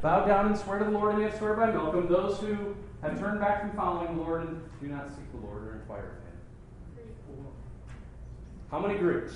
bow 0.00 0.24
down 0.24 0.46
and 0.46 0.56
swear 0.56 0.78
to 0.78 0.84
the 0.86 0.90
Lord 0.90 1.14
and 1.14 1.22
yet 1.24 1.36
swear 1.36 1.54
by 1.54 1.70
Milcom, 1.70 2.08
those 2.08 2.38
who 2.38 2.74
have 3.02 3.18
turned 3.18 3.40
back 3.40 3.60
from 3.60 3.72
following 3.72 4.16
the 4.16 4.22
Lord 4.22 4.48
and 4.48 4.62
do 4.80 4.86
not 4.86 5.08
seek 5.08 5.30
the 5.32 5.46
Lord 5.46 5.62
or 5.68 5.74
inquire. 5.74 6.23
How 8.70 8.78
many 8.78 8.98
groups? 8.98 9.34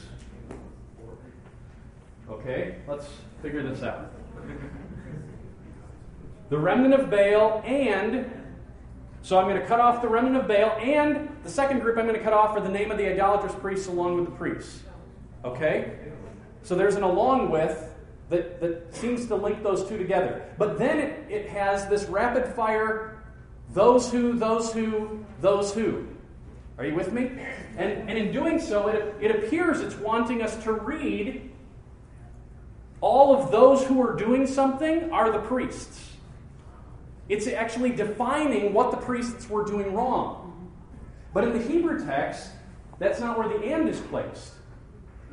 Okay, 2.28 2.76
let's 2.86 3.06
figure 3.42 3.62
this 3.62 3.82
out. 3.82 4.12
The 6.50 6.58
remnant 6.58 6.94
of 6.94 7.10
Baal 7.10 7.62
and 7.64 8.30
so 9.22 9.38
I'm 9.38 9.48
going 9.48 9.60
to 9.60 9.66
cut 9.66 9.80
off 9.80 10.00
the 10.00 10.08
remnant 10.08 10.36
of 10.36 10.48
Baal, 10.48 10.78
and 10.80 11.28
the 11.42 11.50
second 11.50 11.80
group 11.80 11.98
I'm 11.98 12.06
going 12.06 12.16
to 12.16 12.22
cut 12.22 12.32
off 12.32 12.56
are 12.56 12.60
the 12.60 12.68
name 12.68 12.90
of 12.90 12.98
the 12.98 13.06
idolatrous 13.06 13.54
priests 13.54 13.88
along 13.88 14.16
with 14.16 14.24
the 14.26 14.30
priests. 14.30 14.80
Okay? 15.44 15.98
So 16.62 16.74
there's 16.74 16.94
an 16.94 17.02
along 17.02 17.50
with 17.50 17.94
that, 18.30 18.60
that 18.60 18.94
seems 18.94 19.26
to 19.26 19.36
link 19.36 19.62
those 19.62 19.86
two 19.88 19.98
together. 19.98 20.46
But 20.56 20.78
then 20.78 20.98
it, 20.98 21.26
it 21.30 21.48
has 21.48 21.88
this 21.88 22.04
rapid 22.04 22.46
fire 22.54 23.22
those 23.74 24.10
who, 24.10 24.32
those 24.32 24.72
who, 24.72 25.24
those 25.42 25.74
who. 25.74 26.06
Are 26.78 26.86
you 26.86 26.94
with 26.94 27.12
me? 27.12 27.32
And, 27.76 28.08
and 28.08 28.16
in 28.16 28.32
doing 28.32 28.60
so, 28.60 28.88
it, 28.88 29.16
it 29.20 29.30
appears 29.32 29.80
it's 29.80 29.96
wanting 29.96 30.42
us 30.42 30.56
to 30.62 30.72
read 30.72 31.50
all 33.00 33.36
of 33.36 33.50
those 33.50 33.84
who 33.84 34.00
are 34.02 34.14
doing 34.14 34.46
something 34.46 35.12
are 35.12 35.30
the 35.32 35.40
priests. 35.40 36.12
It's 37.28 37.46
actually 37.46 37.90
defining 37.90 38.72
what 38.72 38.90
the 38.90 38.96
priests 38.96 39.48
were 39.50 39.64
doing 39.64 39.94
wrong. 39.94 40.72
But 41.34 41.44
in 41.44 41.52
the 41.52 41.62
Hebrew 41.62 42.04
text, 42.04 42.50
that's 42.98 43.20
not 43.20 43.38
where 43.38 43.48
the 43.48 43.64
and 43.64 43.88
is 43.88 44.00
placed. 44.00 44.52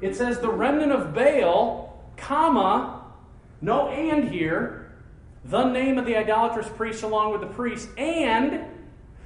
It 0.01 0.15
says 0.15 0.39
the 0.39 0.51
remnant 0.51 0.91
of 0.91 1.13
Baal, 1.13 2.03
comma, 2.17 3.05
no 3.61 3.87
and 3.89 4.29
here, 4.29 4.91
the 5.45 5.63
name 5.69 5.97
of 5.97 6.05
the 6.05 6.17
idolatrous 6.17 6.67
priest 6.69 7.03
along 7.03 7.31
with 7.31 7.41
the 7.41 7.47
priest, 7.47 7.87
and 7.97 8.65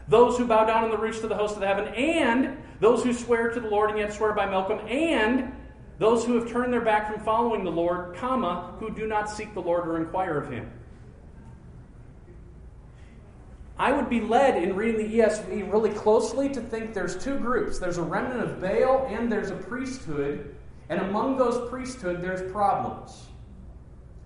those 0.09 0.37
who 0.37 0.45
bow 0.45 0.65
down 0.65 0.83
on 0.83 0.89
the 0.89 0.97
roofs 0.97 1.19
to 1.21 1.27
the 1.27 1.35
host 1.35 1.53
of 1.53 1.61
the 1.61 1.67
heaven, 1.67 1.93
and 1.93 2.57
those 2.79 3.03
who 3.03 3.13
swear 3.13 3.51
to 3.51 3.59
the 3.59 3.67
Lord 3.67 3.91
and 3.91 3.99
yet 3.99 4.11
swear 4.11 4.33
by 4.33 4.47
Milcom, 4.47 4.79
and 4.87 5.53
those 5.99 6.25
who 6.25 6.35
have 6.39 6.49
turned 6.49 6.73
their 6.73 6.81
back 6.81 7.13
from 7.13 7.23
following 7.23 7.63
the 7.63 7.71
Lord, 7.71 8.15
comma, 8.15 8.73
who 8.79 8.89
do 8.89 9.05
not 9.05 9.29
seek 9.29 9.53
the 9.53 9.61
Lord 9.61 9.87
or 9.87 9.97
inquire 9.97 10.37
of 10.37 10.49
him. 10.49 10.71
I 13.77 13.91
would 13.93 14.09
be 14.09 14.19
led 14.19 14.61
in 14.61 14.75
reading 14.75 15.09
the 15.09 15.19
ESV 15.19 15.71
really 15.71 15.91
closely 15.91 16.49
to 16.49 16.59
think 16.59 16.93
there's 16.93 17.21
two 17.21 17.37
groups. 17.37 17.79
There's 17.79 17.97
a 17.97 18.01
remnant 18.01 18.41
of 18.41 18.59
Baal 18.59 19.07
and 19.09 19.31
there's 19.31 19.51
a 19.51 19.55
priesthood, 19.55 20.55
and 20.89 20.99
among 20.99 21.37
those 21.37 21.69
priesthood 21.69 22.21
there's 22.21 22.51
problems. 22.51 23.27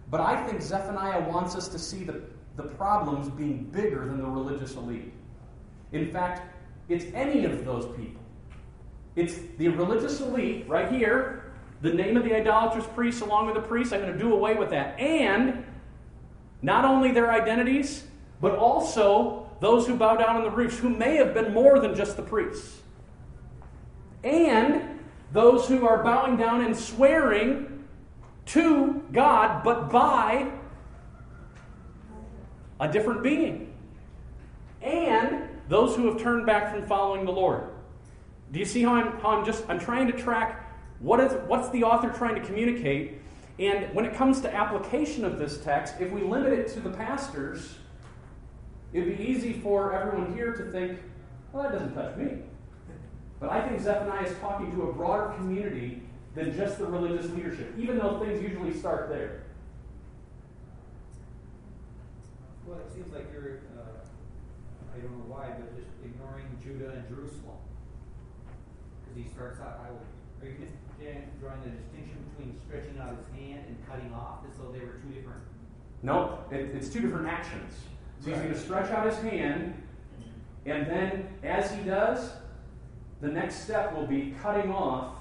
But 0.09 0.21
I 0.21 0.43
think 0.47 0.61
Zephaniah 0.61 1.27
wants 1.29 1.55
us 1.55 1.67
to 1.67 1.77
see 1.77 2.03
the, 2.03 2.21
the 2.55 2.63
problems 2.63 3.29
being 3.29 3.65
bigger 3.65 4.05
than 4.05 4.21
the 4.21 4.27
religious 4.27 4.75
elite. 4.75 5.13
In 5.93 6.11
fact, 6.11 6.41
it's 6.89 7.05
any 7.13 7.45
of 7.45 7.63
those 7.63 7.85
people. 7.95 8.21
It's 9.15 9.35
the 9.57 9.69
religious 9.69 10.19
elite 10.19 10.67
right 10.67 10.91
here, 10.91 11.53
the 11.81 11.93
name 11.93 12.17
of 12.17 12.23
the 12.23 12.35
idolatrous 12.35 12.85
priests 12.87 13.21
along 13.21 13.45
with 13.45 13.55
the 13.55 13.61
priests. 13.61 13.93
I'm 13.93 14.01
going 14.01 14.11
to 14.11 14.19
do 14.19 14.33
away 14.33 14.55
with 14.55 14.71
that. 14.71 14.99
And 14.99 15.63
not 16.61 16.83
only 16.83 17.11
their 17.11 17.31
identities, 17.31 18.05
but 18.41 18.55
also 18.55 19.49
those 19.59 19.85
who 19.87 19.95
bow 19.95 20.15
down 20.15 20.35
on 20.35 20.43
the 20.43 20.49
roofs, 20.49 20.79
who 20.79 20.89
may 20.89 21.15
have 21.15 21.33
been 21.33 21.53
more 21.53 21.79
than 21.79 21.95
just 21.95 22.17
the 22.17 22.23
priests, 22.23 22.81
and 24.23 24.99
those 25.31 25.67
who 25.67 25.87
are 25.87 26.03
bowing 26.03 26.37
down 26.37 26.61
and 26.61 26.75
swearing 26.75 27.85
to 28.47 29.03
God, 29.11 29.63
but 29.63 29.89
by 29.89 30.51
a 32.79 32.91
different 32.91 33.23
being, 33.23 33.73
and 34.81 35.47
those 35.73 35.95
who 35.95 36.07
have 36.07 36.21
turned 36.21 36.45
back 36.45 36.73
from 36.73 36.85
following 36.85 37.25
the 37.25 37.31
Lord. 37.31 37.69
Do 38.51 38.59
you 38.59 38.65
see 38.65 38.83
how 38.83 38.95
I'm, 38.95 39.19
how 39.19 39.29
I'm 39.29 39.45
just 39.45 39.63
I'm 39.67 39.79
trying 39.79 40.07
to 40.07 40.13
track 40.13 40.71
what 40.99 41.19
is 41.19 41.33
what's 41.47 41.69
the 41.69 41.83
author 41.83 42.09
trying 42.09 42.35
to 42.35 42.41
communicate? 42.41 43.19
And 43.59 43.93
when 43.93 44.05
it 44.05 44.13
comes 44.15 44.41
to 44.41 44.53
application 44.53 45.25
of 45.25 45.37
this 45.37 45.57
text, 45.63 45.95
if 45.99 46.11
we 46.11 46.21
limit 46.21 46.53
it 46.53 46.67
to 46.69 46.79
the 46.79 46.89
pastors, 46.89 47.75
It'd 48.93 49.17
be 49.17 49.23
easy 49.23 49.53
for 49.53 49.93
everyone 49.93 50.33
here 50.35 50.53
to 50.53 50.71
think, 50.71 50.99
well, 51.51 51.63
that 51.63 51.71
doesn't 51.71 51.95
touch 51.95 52.15
me. 52.15 52.43
But 53.39 53.49
I 53.49 53.67
think 53.67 53.81
Zephaniah 53.81 54.27
is 54.27 54.37
talking 54.37 54.71
to 54.75 54.83
a 54.83 54.93
broader 54.93 55.33
community 55.35 56.03
than 56.35 56.55
just 56.55 56.77
the 56.77 56.85
religious 56.85 57.29
leadership, 57.31 57.73
even 57.77 57.97
though 57.97 58.19
things 58.19 58.41
usually 58.41 58.73
start 58.73 59.09
there. 59.09 59.43
Well, 62.67 62.79
it 62.79 62.93
seems 62.93 63.11
like 63.11 63.27
you're, 63.33 63.61
uh, 63.77 63.92
I 64.93 64.99
don't 64.99 65.11
know 65.17 65.33
why, 65.33 65.49
but 65.57 65.75
just 65.75 65.89
ignoring 66.05 66.45
Judah 66.61 66.91
and 66.91 67.07
Jerusalem. 67.09 67.57
Because 69.01 69.17
he 69.17 69.29
starts 69.33 69.59
out, 69.59 69.81
I 69.85 69.91
will, 69.91 70.05
are 70.41 70.49
you 70.49 70.67
drawing 71.39 71.61
the 71.63 71.69
distinction 71.69 72.17
between 72.29 72.55
stretching 72.65 72.99
out 72.99 73.17
his 73.17 73.25
hand 73.35 73.65
and 73.67 73.77
cutting 73.87 74.13
off 74.13 74.39
as 74.49 74.57
though 74.57 74.71
they 74.71 74.85
were 74.85 75.01
two 75.01 75.09
different? 75.13 75.41
No, 76.03 76.39
it, 76.51 76.75
it's 76.75 76.89
two 76.89 77.01
different 77.01 77.27
actions. 77.27 77.73
So 78.19 78.29
he's 78.29 78.39
going 78.39 78.53
to 78.53 78.59
stretch 78.59 78.91
out 78.91 79.05
his 79.05 79.17
hand, 79.19 79.73
and 80.65 80.87
then 80.87 81.27
as 81.43 81.71
he 81.71 81.81
does, 81.81 82.31
the 83.21 83.27
next 83.27 83.63
step 83.63 83.93
will 83.95 84.07
be 84.07 84.33
cutting 84.41 84.71
off 84.71 85.15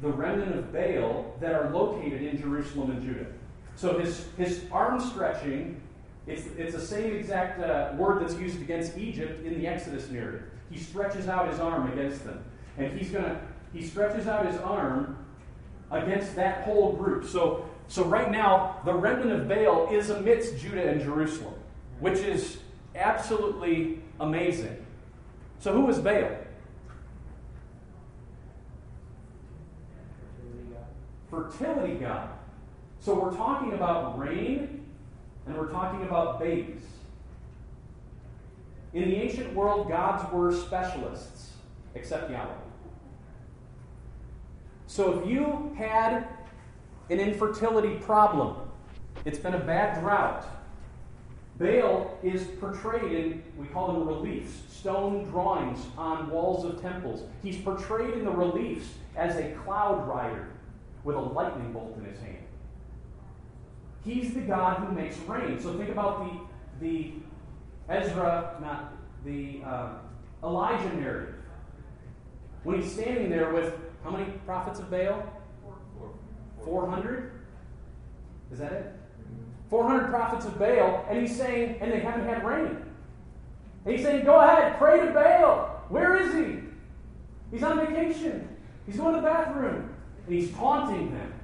the 0.00 0.08
remnant 0.08 0.56
of 0.56 0.72
Baal 0.72 1.34
that 1.40 1.54
are 1.54 1.70
located 1.70 2.22
in 2.22 2.40
Jerusalem 2.40 2.90
and 2.90 3.02
Judah. 3.02 3.26
So 3.74 3.98
his, 3.98 4.26
his 4.36 4.64
arm 4.70 5.00
stretching, 5.00 5.80
it's, 6.28 6.46
it's 6.58 6.74
the 6.74 6.80
same 6.80 7.14
exact 7.14 7.58
uh, 7.60 7.92
word 7.96 8.22
that's 8.22 8.38
used 8.38 8.60
against 8.60 8.98
Egypt 8.98 9.44
in 9.46 9.58
the 9.58 9.66
Exodus 9.66 10.10
narrative. 10.10 10.42
He 10.70 10.78
stretches 10.78 11.26
out 11.26 11.48
his 11.48 11.58
arm 11.58 11.90
against 11.90 12.24
them. 12.24 12.44
And 12.76 12.96
he's 12.96 13.10
going 13.10 13.24
to, 13.24 13.40
he 13.72 13.82
stretches 13.82 14.28
out 14.28 14.46
his 14.46 14.60
arm 14.60 15.24
against 15.90 16.36
that 16.36 16.64
whole 16.64 16.92
group. 16.92 17.24
So, 17.24 17.68
so 17.88 18.04
right 18.04 18.30
now, 18.30 18.80
the 18.84 18.92
remnant 18.92 19.32
of 19.32 19.48
Baal 19.48 19.88
is 19.90 20.10
amidst 20.10 20.58
Judah 20.58 20.86
and 20.86 21.00
Jerusalem, 21.00 21.54
which 21.98 22.18
is 22.18 22.58
absolutely 22.94 24.02
amazing. 24.20 24.84
So 25.60 25.72
who 25.72 25.88
is 25.88 25.98
Baal? 25.98 26.36
Fertility 31.30 31.94
God. 31.94 32.28
So 33.00 33.14
we're 33.14 33.34
talking 33.34 33.72
about 33.72 34.18
rain 34.18 34.77
and 35.48 35.56
we're 35.56 35.70
talking 35.70 36.02
about 36.02 36.38
babies. 36.38 36.82
In 38.92 39.08
the 39.08 39.16
ancient 39.16 39.54
world, 39.54 39.88
gods 39.88 40.30
were 40.32 40.52
specialists, 40.52 41.52
except 41.94 42.30
Yahweh. 42.30 42.52
So 44.86 45.18
if 45.18 45.28
you 45.28 45.74
had 45.76 46.28
an 47.10 47.18
infertility 47.18 47.96
problem, 47.96 48.56
it's 49.24 49.38
been 49.38 49.54
a 49.54 49.60
bad 49.60 50.00
drought. 50.00 50.46
Baal 51.58 52.18
is 52.22 52.44
portrayed 52.60 53.12
in, 53.12 53.42
we 53.58 53.66
call 53.66 53.88
them 53.88 54.06
reliefs, 54.06 54.62
stone 54.70 55.24
drawings 55.24 55.80
on 55.96 56.30
walls 56.30 56.64
of 56.64 56.80
temples. 56.80 57.24
He's 57.42 57.56
portrayed 57.56 58.14
in 58.14 58.24
the 58.24 58.30
reliefs 58.30 58.88
as 59.16 59.36
a 59.36 59.52
cloud 59.64 60.06
rider 60.06 60.50
with 61.04 61.16
a 61.16 61.20
lightning 61.20 61.72
bolt 61.72 61.96
in 61.98 62.04
his 62.04 62.20
hand. 62.20 62.37
He's 64.08 64.32
the 64.32 64.40
God 64.40 64.78
who 64.78 64.94
makes 64.94 65.18
rain. 65.26 65.60
So 65.60 65.74
think 65.74 65.90
about 65.90 66.24
the, 66.24 66.86
the 66.86 67.12
Ezra, 67.90 68.56
not 68.58 68.94
the 69.22 69.60
uh, 69.66 69.90
Elijah 70.42 70.94
narrative. 70.96 71.34
When 72.64 72.80
he's 72.80 72.90
standing 72.90 73.28
there 73.28 73.52
with 73.52 73.74
how 74.02 74.10
many 74.10 74.24
prophets 74.46 74.80
of 74.80 74.90
Baal? 74.90 75.30
400? 76.64 77.32
Is 78.50 78.58
that 78.60 78.72
it? 78.72 78.94
400 79.68 80.08
prophets 80.08 80.46
of 80.46 80.58
Baal, 80.58 81.04
and 81.10 81.20
he's 81.20 81.36
saying, 81.36 81.76
and 81.82 81.92
they 81.92 82.00
haven't 82.00 82.26
had 82.26 82.42
rain. 82.46 82.82
And 83.84 83.94
he's 83.94 84.02
saying, 84.02 84.24
go 84.24 84.40
ahead, 84.40 84.78
pray 84.78 85.06
to 85.06 85.12
Baal. 85.12 85.84
Where 85.90 86.16
is 86.16 86.32
he? 86.32 86.60
He's 87.50 87.62
on 87.62 87.78
vacation. 87.78 88.48
He's 88.86 88.96
going 88.96 89.14
to 89.14 89.20
the 89.20 89.26
bathroom. 89.26 89.94
And 90.26 90.34
he's 90.34 90.50
taunting 90.52 91.12
them. 91.12 91.37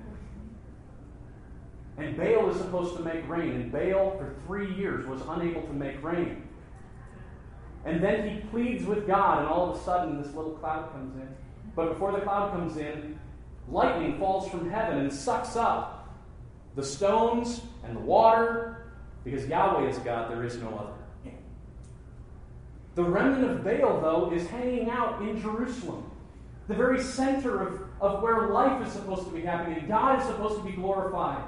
And 1.97 2.17
Baal 2.17 2.51
is 2.51 2.57
supposed 2.57 2.97
to 2.97 3.03
make 3.03 3.29
rain. 3.29 3.53
And 3.53 3.73
Baal, 3.73 4.17
for 4.19 4.35
three 4.47 4.75
years, 4.75 5.07
was 5.07 5.21
unable 5.29 5.63
to 5.63 5.73
make 5.73 6.03
rain. 6.03 6.49
And 7.85 8.03
then 8.03 8.29
he 8.29 8.41
pleads 8.49 8.85
with 8.85 9.07
God, 9.07 9.39
and 9.39 9.49
all 9.49 9.71
of 9.71 9.77
a 9.77 9.85
sudden, 9.85 10.21
this 10.21 10.35
little 10.35 10.53
cloud 10.53 10.91
comes 10.93 11.15
in. 11.17 11.29
But 11.77 11.91
before 11.91 12.13
the 12.13 12.21
cloud 12.21 12.51
comes 12.53 12.77
in, 12.79 13.19
lightning 13.69 14.19
falls 14.19 14.51
from 14.51 14.71
heaven 14.71 14.99
and 14.99 15.13
sucks 15.13 15.55
up 15.57 16.09
the 16.75 16.83
stones 16.83 17.61
and 17.85 17.97
the 17.97 18.01
water, 18.01 18.93
because 19.23 19.47
Yahweh 19.47 19.89
is 19.89 19.99
God, 19.99 20.31
there 20.31 20.45
is 20.45 20.57
no 20.57 20.69
other. 20.69 20.93
The 22.95 23.03
remnant 23.03 23.51
of 23.51 23.65
Baal, 23.65 24.01
though, 24.01 24.33
is 24.33 24.47
hanging 24.49 24.89
out 24.89 25.21
in 25.23 25.41
Jerusalem, 25.41 26.11
the 26.69 26.75
very 26.75 27.03
center 27.03 27.67
of, 27.67 27.81
of 28.01 28.23
where 28.23 28.49
life 28.49 28.87
is 28.87 28.93
supposed 28.93 29.25
to 29.25 29.33
be 29.33 29.41
happening. 29.41 29.87
God 29.89 30.21
is 30.21 30.27
supposed 30.27 30.57
to 30.59 30.63
be 30.63 30.73
glorified. 30.73 31.43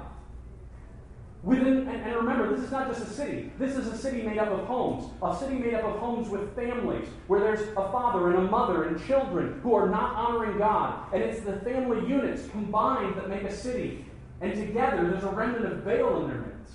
Within, 1.47 1.87
and, 1.87 2.01
and 2.03 2.13
remember, 2.17 2.53
this 2.53 2.65
is 2.65 2.71
not 2.71 2.89
just 2.89 3.09
a 3.09 3.09
city. 3.09 3.53
This 3.57 3.77
is 3.77 3.87
a 3.87 3.97
city 3.97 4.21
made 4.21 4.37
up 4.37 4.49
of 4.49 4.67
homes. 4.67 5.09
A 5.23 5.33
city 5.33 5.55
made 5.55 5.75
up 5.75 5.85
of 5.85 5.97
homes 5.97 6.27
with 6.27 6.53
families, 6.57 7.07
where 7.27 7.39
there's 7.39 7.69
a 7.69 7.89
father 7.89 8.31
and 8.31 8.39
a 8.39 8.51
mother 8.51 8.83
and 8.83 9.01
children 9.07 9.61
who 9.63 9.73
are 9.73 9.87
not 9.87 10.13
honoring 10.13 10.57
God. 10.57 11.05
And 11.13 11.23
it's 11.23 11.39
the 11.39 11.53
family 11.61 12.05
units 12.05 12.49
combined 12.49 13.15
that 13.15 13.29
make 13.29 13.43
a 13.43 13.55
city. 13.55 14.03
And 14.41 14.55
together, 14.55 15.09
there's 15.09 15.23
a 15.23 15.29
remnant 15.29 15.63
of 15.63 15.85
Baal 15.85 16.23
in 16.23 16.27
their 16.27 16.41
midst. 16.41 16.73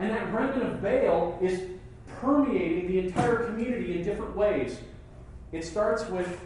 And 0.00 0.10
that 0.10 0.34
remnant 0.34 0.64
of 0.64 0.82
Baal 0.82 1.38
is 1.40 1.62
permeating 2.20 2.88
the 2.88 2.98
entire 2.98 3.44
community 3.44 3.96
in 3.96 4.04
different 4.04 4.34
ways. 4.34 4.80
It 5.52 5.64
starts 5.64 6.08
with 6.08 6.40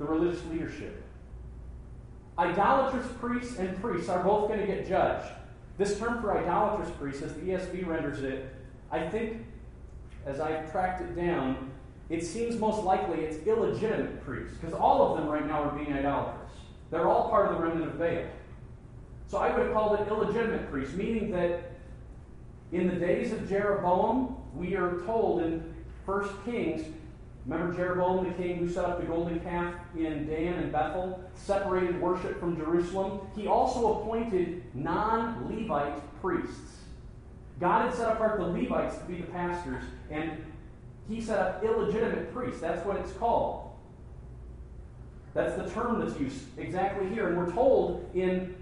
the 0.00 0.06
religious 0.06 0.44
leadership. 0.46 1.04
Idolatrous 2.38 3.06
priests 3.18 3.58
and 3.58 3.80
priests 3.80 4.08
are 4.08 4.22
both 4.22 4.48
going 4.48 4.60
to 4.60 4.66
get 4.66 4.86
judged. 4.86 5.32
This 5.78 5.98
term 5.98 6.20
for 6.20 6.36
idolatrous 6.36 6.90
priests, 6.90 7.22
as 7.22 7.34
the 7.34 7.40
ESV 7.40 7.86
renders 7.86 8.22
it, 8.22 8.54
I 8.90 9.08
think, 9.08 9.44
as 10.26 10.40
I've 10.40 10.70
tracked 10.70 11.02
it 11.02 11.16
down, 11.16 11.70
it 12.08 12.24
seems 12.24 12.58
most 12.58 12.84
likely 12.84 13.20
it's 13.20 13.44
illegitimate 13.46 14.24
priests, 14.24 14.56
because 14.58 14.74
all 14.74 15.02
of 15.02 15.18
them 15.18 15.28
right 15.28 15.46
now 15.46 15.64
are 15.64 15.76
being 15.76 15.92
idolatrous. 15.92 16.52
They're 16.90 17.08
all 17.08 17.28
part 17.30 17.50
of 17.50 17.56
the 17.56 17.62
remnant 17.64 17.90
of 17.90 17.98
Baal. 17.98 18.24
So 19.26 19.38
I 19.38 19.54
would 19.54 19.66
have 19.66 19.74
called 19.74 20.00
it 20.00 20.08
illegitimate 20.08 20.70
priests, 20.70 20.94
meaning 20.94 21.30
that 21.32 21.72
in 22.72 22.86
the 22.86 22.94
days 22.94 23.32
of 23.32 23.48
Jeroboam, 23.48 24.36
we 24.54 24.76
are 24.76 25.00
told 25.04 25.42
in 25.42 25.74
1 26.04 26.28
Kings 26.44 26.86
Remember 27.46 27.76
Jeroboam, 27.76 28.24
the 28.24 28.34
king 28.34 28.58
who 28.58 28.68
set 28.68 28.84
up 28.84 29.00
the 29.00 29.06
golden 29.06 29.38
calf 29.40 29.74
in 29.96 30.26
Dan 30.26 30.54
and 30.54 30.72
Bethel, 30.72 31.22
separated 31.34 32.00
worship 32.00 32.40
from 32.40 32.56
Jerusalem? 32.56 33.20
He 33.36 33.46
also 33.46 34.00
appointed 34.00 34.62
non 34.74 35.48
Levite 35.48 36.02
priests. 36.20 36.80
God 37.60 37.86
had 37.86 37.94
set 37.94 38.12
apart 38.12 38.40
the 38.40 38.46
Levites 38.46 38.98
to 38.98 39.04
be 39.04 39.16
the 39.20 39.26
pastors, 39.28 39.84
and 40.10 40.44
he 41.08 41.20
set 41.20 41.38
up 41.38 41.64
illegitimate 41.64 42.34
priests. 42.34 42.60
That's 42.60 42.84
what 42.84 42.96
it's 42.96 43.12
called. 43.12 43.70
That's 45.32 45.54
the 45.54 45.68
term 45.70 46.00
that's 46.00 46.18
used 46.18 46.58
exactly 46.58 47.08
here. 47.10 47.28
And 47.28 47.36
we're 47.36 47.52
told 47.52 48.10
in 48.14 48.56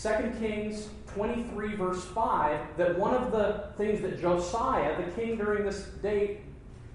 2 0.00 0.08
Kings 0.38 0.88
23, 1.14 1.76
verse 1.76 2.04
5, 2.04 2.76
that 2.78 2.98
one 2.98 3.14
of 3.14 3.32
the 3.32 3.70
things 3.76 4.00
that 4.02 4.20
Josiah, 4.20 5.04
the 5.04 5.10
king 5.12 5.36
during 5.36 5.64
this 5.64 5.86
day, 6.02 6.38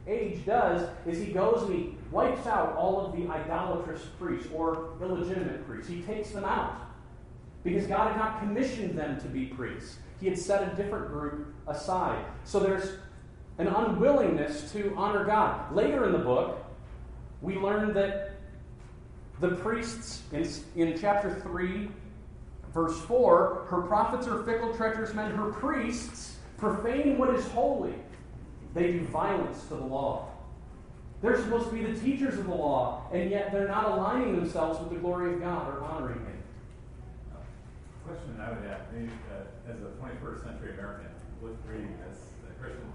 age 0.08 0.46
does 0.46 0.88
is 1.06 1.20
he 1.20 1.32
goes 1.32 1.64
and 1.64 1.76
he 1.76 1.98
wipes 2.12 2.46
out 2.48 2.76
all 2.76 3.06
of 3.06 3.16
the 3.16 3.28
idolatrous 3.28 4.02
priests 4.20 4.48
or 4.54 4.90
illegitimate 5.02 5.68
priests. 5.68 5.90
He 5.90 6.02
takes 6.02 6.32
them 6.32 6.46
out 6.46 6.82
because 7.64 7.88
God 7.88 8.12
had 8.12 8.18
not 8.18 8.40
commissioned 8.40 8.98
them 8.98 9.20
to 9.22 9.28
be 9.28 9.46
priests. 9.46 9.98
He 10.20 10.28
had 10.28 10.38
set 10.38 10.72
a 10.72 10.76
different 10.76 11.08
group 11.08 11.54
aside. 11.68 12.24
So 12.44 12.60
there's 12.60 12.98
an 13.58 13.68
unwillingness 13.68 14.72
to 14.74 14.94
honor 14.96 15.26
God. 15.26 15.74
Later 15.74 16.06
in 16.06 16.12
the 16.12 16.20
book, 16.20 16.64
we 17.42 17.56
learn 17.56 17.94
that 17.94 18.32
the 19.40 19.50
priests, 19.50 20.22
in, 20.32 20.48
in 20.76 20.98
chapter 21.00 21.34
3, 21.42 21.90
verse 22.74 23.00
4, 23.02 23.66
her 23.70 23.82
prophets 23.82 24.28
are 24.28 24.44
fickle, 24.44 24.74
treacherous 24.76 25.14
men, 25.14 25.32
her 25.32 25.52
priests 25.52 26.38
profane 26.58 27.18
what 27.18 27.34
is 27.36 27.46
holy. 27.50 27.94
They 28.76 28.92
do 28.92 29.02
violence 29.06 29.64
to 29.70 29.76
the 29.76 29.86
law. 29.86 30.28
They're 31.22 31.42
supposed 31.42 31.70
to 31.70 31.74
be 31.74 31.84
the 31.84 31.98
teachers 31.98 32.38
of 32.38 32.46
the 32.46 32.54
law, 32.54 33.08
and 33.12 33.32
yet 33.32 33.52
they're 33.52 33.70
not 33.70 33.86
aligning 33.86 34.36
themselves 34.36 34.80
with 34.80 34.90
the 34.90 35.00
glory 35.00 35.34
of 35.34 35.40
God 35.40 35.74
or 35.74 35.82
honoring 35.82 36.20
Him. 36.20 36.44
Question 38.06 38.38
I 38.38 38.52
would 38.52 38.70
ask, 38.70 38.84
maybe 38.94 39.10
uh, 39.34 39.72
as 39.72 39.80
a 39.82 39.90
21st 39.98 40.44
century 40.44 40.74
American, 40.78 41.08
with 41.42 41.56
reading 41.66 41.98
this, 42.06 42.20
a 42.46 42.54
Christian, 42.62 42.86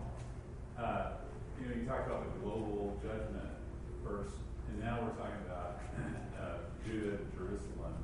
uh, 0.78 1.18
you 1.58 1.66
know, 1.66 1.74
you 1.74 1.88
talked 1.88 2.06
about 2.06 2.22
the 2.22 2.38
global 2.40 3.00
judgment 3.02 3.50
first, 4.04 4.36
and 4.68 4.84
now 4.84 5.00
we're 5.02 5.16
talking 5.18 5.42
about 5.48 5.80
uh, 6.38 6.62
Judah, 6.86 7.18
and 7.18 7.26
Jerusalem, 7.34 7.96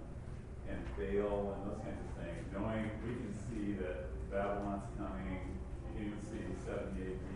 and 0.67 0.81
Baal, 0.97 1.55
and 1.55 1.71
those 1.71 1.81
kinds 1.85 2.01
of 2.03 2.11
things. 2.19 2.43
Knowing 2.51 2.91
we 3.07 3.15
can 3.15 3.35
see 3.47 3.79
that 3.79 4.11
Babylon's 4.33 4.91
coming, 4.99 5.55
you 5.87 5.93
can 5.95 6.07
even 6.11 6.21
see 6.27 6.43
70 6.67 6.99
AD, 6.99 7.36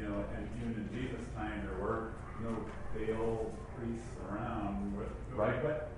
you 0.00 0.08
know, 0.08 0.24
and 0.34 0.48
even 0.56 0.72
in 0.80 0.88
Jesus' 0.96 1.26
time, 1.36 1.62
there 1.64 1.78
were 1.78 2.12
no 2.42 2.56
Baal 2.94 3.52
priests 3.76 4.08
around. 4.28 4.96
But, 4.96 5.36
Right. 5.36 5.62
But 5.62 5.90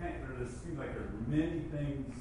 there 0.00 0.36
just 0.42 0.64
seems 0.64 0.78
like 0.78 0.94
there's 0.94 1.12
many 1.28 1.60
things 1.70 2.14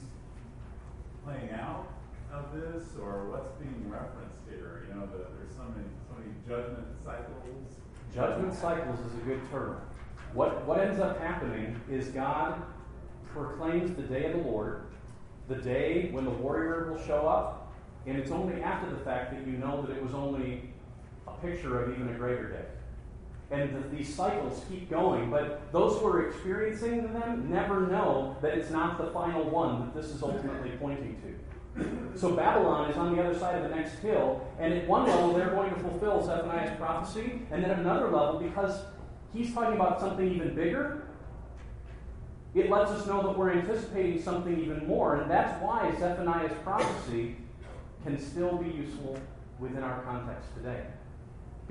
playing 1.25 1.51
out 1.51 1.87
of 2.33 2.53
this, 2.53 2.95
or 3.01 3.29
what's 3.29 3.51
being 3.59 3.89
referenced 3.89 4.39
here. 4.49 4.85
You 4.87 4.95
know, 4.95 5.07
the, 5.07 5.25
there's 5.37 5.55
so 5.55 5.63
many, 5.75 5.87
so 6.07 6.15
many 6.19 6.31
judgment 6.47 6.87
cycles. 7.03 7.75
Judgment 8.13 8.53
cycles 8.53 8.99
is 8.99 9.13
a 9.21 9.25
good 9.25 9.41
term. 9.49 9.81
What, 10.33 10.65
what 10.65 10.79
ends 10.79 10.99
up 10.99 11.19
happening 11.19 11.79
is 11.89 12.07
God 12.09 12.61
proclaims 13.33 13.95
the 13.95 14.03
day 14.03 14.25
of 14.25 14.33
the 14.33 14.49
Lord, 14.49 14.83
the 15.47 15.55
day 15.55 16.09
when 16.11 16.25
the 16.25 16.31
warrior 16.31 16.91
will 16.91 17.03
show 17.05 17.27
up, 17.27 17.73
and 18.05 18.17
it's 18.17 18.31
only 18.31 18.61
after 18.61 18.89
the 18.89 19.03
fact 19.03 19.31
that 19.31 19.45
you 19.45 19.57
know 19.57 19.81
that 19.81 19.95
it 19.95 20.03
was 20.03 20.13
only 20.13 20.70
picture 21.41 21.83
of 21.83 21.93
even 21.93 22.09
a 22.09 22.17
greater 22.17 22.49
day. 22.49 22.65
And 23.51 23.75
the, 23.75 23.95
these 23.95 24.13
cycles 24.13 24.63
keep 24.69 24.89
going, 24.89 25.29
but 25.29 25.71
those 25.73 25.99
who 25.99 26.07
are 26.07 26.27
experiencing 26.27 27.11
them 27.13 27.49
never 27.51 27.87
know 27.87 28.37
that 28.41 28.57
it's 28.57 28.69
not 28.69 28.97
the 28.97 29.07
final 29.07 29.49
one 29.49 29.81
that 29.81 29.93
this 29.93 30.11
is 30.11 30.23
ultimately 30.23 30.71
pointing 30.79 31.21
to. 31.21 31.31
So 32.15 32.33
Babylon 32.33 32.89
is 32.91 32.97
on 32.97 33.15
the 33.15 33.23
other 33.23 33.37
side 33.37 33.55
of 33.55 33.69
the 33.69 33.75
next 33.75 33.99
hill, 33.99 34.45
and 34.59 34.73
at 34.73 34.87
one 34.87 35.07
level 35.07 35.33
they're 35.33 35.51
going 35.51 35.73
to 35.73 35.79
fulfill 35.79 36.23
Zephaniah's 36.23 36.77
prophecy, 36.77 37.41
and 37.51 37.63
then 37.63 37.71
at 37.71 37.79
another 37.79 38.05
level, 38.05 38.39
because 38.39 38.83
he's 39.33 39.53
talking 39.53 39.75
about 39.75 39.99
something 39.99 40.29
even 40.33 40.53
bigger, 40.53 41.07
it 42.53 42.69
lets 42.69 42.91
us 42.91 43.07
know 43.07 43.21
that 43.23 43.37
we're 43.37 43.51
anticipating 43.51 44.21
something 44.21 44.59
even 44.59 44.85
more, 44.85 45.15
and 45.15 45.31
that's 45.31 45.61
why 45.61 45.93
Zephaniah's 45.97 46.51
prophecy 46.63 47.37
can 48.03 48.19
still 48.19 48.57
be 48.57 48.69
useful 48.69 49.17
within 49.59 49.83
our 49.83 50.01
context 50.01 50.53
today. 50.55 50.83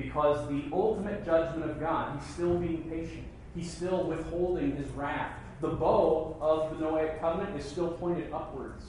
Because 0.01 0.49
the 0.49 0.65
ultimate 0.73 1.27
judgment 1.27 1.71
of 1.71 1.79
God, 1.79 2.19
he's 2.19 2.29
still 2.31 2.57
being 2.57 2.85
patient. 2.85 3.25
He's 3.55 3.71
still 3.71 4.05
withholding 4.05 4.77
his 4.77 4.89
wrath. 4.93 5.33
The 5.61 5.69
bow 5.69 6.39
of 6.41 6.71
the 6.71 6.87
Noahic 6.87 7.21
covenant 7.21 7.59
is 7.59 7.67
still 7.67 7.91
pointed 7.93 8.33
upwards. 8.33 8.85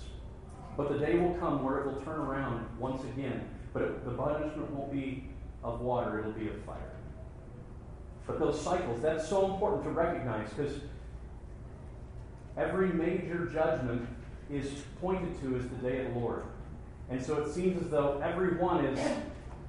But 0.78 0.90
the 0.90 1.00
day 1.00 1.20
will 1.20 1.34
come 1.34 1.64
where 1.64 1.80
it 1.80 1.88
will 1.88 2.00
turn 2.02 2.20
around 2.20 2.66
once 2.80 3.04
again. 3.04 3.44
But 3.74 3.84
it, 3.84 4.06
the 4.06 4.12
punishment 4.12 4.72
won't 4.72 4.92
be 4.92 5.26
of 5.64 5.82
water, 5.82 6.20
it'll 6.20 6.32
be 6.32 6.48
of 6.48 6.64
fire. 6.64 6.94
But 8.26 8.40
those 8.40 8.62
cycles, 8.62 9.02
that's 9.02 9.28
so 9.28 9.54
important 9.54 9.84
to 9.84 9.90
recognize 9.90 10.50
because 10.52 10.76
every 12.56 12.88
major 12.88 13.48
judgment 13.48 14.08
is 14.50 14.84
pointed 15.02 15.42
to 15.42 15.58
as 15.58 15.68
the 15.68 15.76
day 15.90 16.06
of 16.06 16.14
the 16.14 16.20
Lord. 16.20 16.44
And 17.10 17.22
so 17.22 17.42
it 17.42 17.52
seems 17.52 17.84
as 17.84 17.90
though 17.90 18.22
every 18.24 18.56
one 18.56 18.86
is 18.86 19.00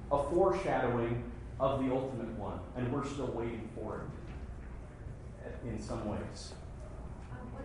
a 0.09 0.23
foreshadowing 0.23 1.21
of 1.59 1.83
the 1.83 1.91
ultimate 1.91 2.37
one, 2.37 2.59
and 2.75 2.91
we're 2.91 3.05
still 3.05 3.31
waiting 3.31 3.69
for 3.75 4.01
it 5.45 5.55
in 5.67 5.79
some 5.81 6.07
ways. 6.07 6.53
Um, 7.31 7.47
what, 7.53 7.63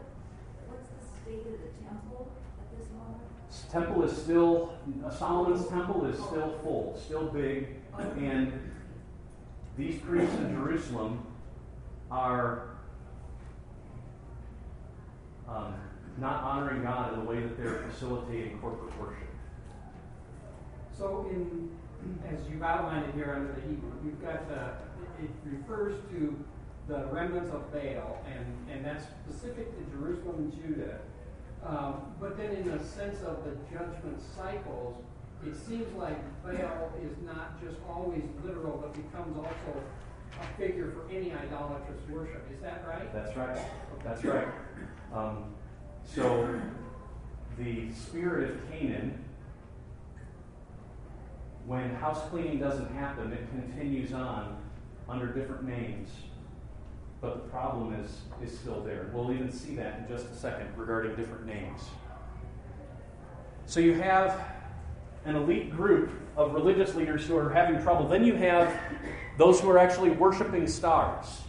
what's 0.69 0.89
the 0.89 1.05
state 1.23 1.47
of 1.47 1.61
the 1.61 1.85
temple 1.85 2.31
at 2.61 2.79
this 2.79 2.89
moment? 2.91 3.23
Temple 3.71 4.03
is 4.05 4.17
still, 4.17 4.75
Solomon's 5.17 5.67
temple 5.69 6.07
is 6.07 6.17
still 6.17 6.59
full, 6.63 7.01
still 7.03 7.27
big, 7.27 7.77
and 8.19 8.53
these 9.77 10.01
priests 10.01 10.37
in 10.37 10.55
Jerusalem 10.55 11.27
are 12.11 12.69
um, 15.49 15.75
not 16.19 16.43
honoring 16.43 16.83
God 16.83 17.15
in 17.15 17.21
the 17.21 17.25
way 17.25 17.41
that 17.41 17.57
they're 17.57 17.85
facilitating 17.89 18.59
corporate 18.59 18.99
worship. 19.01 19.29
So 20.97 21.27
in, 21.31 21.71
as 22.29 22.39
you've 22.51 22.63
outlined 22.63 23.07
it 23.07 23.15
here 23.15 23.33
under 23.35 23.53
the 23.53 23.61
Hebrew, 23.69 23.93
you've 24.05 24.23
got 24.23 24.49
the, 24.49 24.73
it 25.23 25.31
refers 25.45 25.95
to 26.11 26.45
the 26.87 27.05
remnants 27.07 27.53
of 27.53 27.71
Baal, 27.73 28.25
and, 28.27 28.47
and 28.73 28.85
that's 28.85 29.05
specific 29.25 29.67
to 29.77 29.97
Jerusalem 29.97 30.37
and 30.39 30.53
Judah. 30.53 30.99
Um, 31.65 32.15
but 32.21 32.37
then 32.39 32.53
in 32.53 32.71
the 32.71 32.83
sense 32.83 33.21
of 33.23 33.45
the 33.45 33.57
judgment 33.73 34.21
cycles, 34.37 34.97
it 35.47 35.55
seems 35.55 35.93
like 35.97 36.19
Baal 36.43 36.93
is 37.03 37.17
not 37.25 37.63
just 37.63 37.77
always 37.89 38.23
literal, 38.45 38.79
but 38.79 38.95
becomes 38.95 39.37
also 39.37 39.83
a 40.41 40.59
figure 40.59 40.93
for 40.93 41.15
any 41.15 41.33
idolatrous 41.33 42.01
worship. 42.09 42.47
Is 42.55 42.61
that 42.63 42.85
right? 42.87 43.13
That's 43.13 43.37
right. 43.37 43.59
That's 44.05 44.25
right. 44.25 44.49
Um, 45.13 45.55
so 46.05 46.61
the 47.59 47.93
spirit 47.93 48.51
of 48.51 48.71
Canaan, 48.71 49.25
when 51.69 51.95
house 51.97 52.27
cleaning 52.31 52.59
doesn't 52.59 52.91
happen, 52.95 53.31
it 53.31 53.47
continues 53.51 54.15
on 54.15 54.57
under 55.07 55.27
different 55.27 55.65
names. 55.65 56.09
But 57.21 57.43
the 57.43 57.49
problem 57.51 57.93
is, 57.95 58.21
is 58.43 58.59
still 58.59 58.81
there. 58.81 59.11
We'll 59.13 59.31
even 59.33 59.53
see 59.53 59.77
that 59.77 59.99
in 59.99 60.09
just 60.09 60.33
a 60.33 60.35
second 60.35 60.69
regarding 60.77 61.15
different 61.15 61.45
names. 61.45 61.83
So 63.67 63.81
you 63.81 63.95
have 64.01 64.41
an 65.27 65.37
elite 65.37 65.71
group 65.71 66.11
of 66.39 66.55
religious 66.55 66.95
leaders 66.95 67.27
who 67.27 67.37
are 67.37 67.51
having 67.51 67.83
trouble. 67.83 68.09
Then 68.09 68.25
you 68.25 68.35
have 68.37 68.75
those 69.37 69.61
who 69.61 69.69
are 69.69 69.79
actually 69.79 70.11
worshiping 70.11 70.67
stars. 70.67 71.43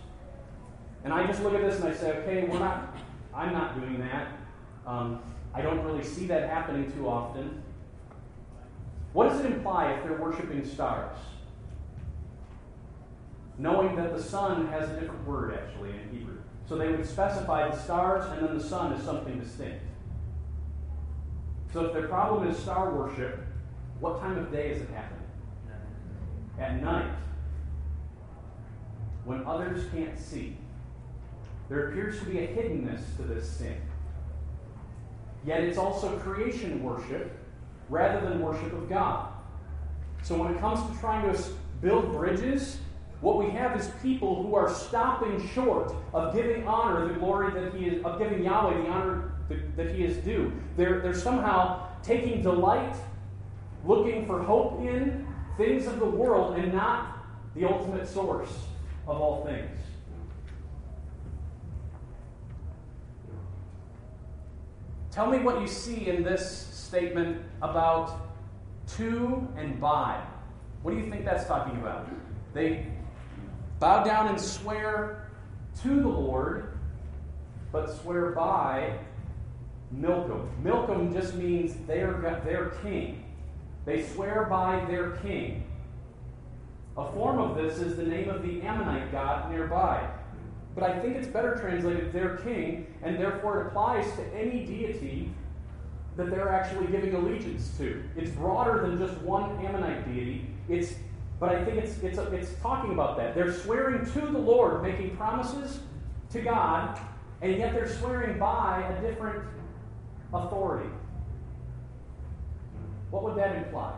And 1.05 1.13
I 1.13 1.25
just 1.27 1.41
look 1.41 1.53
at 1.53 1.61
this 1.61 1.79
and 1.79 1.85
I 1.85 1.93
say, 1.93 2.11
okay, 2.17 2.43
we're 2.43 2.59
not, 2.59 2.93
I'm 3.33 3.53
not 3.53 3.79
doing 3.79 3.99
that. 3.99 4.27
Um, 4.85 5.21
I 5.53 5.61
don't 5.61 5.81
really 5.85 6.03
see 6.03 6.27
that 6.27 6.49
happening 6.49 6.91
too 6.91 7.07
often. 7.07 7.63
What 9.13 9.29
does 9.29 9.39
it 9.41 9.47
imply 9.47 9.93
if 9.93 10.03
they're 10.03 10.17
worshiping 10.17 10.65
stars? 10.65 11.15
Knowing 13.57 13.95
that 13.95 14.15
the 14.15 14.21
sun 14.21 14.67
has 14.67 14.89
a 14.89 14.99
different 14.99 15.27
word 15.27 15.53
actually 15.53 15.89
in 15.89 16.09
Hebrew. 16.11 16.37
So 16.67 16.77
they 16.77 16.89
would 16.89 17.05
specify 17.05 17.69
the 17.69 17.75
stars 17.75 18.23
and 18.31 18.47
then 18.47 18.57
the 18.57 18.63
sun 18.63 18.93
is 18.93 19.03
something 19.03 19.39
distinct. 19.39 19.83
So 21.73 21.85
if 21.85 21.93
their 21.93 22.07
problem 22.07 22.47
is 22.47 22.57
star 22.57 22.93
worship, 22.93 23.39
what 23.99 24.19
time 24.21 24.37
of 24.37 24.51
day 24.51 24.69
is 24.69 24.81
it 24.81 24.89
happening? 24.89 25.19
At 26.59 26.81
night. 26.81 27.11
When 29.25 29.43
others 29.45 29.85
can't 29.93 30.17
see. 30.17 30.57
There 31.67 31.89
appears 31.89 32.19
to 32.19 32.25
be 32.25 32.39
a 32.39 32.47
hiddenness 32.47 33.15
to 33.17 33.23
this 33.23 33.49
sin. 33.49 33.79
Yet 35.45 35.61
it's 35.61 35.77
also 35.77 36.17
creation 36.19 36.83
worship 36.83 37.38
rather 37.89 38.27
than 38.27 38.41
worship 38.41 38.71
of 38.73 38.89
God. 38.89 39.31
So 40.21 40.37
when 40.37 40.53
it 40.53 40.59
comes 40.59 40.79
to 40.89 40.99
trying 40.99 41.33
to 41.33 41.41
build 41.81 42.11
bridges, 42.11 42.79
what 43.21 43.37
we 43.37 43.49
have 43.51 43.79
is 43.79 43.89
people 44.01 44.43
who 44.43 44.55
are 44.55 44.73
stopping 44.73 45.45
short 45.49 45.93
of 46.13 46.33
giving 46.33 46.65
honor 46.67 47.07
the 47.07 47.15
glory 47.15 47.51
that 47.53 47.73
he 47.73 47.87
is, 47.87 48.05
of 48.05 48.19
giving 48.19 48.43
Yahweh 48.43 48.81
the 48.81 48.87
honor 48.87 49.31
that, 49.75 49.91
he 49.91 50.03
is 50.03 50.17
due. 50.17 50.53
They're, 50.77 50.99
they're 50.99 51.13
somehow 51.13 51.87
taking 52.03 52.41
delight, 52.41 52.95
looking 53.83 54.25
for 54.25 54.41
hope 54.41 54.81
in 54.81 55.27
things 55.57 55.87
of 55.87 55.99
the 55.99 56.05
world 56.05 56.57
and 56.57 56.73
not 56.73 57.17
the 57.55 57.65
ultimate 57.65 58.07
source 58.07 58.51
of 59.07 59.19
all 59.19 59.43
things. 59.43 59.81
Tell 65.11 65.27
me 65.29 65.39
what 65.39 65.59
you 65.59 65.67
see 65.67 66.07
in 66.07 66.23
this 66.23 66.68
statement 66.89 67.39
about 67.61 68.19
to 68.97 69.47
and 69.55 69.79
by. 69.79 70.19
What 70.81 70.91
do 70.91 70.97
you 70.97 71.09
think 71.09 71.23
that's 71.23 71.45
talking 71.45 71.77
about? 71.79 72.09
They 72.53 72.87
bow 73.79 74.03
down 74.03 74.27
and 74.27 74.41
swear 74.41 75.29
to 75.83 75.87
the 75.87 76.07
Lord, 76.07 76.73
but 77.71 77.95
swear 78.01 78.31
by 78.31 78.97
Milcom. 79.91 80.49
Milcom 80.63 81.13
just 81.13 81.35
means 81.35 81.75
their, 81.85 82.41
their 82.43 82.69
king. 82.81 83.23
They 83.85 84.03
swear 84.03 84.47
by 84.49 84.83
their 84.85 85.11
king. 85.17 85.65
A 86.97 87.11
form 87.11 87.37
of 87.37 87.55
this 87.55 87.77
is 87.77 87.97
the 87.97 88.03
name 88.03 88.29
of 88.29 88.41
the 88.41 88.63
Ammonite 88.63 89.11
god 89.11 89.51
nearby. 89.51 90.09
But 90.73 90.83
I 90.83 90.99
think 90.99 91.17
it's 91.17 91.27
better 91.27 91.55
translated 91.55 92.11
their 92.11 92.37
king, 92.37 92.87
and 93.03 93.19
therefore 93.19 93.61
it 93.61 93.67
applies 93.67 94.11
to 94.15 94.23
any 94.33 94.65
deity 94.65 95.31
that 96.19 96.29
they're 96.29 96.49
actually 96.49 96.87
giving 96.87 97.15
allegiance 97.15 97.71
to. 97.77 98.03
It's 98.17 98.29
broader 98.31 98.81
than 98.81 98.97
just 98.97 99.17
one 99.21 99.65
Ammonite 99.65 100.05
deity. 100.05 100.47
It's, 100.67 100.93
but 101.39 101.55
I 101.55 101.63
think 101.63 101.77
it's, 101.77 101.97
it's, 102.03 102.17
it's 102.17 102.61
talking 102.61 102.91
about 102.91 103.15
that. 103.15 103.33
They're 103.33 103.53
swearing 103.53 104.05
to 104.05 104.19
the 104.19 104.37
Lord, 104.37 104.83
making 104.83 105.15
promises 105.15 105.79
to 106.31 106.41
God, 106.41 106.99
and 107.41 107.55
yet 107.55 107.73
they're 107.73 107.87
swearing 107.87 108.37
by 108.37 108.83
a 108.83 109.01
different 109.01 109.45
authority. 110.33 110.89
What 113.11 113.23
would 113.23 113.37
that 113.37 113.55
imply? 113.55 113.93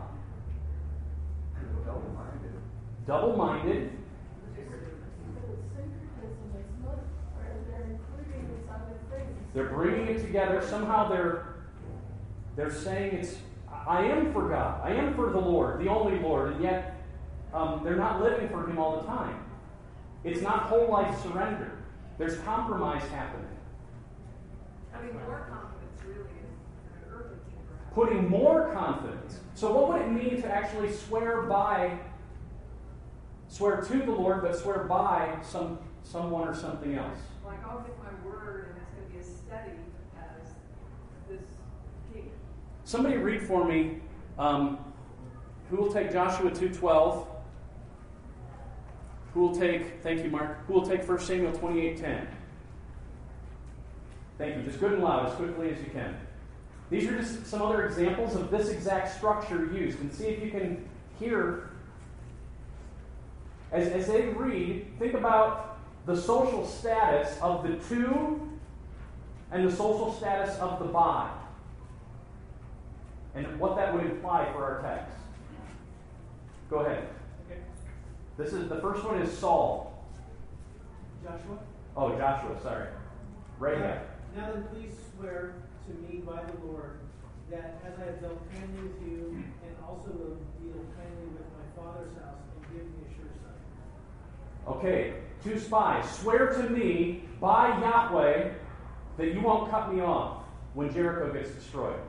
Double 1.84 2.08
minded. 2.14 2.52
Double 3.04 3.36
minded. 3.36 3.98
They're 9.54 9.68
bringing 9.68 10.06
it 10.06 10.22
together. 10.22 10.62
Somehow 10.62 11.08
they're 11.08 11.51
they're 12.56 12.70
saying 12.70 13.16
it's 13.16 13.36
I 13.86 14.04
am 14.04 14.32
for 14.32 14.48
God. 14.48 14.80
I 14.84 14.92
am 14.92 15.14
for 15.14 15.30
the 15.30 15.38
Lord, 15.38 15.80
the 15.80 15.88
only 15.88 16.20
Lord, 16.20 16.52
and 16.52 16.62
yet 16.62 17.02
um, 17.52 17.80
they're 17.82 17.96
not 17.96 18.22
living 18.22 18.48
for 18.48 18.68
Him 18.68 18.78
all 18.78 19.00
the 19.00 19.06
time. 19.06 19.42
It's 20.24 20.40
not 20.40 20.64
whole 20.64 20.88
life 20.88 21.20
surrender. 21.22 21.72
There's 22.18 22.38
compromise 22.38 23.02
happening. 23.08 23.48
Having 24.92 25.14
more 25.14 25.48
confidence 25.50 26.00
really 26.06 26.20
in 26.20 26.46
an 26.94 27.12
earthly 27.12 27.36
king 27.48 27.58
perhaps. 27.66 27.94
Putting 27.94 28.28
more 28.28 28.72
confidence. 28.72 29.40
So 29.54 29.72
what 29.72 29.88
would 29.88 30.02
it 30.02 30.10
mean 30.10 30.40
to 30.42 30.48
actually 30.48 30.92
swear 30.92 31.42
by 31.42 31.98
swear 33.48 33.80
to 33.80 33.98
the 33.98 34.12
Lord, 34.12 34.42
but 34.42 34.56
swear 34.56 34.84
by 34.84 35.36
some 35.42 35.78
someone 36.02 36.46
or 36.46 36.54
something 36.54 36.94
else? 36.94 37.18
Like 37.44 37.64
I'll 37.66 37.80
give 37.80 37.96
my 37.98 38.28
word 38.28 38.68
and 38.68 38.82
it's 38.82 38.90
gonna 38.92 39.08
be 39.12 39.18
a 39.18 39.22
steady 39.22 39.78
as 40.16 40.52
this 41.28 41.42
king. 42.12 42.30
Somebody 42.84 43.16
read 43.16 43.42
for 43.42 43.64
me. 43.64 44.00
Um, 44.38 44.78
who 45.70 45.76
will 45.76 45.92
take 45.92 46.12
Joshua 46.12 46.50
two 46.50 46.68
twelve? 46.68 47.26
Who 49.34 49.40
will 49.40 49.54
take, 49.54 50.02
thank 50.02 50.22
you, 50.22 50.30
Mark, 50.30 50.66
who 50.66 50.74
will 50.74 50.86
take 50.86 51.08
1 51.08 51.18
Samuel 51.20 51.52
28.10? 51.52 52.26
Thank 54.36 54.56
you. 54.56 54.62
Just 54.62 54.78
good 54.78 54.92
and 54.92 55.02
loud, 55.02 55.26
as 55.26 55.34
quickly 55.34 55.70
as 55.70 55.78
you 55.80 55.90
can. 55.90 56.14
These 56.90 57.08
are 57.08 57.16
just 57.16 57.46
some 57.46 57.62
other 57.62 57.86
examples 57.86 58.34
of 58.34 58.50
this 58.50 58.68
exact 58.68 59.16
structure 59.16 59.72
used. 59.72 60.00
And 60.00 60.12
see 60.12 60.26
if 60.26 60.42
you 60.42 60.50
can 60.50 60.84
hear. 61.18 61.70
As, 63.70 63.88
as 63.88 64.06
they 64.08 64.26
read, 64.26 64.86
think 64.98 65.14
about 65.14 65.78
the 66.04 66.14
social 66.14 66.66
status 66.66 67.38
of 67.40 67.62
the 67.62 67.76
two 67.88 68.50
and 69.50 69.66
the 69.66 69.74
social 69.74 70.12
status 70.12 70.58
of 70.58 70.78
the 70.78 70.84
by. 70.84 71.30
And 73.34 73.58
what 73.58 73.76
that 73.76 73.94
would 73.94 74.04
imply 74.04 74.50
for 74.52 74.64
our 74.64 74.82
text. 74.82 75.16
Go 76.68 76.80
ahead. 76.80 77.08
Okay. 77.46 77.60
This 78.36 78.52
is 78.52 78.68
the 78.68 78.76
first 78.76 79.04
one 79.04 79.20
is 79.20 79.30
Saul. 79.30 80.04
Joshua? 81.22 81.58
Oh, 81.96 82.16
Joshua, 82.16 82.60
sorry. 82.62 82.86
Right 83.58 83.76
here. 83.76 84.02
Now 84.36 84.52
then, 84.52 84.64
please 84.72 84.94
swear 85.16 85.54
to 85.86 85.92
me 86.02 86.20
by 86.20 86.42
the 86.42 86.66
Lord 86.66 86.98
that 87.50 87.80
as 87.86 87.98
I 88.00 88.06
have 88.06 88.20
dealt 88.20 88.40
kindly 88.52 88.82
with 88.88 89.02
you, 89.06 89.44
and 89.66 89.76
also 89.86 90.08
will 90.08 90.36
deal 90.60 90.80
kindly 90.96 91.28
with 91.34 91.46
my 91.52 91.82
father's 91.82 92.14
house, 92.16 92.40
and 92.56 92.74
give 92.74 92.84
me 92.84 93.04
a 93.06 93.14
sure 93.14 93.30
sign. 93.42 94.76
Okay, 94.76 95.14
two 95.44 95.58
spies. 95.58 96.08
Swear 96.10 96.48
to 96.48 96.70
me 96.70 97.24
by 97.40 97.68
Yahweh 97.80 98.50
that 99.18 99.34
you 99.34 99.40
won't 99.42 99.70
cut 99.70 99.92
me 99.92 100.00
off 100.00 100.44
when 100.72 100.92
Jericho 100.92 101.32
gets 101.32 101.50
destroyed. 101.50 102.00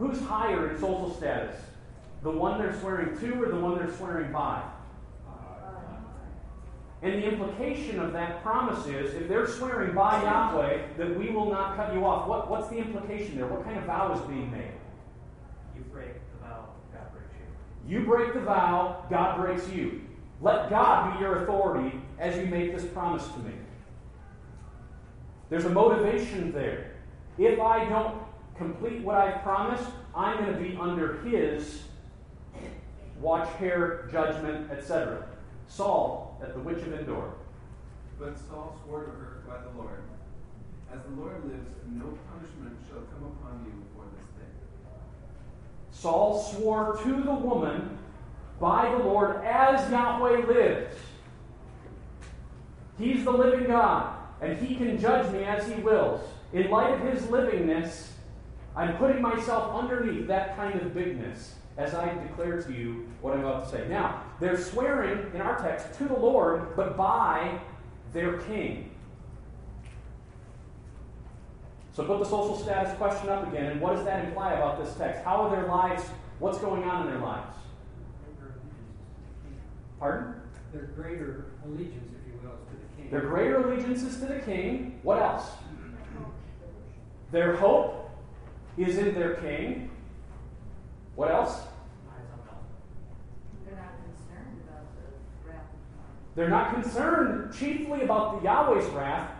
Who's 0.00 0.18
higher 0.22 0.70
in 0.70 0.80
social 0.80 1.14
status? 1.14 1.54
The 2.22 2.30
one 2.30 2.58
they're 2.58 2.78
swearing 2.80 3.18
to 3.18 3.42
or 3.42 3.50
the 3.50 3.60
one 3.60 3.76
they're 3.76 3.94
swearing 3.94 4.32
by? 4.32 4.62
And 7.02 7.22
the 7.22 7.26
implication 7.26 8.00
of 8.00 8.14
that 8.14 8.42
promise 8.42 8.86
is 8.86 9.14
if 9.14 9.28
they're 9.28 9.46
swearing 9.46 9.94
by 9.94 10.22
Yahweh 10.22 10.94
that 10.96 11.18
we 11.18 11.28
will 11.28 11.50
not 11.50 11.76
cut 11.76 11.92
you 11.94 12.06
off, 12.06 12.26
what, 12.26 12.50
what's 12.50 12.68
the 12.68 12.78
implication 12.78 13.36
there? 13.36 13.46
What 13.46 13.62
kind 13.62 13.78
of 13.78 13.84
vow 13.84 14.12
is 14.14 14.20
being 14.22 14.50
made? 14.50 14.72
You 15.76 15.82
break 15.92 16.14
the 16.14 16.46
vow, 16.46 16.68
God 16.92 17.12
breaks 17.12 17.34
you. 17.38 17.98
You 17.98 18.06
break 18.06 18.32
the 18.32 18.40
vow, 18.40 19.04
God 19.10 19.36
breaks 19.38 19.68
you. 19.70 20.00
Let 20.40 20.70
God 20.70 21.14
be 21.14 21.20
your 21.20 21.42
authority 21.42 22.00
as 22.18 22.38
you 22.38 22.46
make 22.46 22.74
this 22.74 22.86
promise 22.86 23.26
to 23.28 23.38
me. 23.40 23.52
There's 25.50 25.66
a 25.66 25.70
motivation 25.70 26.52
there. 26.52 26.92
If 27.36 27.60
I 27.60 27.86
don't 27.86 28.19
complete 28.60 29.00
what 29.00 29.16
I've 29.16 29.42
promised, 29.42 29.88
I'm 30.14 30.36
going 30.44 30.52
to 30.52 30.60
be 30.60 30.76
under 30.78 31.22
His 31.22 31.82
watch, 33.18 33.48
care, 33.56 34.06
judgment, 34.12 34.70
etc. 34.70 35.26
Saul 35.66 36.38
at 36.42 36.52
the 36.52 36.60
witch 36.60 36.82
of 36.82 36.92
Endor. 36.92 37.32
But 38.18 38.38
Saul 38.38 38.78
swore 38.84 39.04
to 39.04 39.10
her 39.10 39.42
by 39.48 39.56
the 39.62 39.78
Lord, 39.78 40.02
As 40.92 41.00
the 41.04 41.20
Lord 41.20 41.42
lives, 41.44 41.70
no 41.88 42.04
punishment 42.30 42.76
shall 42.86 43.00
come 43.00 43.32
upon 43.32 43.64
you 43.64 43.72
for 43.94 44.04
this 44.14 44.26
thing. 44.36 44.52
Saul 45.90 46.42
swore 46.42 46.98
to 47.02 47.22
the 47.22 47.32
woman 47.32 47.98
by 48.60 48.90
the 48.90 49.04
Lord 49.04 49.42
as 49.42 49.90
Yahweh 49.90 50.46
lives. 50.46 50.96
He's 52.98 53.24
the 53.24 53.32
living 53.32 53.68
God, 53.68 54.18
and 54.42 54.58
he 54.58 54.74
can 54.74 55.00
judge 55.00 55.32
me 55.32 55.44
as 55.44 55.66
he 55.66 55.76
wills. 55.76 56.20
In 56.52 56.68
light 56.68 56.92
of 56.92 57.00
his 57.00 57.22
livingness, 57.30 58.09
I'm 58.76 58.96
putting 58.96 59.20
myself 59.20 59.74
underneath 59.74 60.26
that 60.28 60.56
kind 60.56 60.80
of 60.80 60.94
bigness 60.94 61.54
as 61.76 61.94
I 61.94 62.12
declare 62.14 62.62
to 62.62 62.72
you 62.72 63.08
what 63.20 63.34
I'm 63.34 63.40
about 63.40 63.64
to 63.64 63.70
say. 63.70 63.88
Now, 63.88 64.22
they're 64.38 64.58
swearing 64.58 65.30
in 65.34 65.40
our 65.40 65.58
text 65.58 65.96
to 65.98 66.04
the 66.04 66.16
Lord, 66.16 66.76
but 66.76 66.96
by 66.96 67.58
their 68.12 68.38
king. 68.38 68.90
So 71.92 72.04
put 72.04 72.18
the 72.20 72.24
social 72.24 72.56
status 72.56 72.96
question 72.96 73.28
up 73.28 73.46
again, 73.48 73.72
and 73.72 73.80
what 73.80 73.94
does 73.94 74.04
that 74.04 74.24
imply 74.24 74.54
about 74.54 74.82
this 74.82 74.94
text? 74.94 75.24
How 75.24 75.42
are 75.42 75.50
their 75.50 75.66
lives, 75.66 76.04
what's 76.38 76.58
going 76.58 76.84
on 76.84 77.06
in 77.06 77.12
their 77.12 77.20
lives? 77.20 77.56
Pardon? 79.98 80.34
Their 80.72 80.90
greater 80.96 81.46
allegiance, 81.66 82.14
if 82.14 82.32
you 82.32 82.40
will, 82.42 82.54
is 82.54 82.60
to 82.68 82.76
the 82.76 83.02
king. 83.02 83.10
Their 83.10 83.28
greater 83.28 83.66
allegiance 83.66 84.02
is 84.02 84.20
to 84.20 84.26
the 84.26 84.38
king. 84.40 84.98
What 85.02 85.20
else? 85.20 85.50
Their 87.32 87.56
hope 87.56 87.99
is 88.82 88.98
in 88.98 89.14
their 89.14 89.34
king. 89.34 89.90
What 91.16 91.30
else? 91.30 91.60
They're 93.66 93.68
not 93.68 93.92
concerned 94.04 94.60
about 94.66 94.84
the 94.96 95.50
wrath. 95.50 95.64
They're 96.34 96.48
not 96.48 96.74
concerned 96.74 97.54
chiefly 97.54 98.02
about 98.02 98.38
the 98.38 98.44
Yahweh's 98.48 98.88
wrath. 98.90 99.30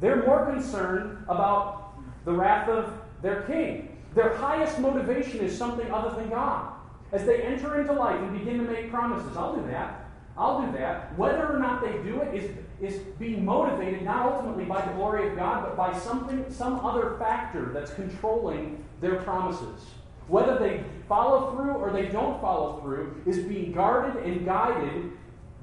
They're 0.00 0.26
more 0.26 0.46
concerned 0.46 1.24
about 1.28 1.94
the 2.24 2.32
wrath 2.32 2.68
of 2.68 2.92
their 3.22 3.42
king. 3.42 3.96
Their 4.14 4.34
highest 4.36 4.78
motivation 4.80 5.40
is 5.40 5.56
something 5.56 5.90
other 5.90 6.14
than 6.16 6.30
God. 6.30 6.72
As 7.12 7.24
they 7.24 7.42
enter 7.42 7.80
into 7.80 7.92
life 7.92 8.20
and 8.20 8.36
begin 8.36 8.58
to 8.58 8.64
make 8.64 8.90
promises, 8.90 9.36
I'll 9.36 9.54
do 9.54 9.66
that. 9.68 10.06
I'll 10.36 10.66
do 10.66 10.72
that. 10.72 11.16
Whether 11.16 11.54
or 11.54 11.58
not 11.58 11.82
they 11.82 11.92
do 12.02 12.20
it 12.20 12.34
is, 12.34 12.50
is 12.80 12.98
being 13.18 13.44
motivated 13.44 14.02
not 14.02 14.32
ultimately 14.32 14.64
by 14.64 14.84
the 14.84 14.92
glory 14.92 15.28
of 15.28 15.36
God, 15.36 15.64
but 15.64 15.76
by 15.76 15.98
something, 15.98 16.44
some 16.50 16.84
other 16.84 17.16
factor 17.18 17.70
that's 17.72 17.92
controlling 17.94 18.84
their 19.00 19.16
promises. 19.22 19.86
Whether 20.28 20.58
they 20.58 20.84
follow 21.08 21.54
through 21.54 21.72
or 21.72 21.90
they 21.90 22.06
don't 22.06 22.40
follow 22.40 22.80
through 22.80 23.22
is 23.26 23.38
being 23.38 23.72
guarded 23.72 24.22
and 24.24 24.44
guided 24.44 25.12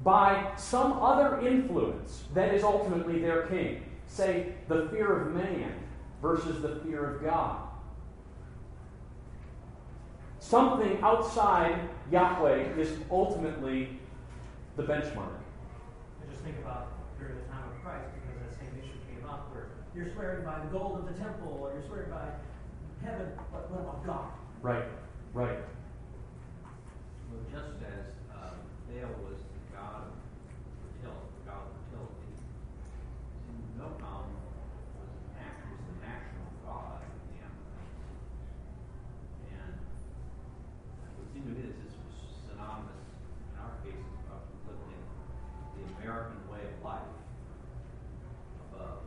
by 0.02 0.52
some 0.56 0.94
other 0.94 1.40
influence 1.46 2.24
that 2.34 2.54
is 2.54 2.64
ultimately 2.64 3.20
their 3.20 3.46
king. 3.46 3.82
Say, 4.06 4.52
the 4.68 4.88
fear 4.90 5.20
of 5.20 5.34
man 5.34 5.72
versus 6.20 6.62
the 6.62 6.76
fear 6.84 7.16
of 7.16 7.22
God. 7.22 7.58
Something 10.38 10.98
outside 11.02 11.88
Yahweh 12.10 12.74
is 12.76 12.90
ultimately 13.10 13.98
the 14.76 14.82
benchmark. 14.82 15.32
And 16.20 16.30
just 16.30 16.42
think 16.42 16.56
about 16.58 16.88
during 17.18 17.36
the 17.38 17.46
time 17.50 17.64
of 17.70 17.76
Christ, 17.82 18.08
because 18.14 18.36
that 18.42 18.52
same 18.58 18.72
issue 18.78 18.98
came 19.08 19.24
up 19.28 19.50
where 19.52 19.68
you're 19.94 20.10
swearing 20.12 20.44
by 20.44 20.58
the 20.60 20.70
gold 20.70 20.98
of 20.98 21.04
the 21.06 21.16
temple, 21.18 21.58
or 21.62 21.72
you're 21.72 21.86
swearing 21.86 22.10
by 22.10 22.26
heaven, 23.04 23.32
but 23.52 23.70
what 23.70 23.80
about 23.80 24.04
God? 24.06 24.28
Right, 24.62 24.84
right. 25.32 25.60
Well, 27.30 27.42
just 27.50 27.78
as 27.84 28.14
um, 28.32 28.56
Baal 28.88 29.12
was 29.26 29.38
the 29.42 29.60
god 29.76 30.08
of 30.08 30.16
fertility, 30.80 31.30
the 31.38 31.50
god 31.50 31.62
of 31.68 31.74
fertility, 31.84 32.32
Milcom 33.76 34.26
was, 34.98 35.12
nat- 35.36 35.60
was 35.68 35.82
the 35.84 35.96
national 36.00 36.48
god 36.64 37.02
of 37.04 37.10
the 37.28 37.36
Ammonites. 37.42 38.08
And 39.52 39.74
it 39.76 41.12
would 41.18 41.28
seem 41.34 41.44
to 41.44 41.52
me 41.52 41.62
that 41.68 41.76
this 41.84 41.92
was 41.92 42.14
synonymous, 42.48 43.04
in 43.52 43.56
our 43.60 43.74
case, 43.84 44.08
of 44.32 44.40
lifting 44.64 45.02
the 45.76 45.82
American 46.00 46.40
way 46.48 46.62
of 46.64 46.76
life 46.86 47.12
above 48.70 49.04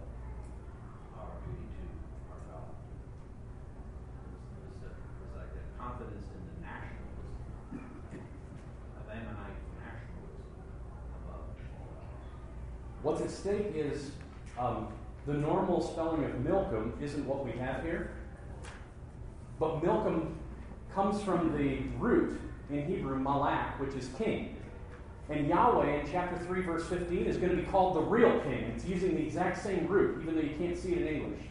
our 1.16 1.32
duty 1.48 1.64
to 1.64 1.84
our 2.30 2.42
God. 2.52 2.76
It 4.20 4.36
was, 4.36 4.44
it 4.52 4.68
was, 4.68 4.84
a, 4.84 4.92
it 4.92 5.16
was 5.24 5.32
like 5.40 5.52
a 5.56 5.64
confidence 5.80 6.28
in 6.36 6.42
the 6.44 6.56
nationalism 6.60 7.32
of 9.00 9.04
Ammonite 9.08 9.64
nationalism 9.80 10.52
above 11.24 11.56
all 11.56 11.88
else. 11.96 12.20
What's 13.02 13.22
at 13.22 13.32
stake 13.32 13.72
is 13.76 14.12
um, 14.60 14.88
the 15.26 15.34
normal 15.78 15.94
spelling 15.94 16.24
of 16.24 16.40
Milcom 16.44 16.94
isn't 17.02 17.26
what 17.26 17.46
we 17.46 17.52
have 17.52 17.84
here. 17.84 18.12
But 19.60 19.84
Milcom 19.84 20.36
comes 20.94 21.22
from 21.22 21.56
the 21.58 21.80
root 22.00 22.40
in 22.70 22.86
Hebrew, 22.86 23.18
malak, 23.20 23.80
which 23.80 23.94
is 23.96 24.10
king. 24.18 24.56
And 25.30 25.48
Yahweh 25.48 26.00
in 26.00 26.08
chapter 26.10 26.38
3, 26.46 26.62
verse 26.62 26.88
15 26.88 27.26
is 27.26 27.38
going 27.38 27.50
to 27.50 27.58
be 27.58 27.64
called 27.64 27.96
the 27.96 28.02
real 28.02 28.40
king. 28.42 28.72
It's 28.76 28.86
using 28.86 29.16
the 29.16 29.22
exact 29.22 29.62
same 29.62 29.88
root, 29.88 30.22
even 30.22 30.36
though 30.36 30.42
you 30.42 30.56
can't 30.58 30.78
see 30.78 30.94
it 30.94 31.02
in 31.02 31.08
English. 31.08 31.42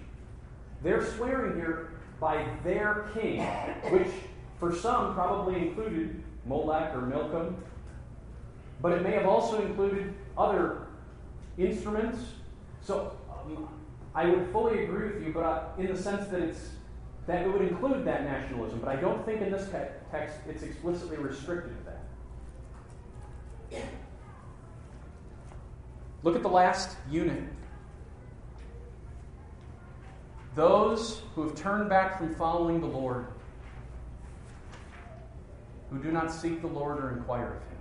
They're 0.82 1.04
swearing 1.04 1.56
here 1.56 1.90
by 2.18 2.46
their 2.64 3.10
king, 3.14 3.42
which 3.90 4.08
for 4.58 4.74
some 4.74 5.14
probably 5.14 5.68
included 5.68 6.22
Molech 6.46 6.94
or 6.94 7.02
Milcom, 7.02 7.62
but 8.80 8.92
it 8.92 9.02
may 9.02 9.12
have 9.12 9.26
also 9.26 9.64
included 9.64 10.14
other 10.38 10.86
instruments. 11.58 12.18
So 12.80 13.16
um, 13.30 13.68
I 14.16 14.24
would 14.24 14.50
fully 14.50 14.82
agree 14.84 15.12
with 15.12 15.22
you, 15.22 15.32
but 15.32 15.74
in 15.76 15.88
the 15.88 15.96
sense 15.96 16.26
that 16.28 16.40
it's 16.40 16.70
that 17.26 17.42
it 17.42 17.52
would 17.52 17.60
include 17.60 18.06
that 18.06 18.24
nationalism. 18.24 18.80
But 18.80 18.88
I 18.88 18.96
don't 18.96 19.24
think 19.26 19.42
in 19.42 19.52
this 19.52 19.66
te- 19.66 19.92
text 20.10 20.38
it's 20.48 20.62
explicitly 20.62 21.18
restricted 21.18 21.76
to 21.76 21.84
that. 21.84 23.82
Look 26.22 26.34
at 26.34 26.42
the 26.42 26.48
last 26.48 26.96
unit. 27.10 27.44
Those 30.54 31.20
who 31.34 31.42
have 31.42 31.54
turned 31.54 31.90
back 31.90 32.16
from 32.16 32.34
following 32.34 32.80
the 32.80 32.86
Lord, 32.86 33.26
who 35.90 35.98
do 36.02 36.10
not 36.10 36.32
seek 36.32 36.62
the 36.62 36.68
Lord 36.68 36.98
or 36.98 37.10
inquire 37.10 37.56
of 37.56 37.62
Him. 37.68 37.75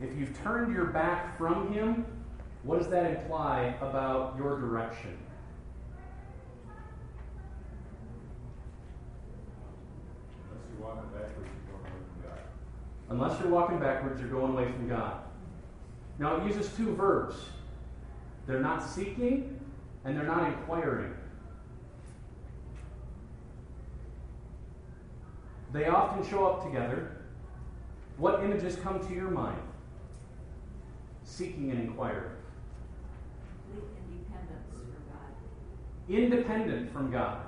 If 0.00 0.16
you've 0.16 0.40
turned 0.42 0.72
your 0.72 0.86
back 0.86 1.36
from 1.36 1.72
Him, 1.72 2.06
what 2.62 2.78
does 2.78 2.88
that 2.88 3.10
imply 3.10 3.74
about 3.80 4.36
your 4.36 4.60
direction? 4.60 5.18
Unless 10.80 11.00
you're 11.00 11.10
walking 11.10 11.10
backwards, 11.10 11.40
you're 11.40 11.48
going 11.48 11.82
away 11.82 12.02
from 12.12 12.28
God. 12.28 13.08
Unless 13.10 13.40
you're 13.40 13.50
walking 13.50 13.78
backwards, 13.78 14.20
you're 14.20 14.30
going 14.30 14.52
away 14.52 14.64
from 14.72 14.88
God. 14.88 15.20
Now, 16.18 16.36
it 16.36 16.46
uses 16.46 16.74
two 16.76 16.94
verbs 16.94 17.36
they're 18.46 18.60
not 18.60 18.82
seeking 18.82 19.60
and 20.04 20.16
they're 20.16 20.24
not 20.24 20.46
inquiring. 20.46 21.12
They 25.72 25.86
often 25.86 26.28
show 26.28 26.46
up 26.46 26.64
together. 26.64 27.12
What 28.16 28.42
images 28.42 28.76
come 28.76 29.06
to 29.06 29.14
your 29.14 29.30
mind? 29.30 29.60
Seeking 31.38 31.70
and 31.70 31.78
inquiring. 31.78 32.32
Independence 33.72 34.74
for 34.74 35.12
God. 35.12 36.18
Independent 36.18 36.92
from 36.92 37.12
God. 37.12 37.38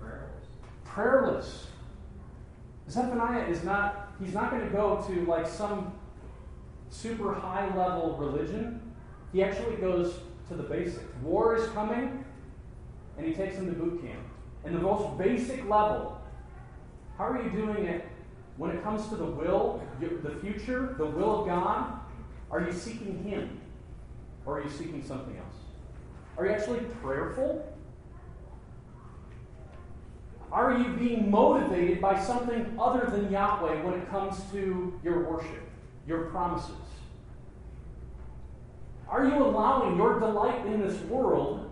Prayerless. 0.00 0.46
Prayerless. 0.86 1.66
Zephaniah 2.88 3.46
is 3.46 3.62
not, 3.62 4.14
he's 4.18 4.32
not 4.32 4.50
going 4.50 4.62
to 4.62 4.70
go 4.70 5.04
to 5.06 5.26
like 5.26 5.46
some 5.46 5.92
super 6.88 7.34
high 7.34 7.66
level 7.76 8.16
religion. 8.16 8.80
He 9.34 9.42
actually 9.42 9.76
goes 9.76 10.20
to 10.48 10.54
the 10.54 10.62
basics. 10.62 11.04
War 11.22 11.56
is 11.56 11.68
coming, 11.72 12.24
and 13.18 13.26
he 13.26 13.34
takes 13.34 13.56
them 13.56 13.66
to 13.66 13.72
boot 13.72 14.00
camp. 14.00 14.26
And 14.64 14.74
the 14.74 14.80
most 14.80 15.18
basic 15.18 15.68
level, 15.68 16.22
how 17.18 17.24
are 17.24 17.42
you 17.42 17.50
doing 17.50 17.84
it 17.84 18.08
when 18.56 18.70
it 18.70 18.82
comes 18.82 19.08
to 19.08 19.16
the 19.16 19.24
will, 19.24 19.82
the 20.00 20.30
future, 20.40 20.94
the 20.98 21.06
will 21.06 21.40
of 21.40 21.46
God? 21.46 22.00
Are 22.50 22.60
you 22.60 22.72
seeking 22.72 23.22
Him? 23.24 23.60
Or 24.46 24.58
are 24.58 24.62
you 24.62 24.70
seeking 24.70 25.04
something 25.04 25.36
else? 25.36 25.56
Are 26.36 26.46
you 26.46 26.52
actually 26.52 26.80
prayerful? 27.02 27.74
Are 30.52 30.78
you 30.78 30.92
being 30.96 31.30
motivated 31.30 32.00
by 32.00 32.20
something 32.20 32.76
other 32.78 33.06
than 33.10 33.30
Yahweh 33.30 33.82
when 33.82 33.94
it 33.94 34.08
comes 34.08 34.40
to 34.52 35.00
your 35.02 35.28
worship, 35.28 35.68
your 36.06 36.26
promises? 36.26 36.76
Are 39.08 39.24
you 39.24 39.34
allowing 39.34 39.96
your 39.96 40.20
delight 40.20 40.64
in 40.66 40.80
this 40.80 41.00
world 41.02 41.70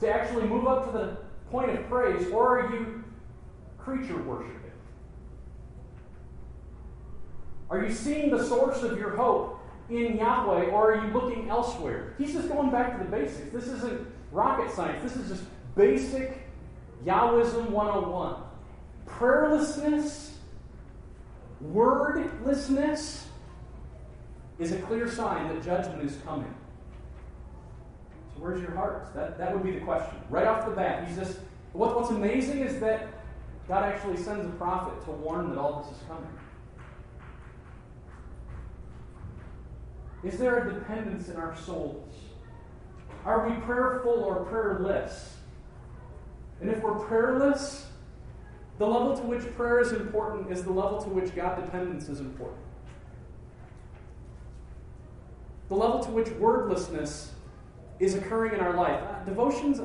to 0.00 0.12
actually 0.12 0.48
move 0.48 0.66
up 0.66 0.86
to 0.86 0.98
the 0.98 1.16
point 1.50 1.70
of 1.70 1.88
praise, 1.88 2.30
or 2.32 2.58
are 2.60 2.72
you 2.72 3.04
creature 3.78 4.20
worshiping? 4.22 4.59
Are 7.70 7.84
you 7.84 7.92
seeing 7.92 8.30
the 8.30 8.44
source 8.44 8.82
of 8.82 8.98
your 8.98 9.16
hope 9.16 9.60
in 9.88 10.16
Yahweh, 10.16 10.66
or 10.66 10.92
are 10.92 11.06
you 11.06 11.12
looking 11.12 11.48
elsewhere? 11.48 12.14
He's 12.18 12.32
just 12.32 12.48
going 12.48 12.70
back 12.70 12.98
to 12.98 13.04
the 13.04 13.10
basics. 13.10 13.52
This 13.52 13.68
isn't 13.68 14.06
rocket 14.32 14.72
science, 14.72 15.02
this 15.02 15.16
is 15.16 15.28
just 15.28 15.44
basic 15.76 16.48
Yahwism 17.04 17.70
101. 17.70 18.42
Prayerlessness, 19.06 20.32
wordlessness 21.60 23.26
is 24.58 24.72
a 24.72 24.78
clear 24.82 25.08
sign 25.08 25.48
that 25.48 25.64
judgment 25.64 26.02
is 26.02 26.16
coming. 26.24 26.52
So, 28.34 28.40
where's 28.40 28.60
your 28.60 28.74
heart? 28.74 29.12
That, 29.14 29.38
that 29.38 29.52
would 29.52 29.62
be 29.62 29.72
the 29.72 29.84
question. 29.84 30.16
Right 30.28 30.46
off 30.46 30.66
the 30.66 30.72
bat, 30.72 31.06
he's 31.06 31.16
just. 31.16 31.38
What, 31.72 31.94
what's 31.94 32.10
amazing 32.10 32.60
is 32.60 32.80
that 32.80 33.06
God 33.68 33.84
actually 33.84 34.16
sends 34.16 34.44
a 34.44 34.50
prophet 34.50 35.04
to 35.04 35.12
warn 35.12 35.50
that 35.50 35.58
all 35.58 35.82
this 35.82 35.96
is 35.96 36.04
coming. 36.08 36.26
Is 40.22 40.38
there 40.38 40.68
a 40.68 40.74
dependence 40.74 41.28
in 41.28 41.36
our 41.36 41.56
souls? 41.56 42.14
Are 43.24 43.48
we 43.48 43.54
prayerful 43.62 44.12
or 44.12 44.44
prayerless? 44.44 45.36
And 46.60 46.70
if 46.70 46.82
we're 46.82 46.98
prayerless, 46.98 47.86
the 48.78 48.86
level 48.86 49.16
to 49.16 49.22
which 49.22 49.42
prayer 49.56 49.80
is 49.80 49.92
important 49.92 50.50
is 50.50 50.64
the 50.64 50.72
level 50.72 51.00
to 51.02 51.08
which 51.08 51.34
God 51.34 51.62
dependence 51.62 52.08
is 52.08 52.20
important. 52.20 52.58
The 55.68 55.74
level 55.76 56.00
to 56.00 56.10
which 56.10 56.28
wordlessness 56.32 57.32
is 57.98 58.14
occurring 58.14 58.54
in 58.54 58.60
our 58.60 58.74
life. 58.74 59.02
Uh, 59.02 59.24
devotions, 59.24 59.80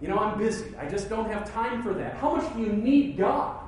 you 0.00 0.08
know, 0.08 0.18
I'm 0.18 0.38
busy. 0.38 0.74
I 0.76 0.88
just 0.88 1.08
don't 1.08 1.30
have 1.30 1.52
time 1.52 1.82
for 1.82 1.94
that. 1.94 2.16
How 2.16 2.34
much 2.34 2.52
do 2.54 2.60
you 2.60 2.72
need 2.72 3.16
God? 3.16 3.60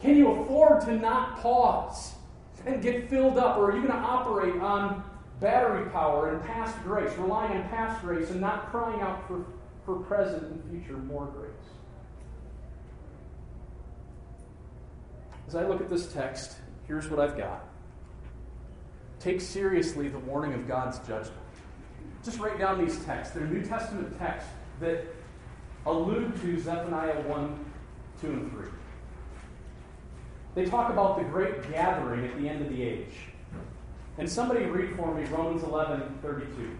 Can 0.00 0.16
you 0.16 0.30
afford 0.30 0.82
to 0.82 0.96
not 0.96 1.38
pause 1.40 2.15
and 2.66 2.82
get 2.82 3.08
filled 3.08 3.38
up? 3.38 3.56
Or 3.56 3.70
are 3.70 3.76
you 3.76 3.86
going 3.86 3.98
to 3.98 4.06
operate 4.06 4.60
on 4.60 5.02
battery 5.40 5.88
power 5.90 6.34
and 6.34 6.44
past 6.44 6.76
grace, 6.82 7.10
relying 7.16 7.56
on 7.56 7.68
past 7.68 8.02
grace 8.02 8.30
and 8.30 8.40
not 8.40 8.70
crying 8.70 9.00
out 9.00 9.26
for, 9.26 9.44
for 9.84 9.96
present 10.00 10.42
and 10.42 10.70
future 10.70 10.98
more 10.98 11.26
grace? 11.26 11.52
As 15.46 15.54
I 15.54 15.64
look 15.64 15.80
at 15.80 15.88
this 15.88 16.12
text, 16.12 16.56
here's 16.88 17.08
what 17.08 17.20
I've 17.20 17.38
got. 17.38 17.64
Take 19.20 19.40
seriously 19.40 20.08
the 20.08 20.18
warning 20.18 20.52
of 20.54 20.66
God's 20.66 20.98
judgment. 20.98 21.38
Just 22.24 22.40
write 22.40 22.58
down 22.58 22.84
these 22.84 22.98
texts. 23.04 23.32
They're 23.32 23.46
New 23.46 23.64
Testament 23.64 24.18
texts 24.18 24.50
that 24.80 25.04
allude 25.86 26.38
to 26.40 26.58
Zephaniah 26.58 27.20
1, 27.22 27.64
2, 28.20 28.26
and 28.26 28.50
3. 28.50 28.66
They 30.56 30.64
talk 30.64 30.90
about 30.90 31.18
the 31.18 31.24
great 31.24 31.70
gathering 31.70 32.24
at 32.24 32.40
the 32.40 32.48
end 32.48 32.62
of 32.62 32.70
the 32.70 32.82
age. 32.82 33.12
And 34.16 34.26
somebody 34.28 34.64
read 34.64 34.96
for 34.96 35.14
me 35.14 35.24
Romans 35.24 35.62
11, 35.62 36.18
32. 36.22 36.78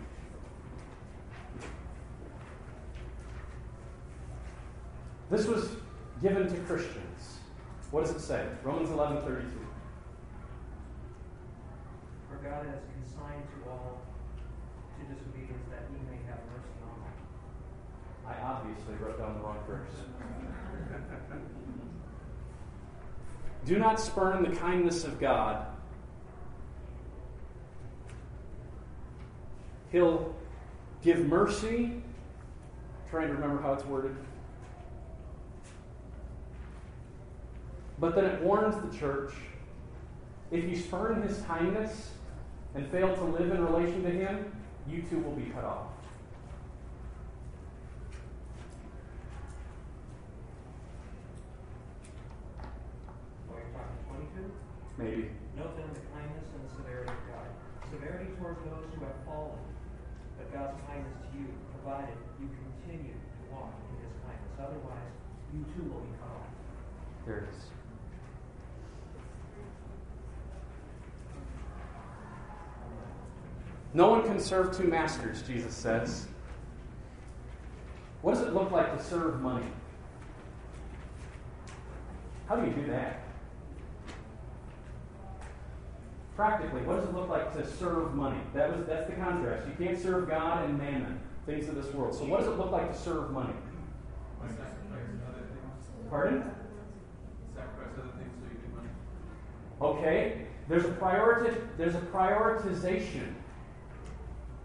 This 5.31 5.45
was 5.47 5.68
given 6.22 6.49
to 6.49 6.57
Christians. 6.61 7.37
What 7.91 8.07
does 8.07 8.16
it 8.16 8.20
say? 8.20 8.47
Romans 8.64 8.91
11, 8.91 9.18
32. 9.18 9.47
For 12.31 12.37
God 12.37 12.64
has 12.64 12.81
consigned 12.95 13.45
to 13.45 13.70
all 13.70 14.01
to 14.97 15.14
disobedience 15.14 15.68
that 15.68 15.85
he 15.91 15.99
may 16.09 16.16
have 16.31 16.39
mercy 16.49 16.72
on 16.81 16.97
all. 17.05 17.12
I 18.27 18.41
obviously 18.41 18.95
wrote 18.95 19.18
down 19.18 19.35
the 19.35 19.41
wrong 19.41 19.59
verse. 19.68 19.93
Do 23.67 23.79
not 23.79 24.01
spurn 24.01 24.49
the 24.49 24.57
kindness 24.57 25.05
of 25.05 25.21
God. 25.21 25.67
He'll 29.91 30.35
give 31.03 31.27
mercy. 31.27 31.85
I'm 31.85 33.11
trying 33.11 33.29
to 33.29 33.35
remember 33.35 33.61
how 33.61 33.73
it's 33.73 33.85
worded. 33.85 34.17
But 37.99 38.14
then 38.14 38.27
it 38.27 38.43
warns 38.43 38.77
the 38.77 38.97
church 38.97 39.33
if 40.51 40.64
you 40.64 40.77
spurn 40.77 41.23
his 41.23 41.41
kindness 41.43 42.12
and 42.75 42.87
fail 42.89 43.14
to 43.17 43.25
live 43.25 43.51
in 43.51 43.64
relation 43.64 44.03
to 44.05 44.11
him, 44.11 44.53
you 44.89 45.03
too 45.03 45.19
will 45.19 45.33
be 45.33 45.47
cut 45.47 45.64
off. 45.64 45.87
Are 53.51 53.59
you 53.59 53.64
talking 53.73 53.97
twenty-two? 54.09 54.53
Maybe. 54.99 55.28
Note 55.57 55.76
then 55.76 55.88
the 55.92 56.01
kindness 56.16 56.49
and 56.57 56.64
severity 56.76 57.12
of 57.12 57.22
God. 57.28 57.49
Severity 57.90 58.30
towards 58.38 58.61
those 58.64 58.88
who 58.97 59.05
have 59.05 59.20
fallen, 59.26 59.61
but 60.38 60.53
God's 60.53 60.80
kindness 60.88 61.16
to 61.20 61.38
you, 61.38 61.47
provided 61.82 62.16
you 62.40 62.49
continue 62.49 63.12
to 63.12 63.42
walk 63.53 63.72
in 63.92 64.05
his 64.05 64.14
kindness. 64.24 64.57
Otherwise, 64.59 65.12
you 65.53 65.64
too 65.76 65.84
will 65.92 66.01
be 66.01 66.16
off. 66.24 66.49
There 67.26 67.38
it 67.38 67.49
is. 67.55 67.62
No 73.92 74.09
one 74.09 74.24
can 74.24 74.40
serve 74.40 74.76
two 74.76 74.84
masters, 74.84 75.42
Jesus 75.42 75.74
says. 75.74 76.26
What 78.22 78.34
does 78.34 78.42
it 78.42 78.53
look 78.55 78.70
like 78.70 78.97
to 78.97 79.03
serve 79.03 79.40
money? 79.40 79.66
How 82.49 82.57
do 82.57 82.66
you 82.66 82.74
do 82.74 82.86
that? 82.90 83.26
Practically, 86.37 86.82
what 86.82 86.97
does 86.97 87.09
it 87.09 87.14
look 87.14 87.30
like 87.30 87.55
to 87.55 87.66
serve 87.66 88.14
money? 88.14 88.39
That 88.53 88.76
was 88.76 88.87
that's 88.87 89.09
the 89.09 89.16
contrast. 89.16 89.66
You 89.66 89.87
can't 89.87 89.99
serve 89.99 90.28
God 90.28 90.68
and 90.68 90.76
mammon, 90.76 91.18
things 91.47 91.66
of 91.66 91.74
this 91.74 91.93
world. 91.95 92.14
So 92.14 92.26
what 92.26 92.41
does 92.41 92.49
it 92.49 92.59
look 92.59 92.70
like 92.70 92.93
to 92.93 92.99
serve 92.99 93.30
money? 93.30 93.55
Sacrifice 94.43 94.68
other 95.26 95.41
things. 95.41 96.11
Pardon? 96.11 96.51
Sacrifice 97.55 97.89
other 97.99 98.12
things 98.18 98.32
so 98.39 98.53
you 98.53 98.59
get 98.61 98.76
money. 98.76 98.89
Okay, 99.80 100.47
there's 100.68 100.84
a 100.84 100.93
priority. 100.93 101.59
There's 101.78 101.95
a 101.95 102.01
prioritization 102.01 103.32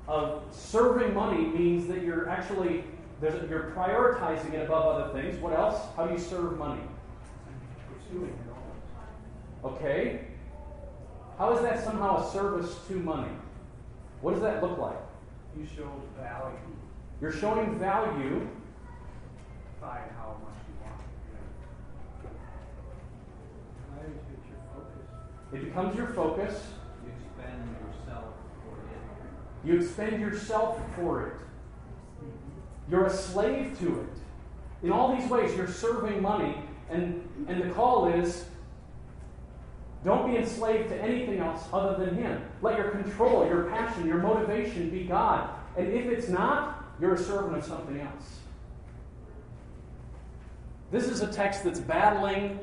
of 0.09 0.43
serving 0.51 1.13
money 1.13 1.45
means 1.45 1.87
that 1.87 2.03
you're 2.03 2.27
actually 2.27 2.83
there's 3.21 3.41
a, 3.41 3.47
you're 3.47 3.71
prioritizing 3.73 4.53
it 4.55 4.65
above 4.65 4.95
other 4.95 5.21
things. 5.21 5.39
What 5.39 5.53
else? 5.53 5.79
How 5.95 6.05
do 6.05 6.13
you 6.13 6.19
serve 6.19 6.57
money? 6.57 6.81
Pursuing 8.09 8.29
it 8.29 9.65
Okay? 9.65 10.25
How 11.41 11.57
is 11.57 11.63
that 11.63 11.83
somehow 11.83 12.23
a 12.23 12.31
service 12.31 12.75
to 12.87 12.93
money? 12.97 13.31
What 14.21 14.33
does 14.33 14.43
that 14.43 14.61
look 14.61 14.77
like? 14.77 14.99
You 15.57 15.65
show 15.65 15.91
value 16.15 16.55
You're 17.19 17.31
showing 17.31 17.79
value 17.79 18.47
by 19.81 20.01
how 20.15 20.35
much 20.43 20.59
you 20.67 20.75
want. 20.83 21.01
Values 23.97 24.21
get 24.29 24.51
your 24.51 24.59
focus. 24.71 25.07
It 25.51 25.65
becomes 25.65 25.97
your 25.97 26.07
focus. 26.09 26.61
You 27.03 27.11
expend 27.11 27.75
yourself 27.87 28.25
for 28.63 28.77
it. 28.77 29.67
You 29.67 29.81
expend 29.81 30.21
yourself 30.21 30.79
for 30.95 31.25
it. 31.25 31.33
You're 32.87 33.07
a 33.07 33.09
slave 33.09 33.79
to 33.79 34.01
it. 34.01 34.85
In 34.85 34.91
all 34.91 35.17
these 35.17 35.27
ways, 35.27 35.57
you're 35.57 35.67
serving 35.67 36.21
money, 36.21 36.55
and, 36.91 37.27
and 37.47 37.63
the 37.63 37.73
call 37.73 38.09
is 38.09 38.45
don't 40.03 40.31
be 40.31 40.37
enslaved 40.37 40.89
to 40.89 41.01
anything 41.01 41.39
else 41.39 41.63
other 41.71 42.03
than 42.03 42.15
Him. 42.15 42.41
Let 42.61 42.77
your 42.77 42.89
control, 42.89 43.45
your 43.45 43.65
passion, 43.65 44.07
your 44.07 44.17
motivation 44.17 44.89
be 44.89 45.03
God. 45.03 45.49
And 45.77 45.87
if 45.87 46.05
it's 46.05 46.27
not, 46.27 46.85
you're 46.99 47.13
a 47.13 47.17
servant 47.17 47.57
of 47.57 47.63
something 47.63 47.99
else. 47.99 48.39
This 50.91 51.07
is 51.07 51.21
a 51.21 51.27
text 51.31 51.63
that's 51.63 51.79
battling, 51.79 52.59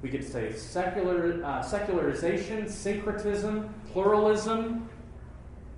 we 0.00 0.08
could 0.08 0.24
say, 0.24 0.52
secular, 0.52 1.44
uh, 1.44 1.60
secularization, 1.60 2.68
syncretism, 2.68 3.72
pluralism. 3.92 4.88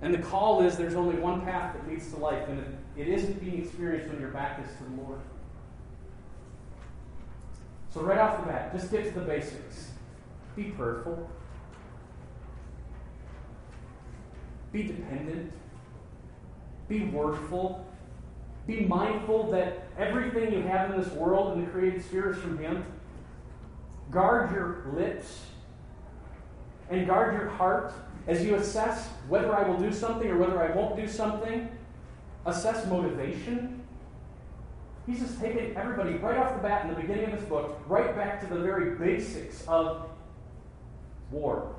And 0.01 0.13
the 0.13 0.19
call 0.19 0.61
is 0.61 0.77
there's 0.77 0.95
only 0.95 1.17
one 1.17 1.41
path 1.41 1.75
that 1.75 1.89
leads 1.89 2.09
to 2.13 2.17
life, 2.17 2.47
and 2.47 2.59
it, 2.59 2.67
it 2.95 3.07
isn't 3.09 3.41
being 3.41 3.61
experienced 3.61 4.09
when 4.09 4.21
your 4.21 4.29
back 4.29 4.63
is 4.63 4.71
to 4.77 4.83
the 4.83 5.01
Lord. 5.01 5.19
So, 7.93 8.01
right 8.01 8.19
off 8.19 8.39
the 8.39 8.45
bat, 8.45 8.71
just 8.71 8.91
get 8.91 9.05
to 9.05 9.19
the 9.19 9.25
basics. 9.25 9.89
Be 10.55 10.63
prayerful, 10.65 11.29
be 14.73 14.83
dependent, 14.83 15.53
be 16.87 17.01
wordful, 17.01 17.85
be 18.67 18.81
mindful 18.81 19.51
that 19.51 19.87
everything 19.97 20.51
you 20.51 20.61
have 20.61 20.91
in 20.91 21.01
this 21.01 21.11
world 21.13 21.53
and 21.53 21.65
the 21.65 21.71
created 21.71 22.03
sphere 22.03 22.31
is 22.31 22.37
from 22.37 22.57
Him. 22.57 22.85
Guard 24.11 24.51
your 24.51 24.85
lips 24.93 25.39
and 26.89 27.07
guard 27.07 27.33
your 27.33 27.49
heart 27.49 27.93
as 28.27 28.43
you 28.43 28.55
assess 28.55 29.07
whether 29.27 29.55
I 29.55 29.67
will 29.67 29.77
do 29.77 29.91
something 29.91 30.29
or 30.29 30.37
whether 30.37 30.61
I 30.61 30.75
won't 30.75 30.95
do 30.95 31.07
something. 31.07 31.69
Assess 32.45 32.85
motivation. 32.87 33.81
He's 35.07 35.19
just 35.19 35.39
taken 35.39 35.75
everybody 35.75 36.13
right 36.13 36.37
off 36.37 36.55
the 36.55 36.61
bat 36.61 36.85
in 36.85 36.93
the 36.93 37.01
beginning 37.01 37.25
of 37.25 37.39
this 37.39 37.49
book, 37.49 37.79
right 37.87 38.15
back 38.15 38.39
to 38.41 38.47
the 38.53 38.59
very 38.59 38.95
basics 38.95 39.63
of 39.67 40.08
war. 41.31 41.75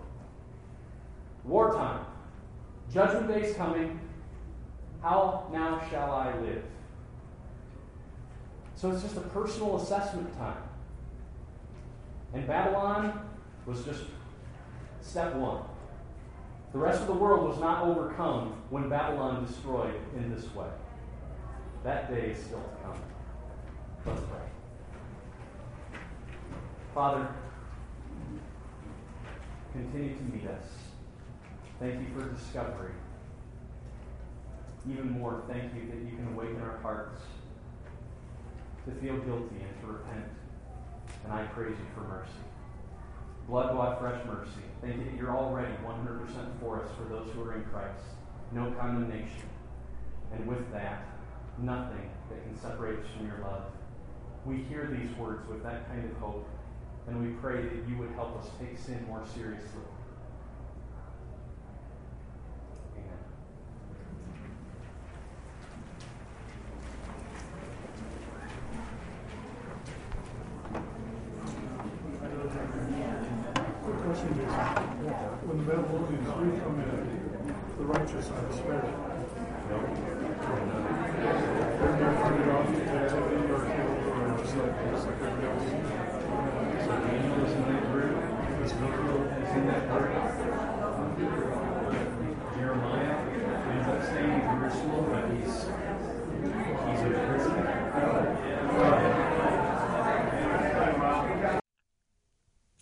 Wartime. 1.44 2.04
Judgment 2.92 3.28
day 3.28 3.42
is 3.42 3.56
coming. 3.56 4.00
How 5.02 5.48
now 5.52 5.82
shall 5.90 6.12
I 6.12 6.36
live? 6.40 6.62
So 8.74 8.90
it's 8.90 9.02
just 9.02 9.16
a 9.16 9.20
personal 9.20 9.76
assessment 9.76 10.36
time. 10.38 10.62
And 12.32 12.46
Babylon 12.46 13.28
was 13.66 13.84
just 13.84 14.04
step 15.00 15.34
one. 15.34 15.62
The 16.72 16.78
rest 16.78 17.00
of 17.00 17.08
the 17.08 17.14
world 17.14 17.48
was 17.48 17.58
not 17.58 17.82
overcome 17.82 18.54
when 18.70 18.88
Babylon 18.88 19.44
destroyed 19.44 19.94
in 20.16 20.34
this 20.34 20.54
way. 20.54 20.68
That 21.82 22.10
day 22.12 22.30
is 22.30 22.38
still 22.38 22.60
to 22.60 22.84
come. 22.84 23.00
Let's 24.06 24.20
pray. 24.20 25.98
Father, 26.94 27.28
continue 29.72 30.16
to 30.16 30.22
meet 30.24 30.46
us. 30.46 30.64
Thank 31.78 32.00
you 32.00 32.06
for 32.14 32.28
discovery. 32.28 32.92
Even 34.90 35.10
more, 35.10 35.42
thank 35.48 35.74
you 35.74 35.86
that 35.88 35.98
you 36.10 36.16
can 36.16 36.28
awaken 36.32 36.60
our 36.62 36.78
hearts 36.78 37.20
to 38.86 38.92
feel 38.92 39.16
guilty 39.18 39.56
and 39.60 39.80
to 39.80 39.86
repent. 39.86 40.24
And 41.24 41.32
I 41.32 41.44
praise 41.46 41.76
you 41.78 41.86
for 41.94 42.08
mercy. 42.08 42.30
Blood 43.48 43.74
bought 43.74 44.00
fresh 44.00 44.24
mercy. 44.26 44.62
Thank 44.80 44.96
you 44.96 45.04
that 45.04 45.14
you're 45.16 45.36
already 45.36 45.72
100% 45.84 46.60
for 46.60 46.82
us 46.82 46.88
for 46.96 47.04
those 47.12 47.30
who 47.32 47.42
are 47.42 47.54
in 47.54 47.64
Christ. 47.64 48.04
No 48.52 48.70
condemnation. 48.72 49.48
And 50.32 50.46
with 50.46 50.70
that, 50.72 51.04
nothing 51.58 52.10
that 52.30 52.42
can 52.42 52.58
separate 52.58 53.00
us 53.00 53.06
from 53.16 53.26
your 53.26 53.38
love. 53.38 53.64
We 54.44 54.62
hear 54.62 54.88
these 54.90 55.14
words 55.18 55.46
with 55.48 55.62
that 55.62 55.88
kind 55.88 56.04
of 56.10 56.16
hope, 56.18 56.48
and 57.10 57.20
we 57.26 57.32
pray 57.40 57.62
that 57.62 57.88
you 57.88 57.96
would 57.98 58.10
help 58.12 58.38
us 58.38 58.48
take 58.60 58.78
sin 58.78 59.04
more 59.08 59.22
seriously. 59.34 59.82
Amen. 62.96 63.18
Quick 73.82 73.98
question 74.04 74.30
is, 74.38 74.52
when 75.42 75.56
the 75.58 75.64
Babylonians 75.64 76.28
do 76.28 76.60
come 76.62 76.78
in, 76.78 76.86
the 77.76 77.84
righteous 77.84 78.30
are 78.30 78.52
spared. 78.52 78.86
They're 81.80 81.96
not 81.98 82.14
carted 82.22 82.48
off 82.50 82.66
to 82.66 82.80
captivity 82.80 83.50
or 83.50 83.60
killed 83.66 83.98
or 84.06 84.38
just 84.38 84.54
like, 84.56 84.74
just 84.90 85.04
like 85.06 85.18
everybody 85.20 85.46
else. 85.46 85.66
So 86.84 86.92
Daniel 87.00 87.38
is 87.44 87.52
in 87.52 87.62
that 87.70 87.84
group, 87.90 88.14
Ezekiel 88.62 89.20
is 89.40 89.52
in 89.56 89.64
that 89.66 89.82
group. 89.90 90.12
Jeremiah 92.56 93.16
ends 93.70 93.88
up 93.88 94.00
staying 94.04 94.32
in 94.32 94.42
Jerusalem, 94.58 95.04
but 95.10 95.24
he's, 95.30 95.56
he's 96.86 97.02
in 97.06 97.12
prison. 97.28 97.54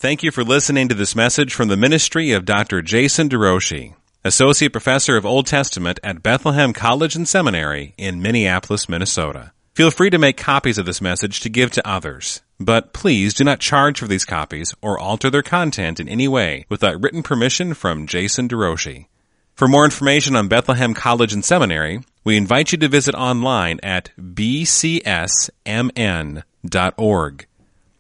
Thank 0.09 0.22
you 0.22 0.30
for 0.30 0.42
listening 0.42 0.88
to 0.88 0.94
this 0.94 1.14
message 1.14 1.52
from 1.52 1.68
the 1.68 1.76
ministry 1.76 2.32
of 2.32 2.46
Dr. 2.46 2.80
Jason 2.80 3.28
DeRouchie, 3.28 3.94
Associate 4.24 4.72
Professor 4.72 5.18
of 5.18 5.26
Old 5.26 5.47
Testament 5.47 6.01
at 6.02 6.22
Bethlehem 6.22 6.72
College 6.72 7.14
and 7.14 7.28
Seminary 7.28 7.93
in 7.98 8.22
Minneapolis, 8.22 8.89
Minnesota. 8.89 9.52
Feel 9.74 9.90
free 9.90 10.09
to 10.09 10.16
make 10.16 10.39
copies 10.39 10.78
of 10.78 10.86
this 10.86 11.02
message 11.02 11.40
to 11.40 11.51
give 11.51 11.72
to 11.72 11.86
others, 11.86 12.40
but 12.59 12.94
please 12.94 13.35
do 13.35 13.44
not 13.44 13.60
charge 13.60 14.01
for 14.01 14.06
these 14.06 14.24
copies 14.24 14.74
or 14.80 14.98
alter 14.98 15.28
their 15.28 15.43
content 15.43 16.01
in 16.01 16.09
any 16.09 16.26
way 16.26 16.64
without 16.70 16.98
written 17.02 17.22
permission 17.22 17.74
from 17.74 18.06
Jason 18.06 18.48
DeRouchie. 18.48 19.09
For 19.56 19.68
more 19.68 19.85
information 19.85 20.35
on 20.36 20.48
Bethlehem 20.48 20.94
College 20.94 21.35
and 21.35 21.44
Seminary, 21.44 22.01
we 22.24 22.39
invite 22.39 22.72
you 22.72 22.78
to 22.78 22.89
visit 22.89 23.14
online 23.14 23.78
at 23.82 24.12
bcsmn.org. 24.18 25.52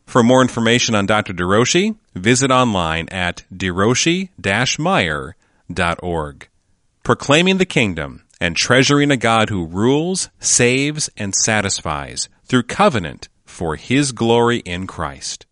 For 0.08 0.22
more 0.22 0.40
information 0.40 0.94
on 0.94 1.04
Dr. 1.04 1.34
DeRouchie, 1.34 1.94
visit 2.14 2.50
online 2.50 3.10
at 3.10 3.44
derouchie-meyer.org. 3.54 6.48
Proclaiming 7.02 7.58
the 7.58 7.66
kingdom 7.66 8.24
and 8.40 8.56
treasuring 8.56 9.10
a 9.10 9.18
God 9.18 9.50
who 9.50 9.66
rules, 9.66 10.30
saves, 10.40 11.10
and 11.18 11.34
satisfies 11.34 12.30
through 12.46 12.62
covenant 12.62 13.28
for 13.44 13.76
his 13.76 14.12
glory 14.12 14.60
in 14.60 14.86
Christ. 14.86 15.44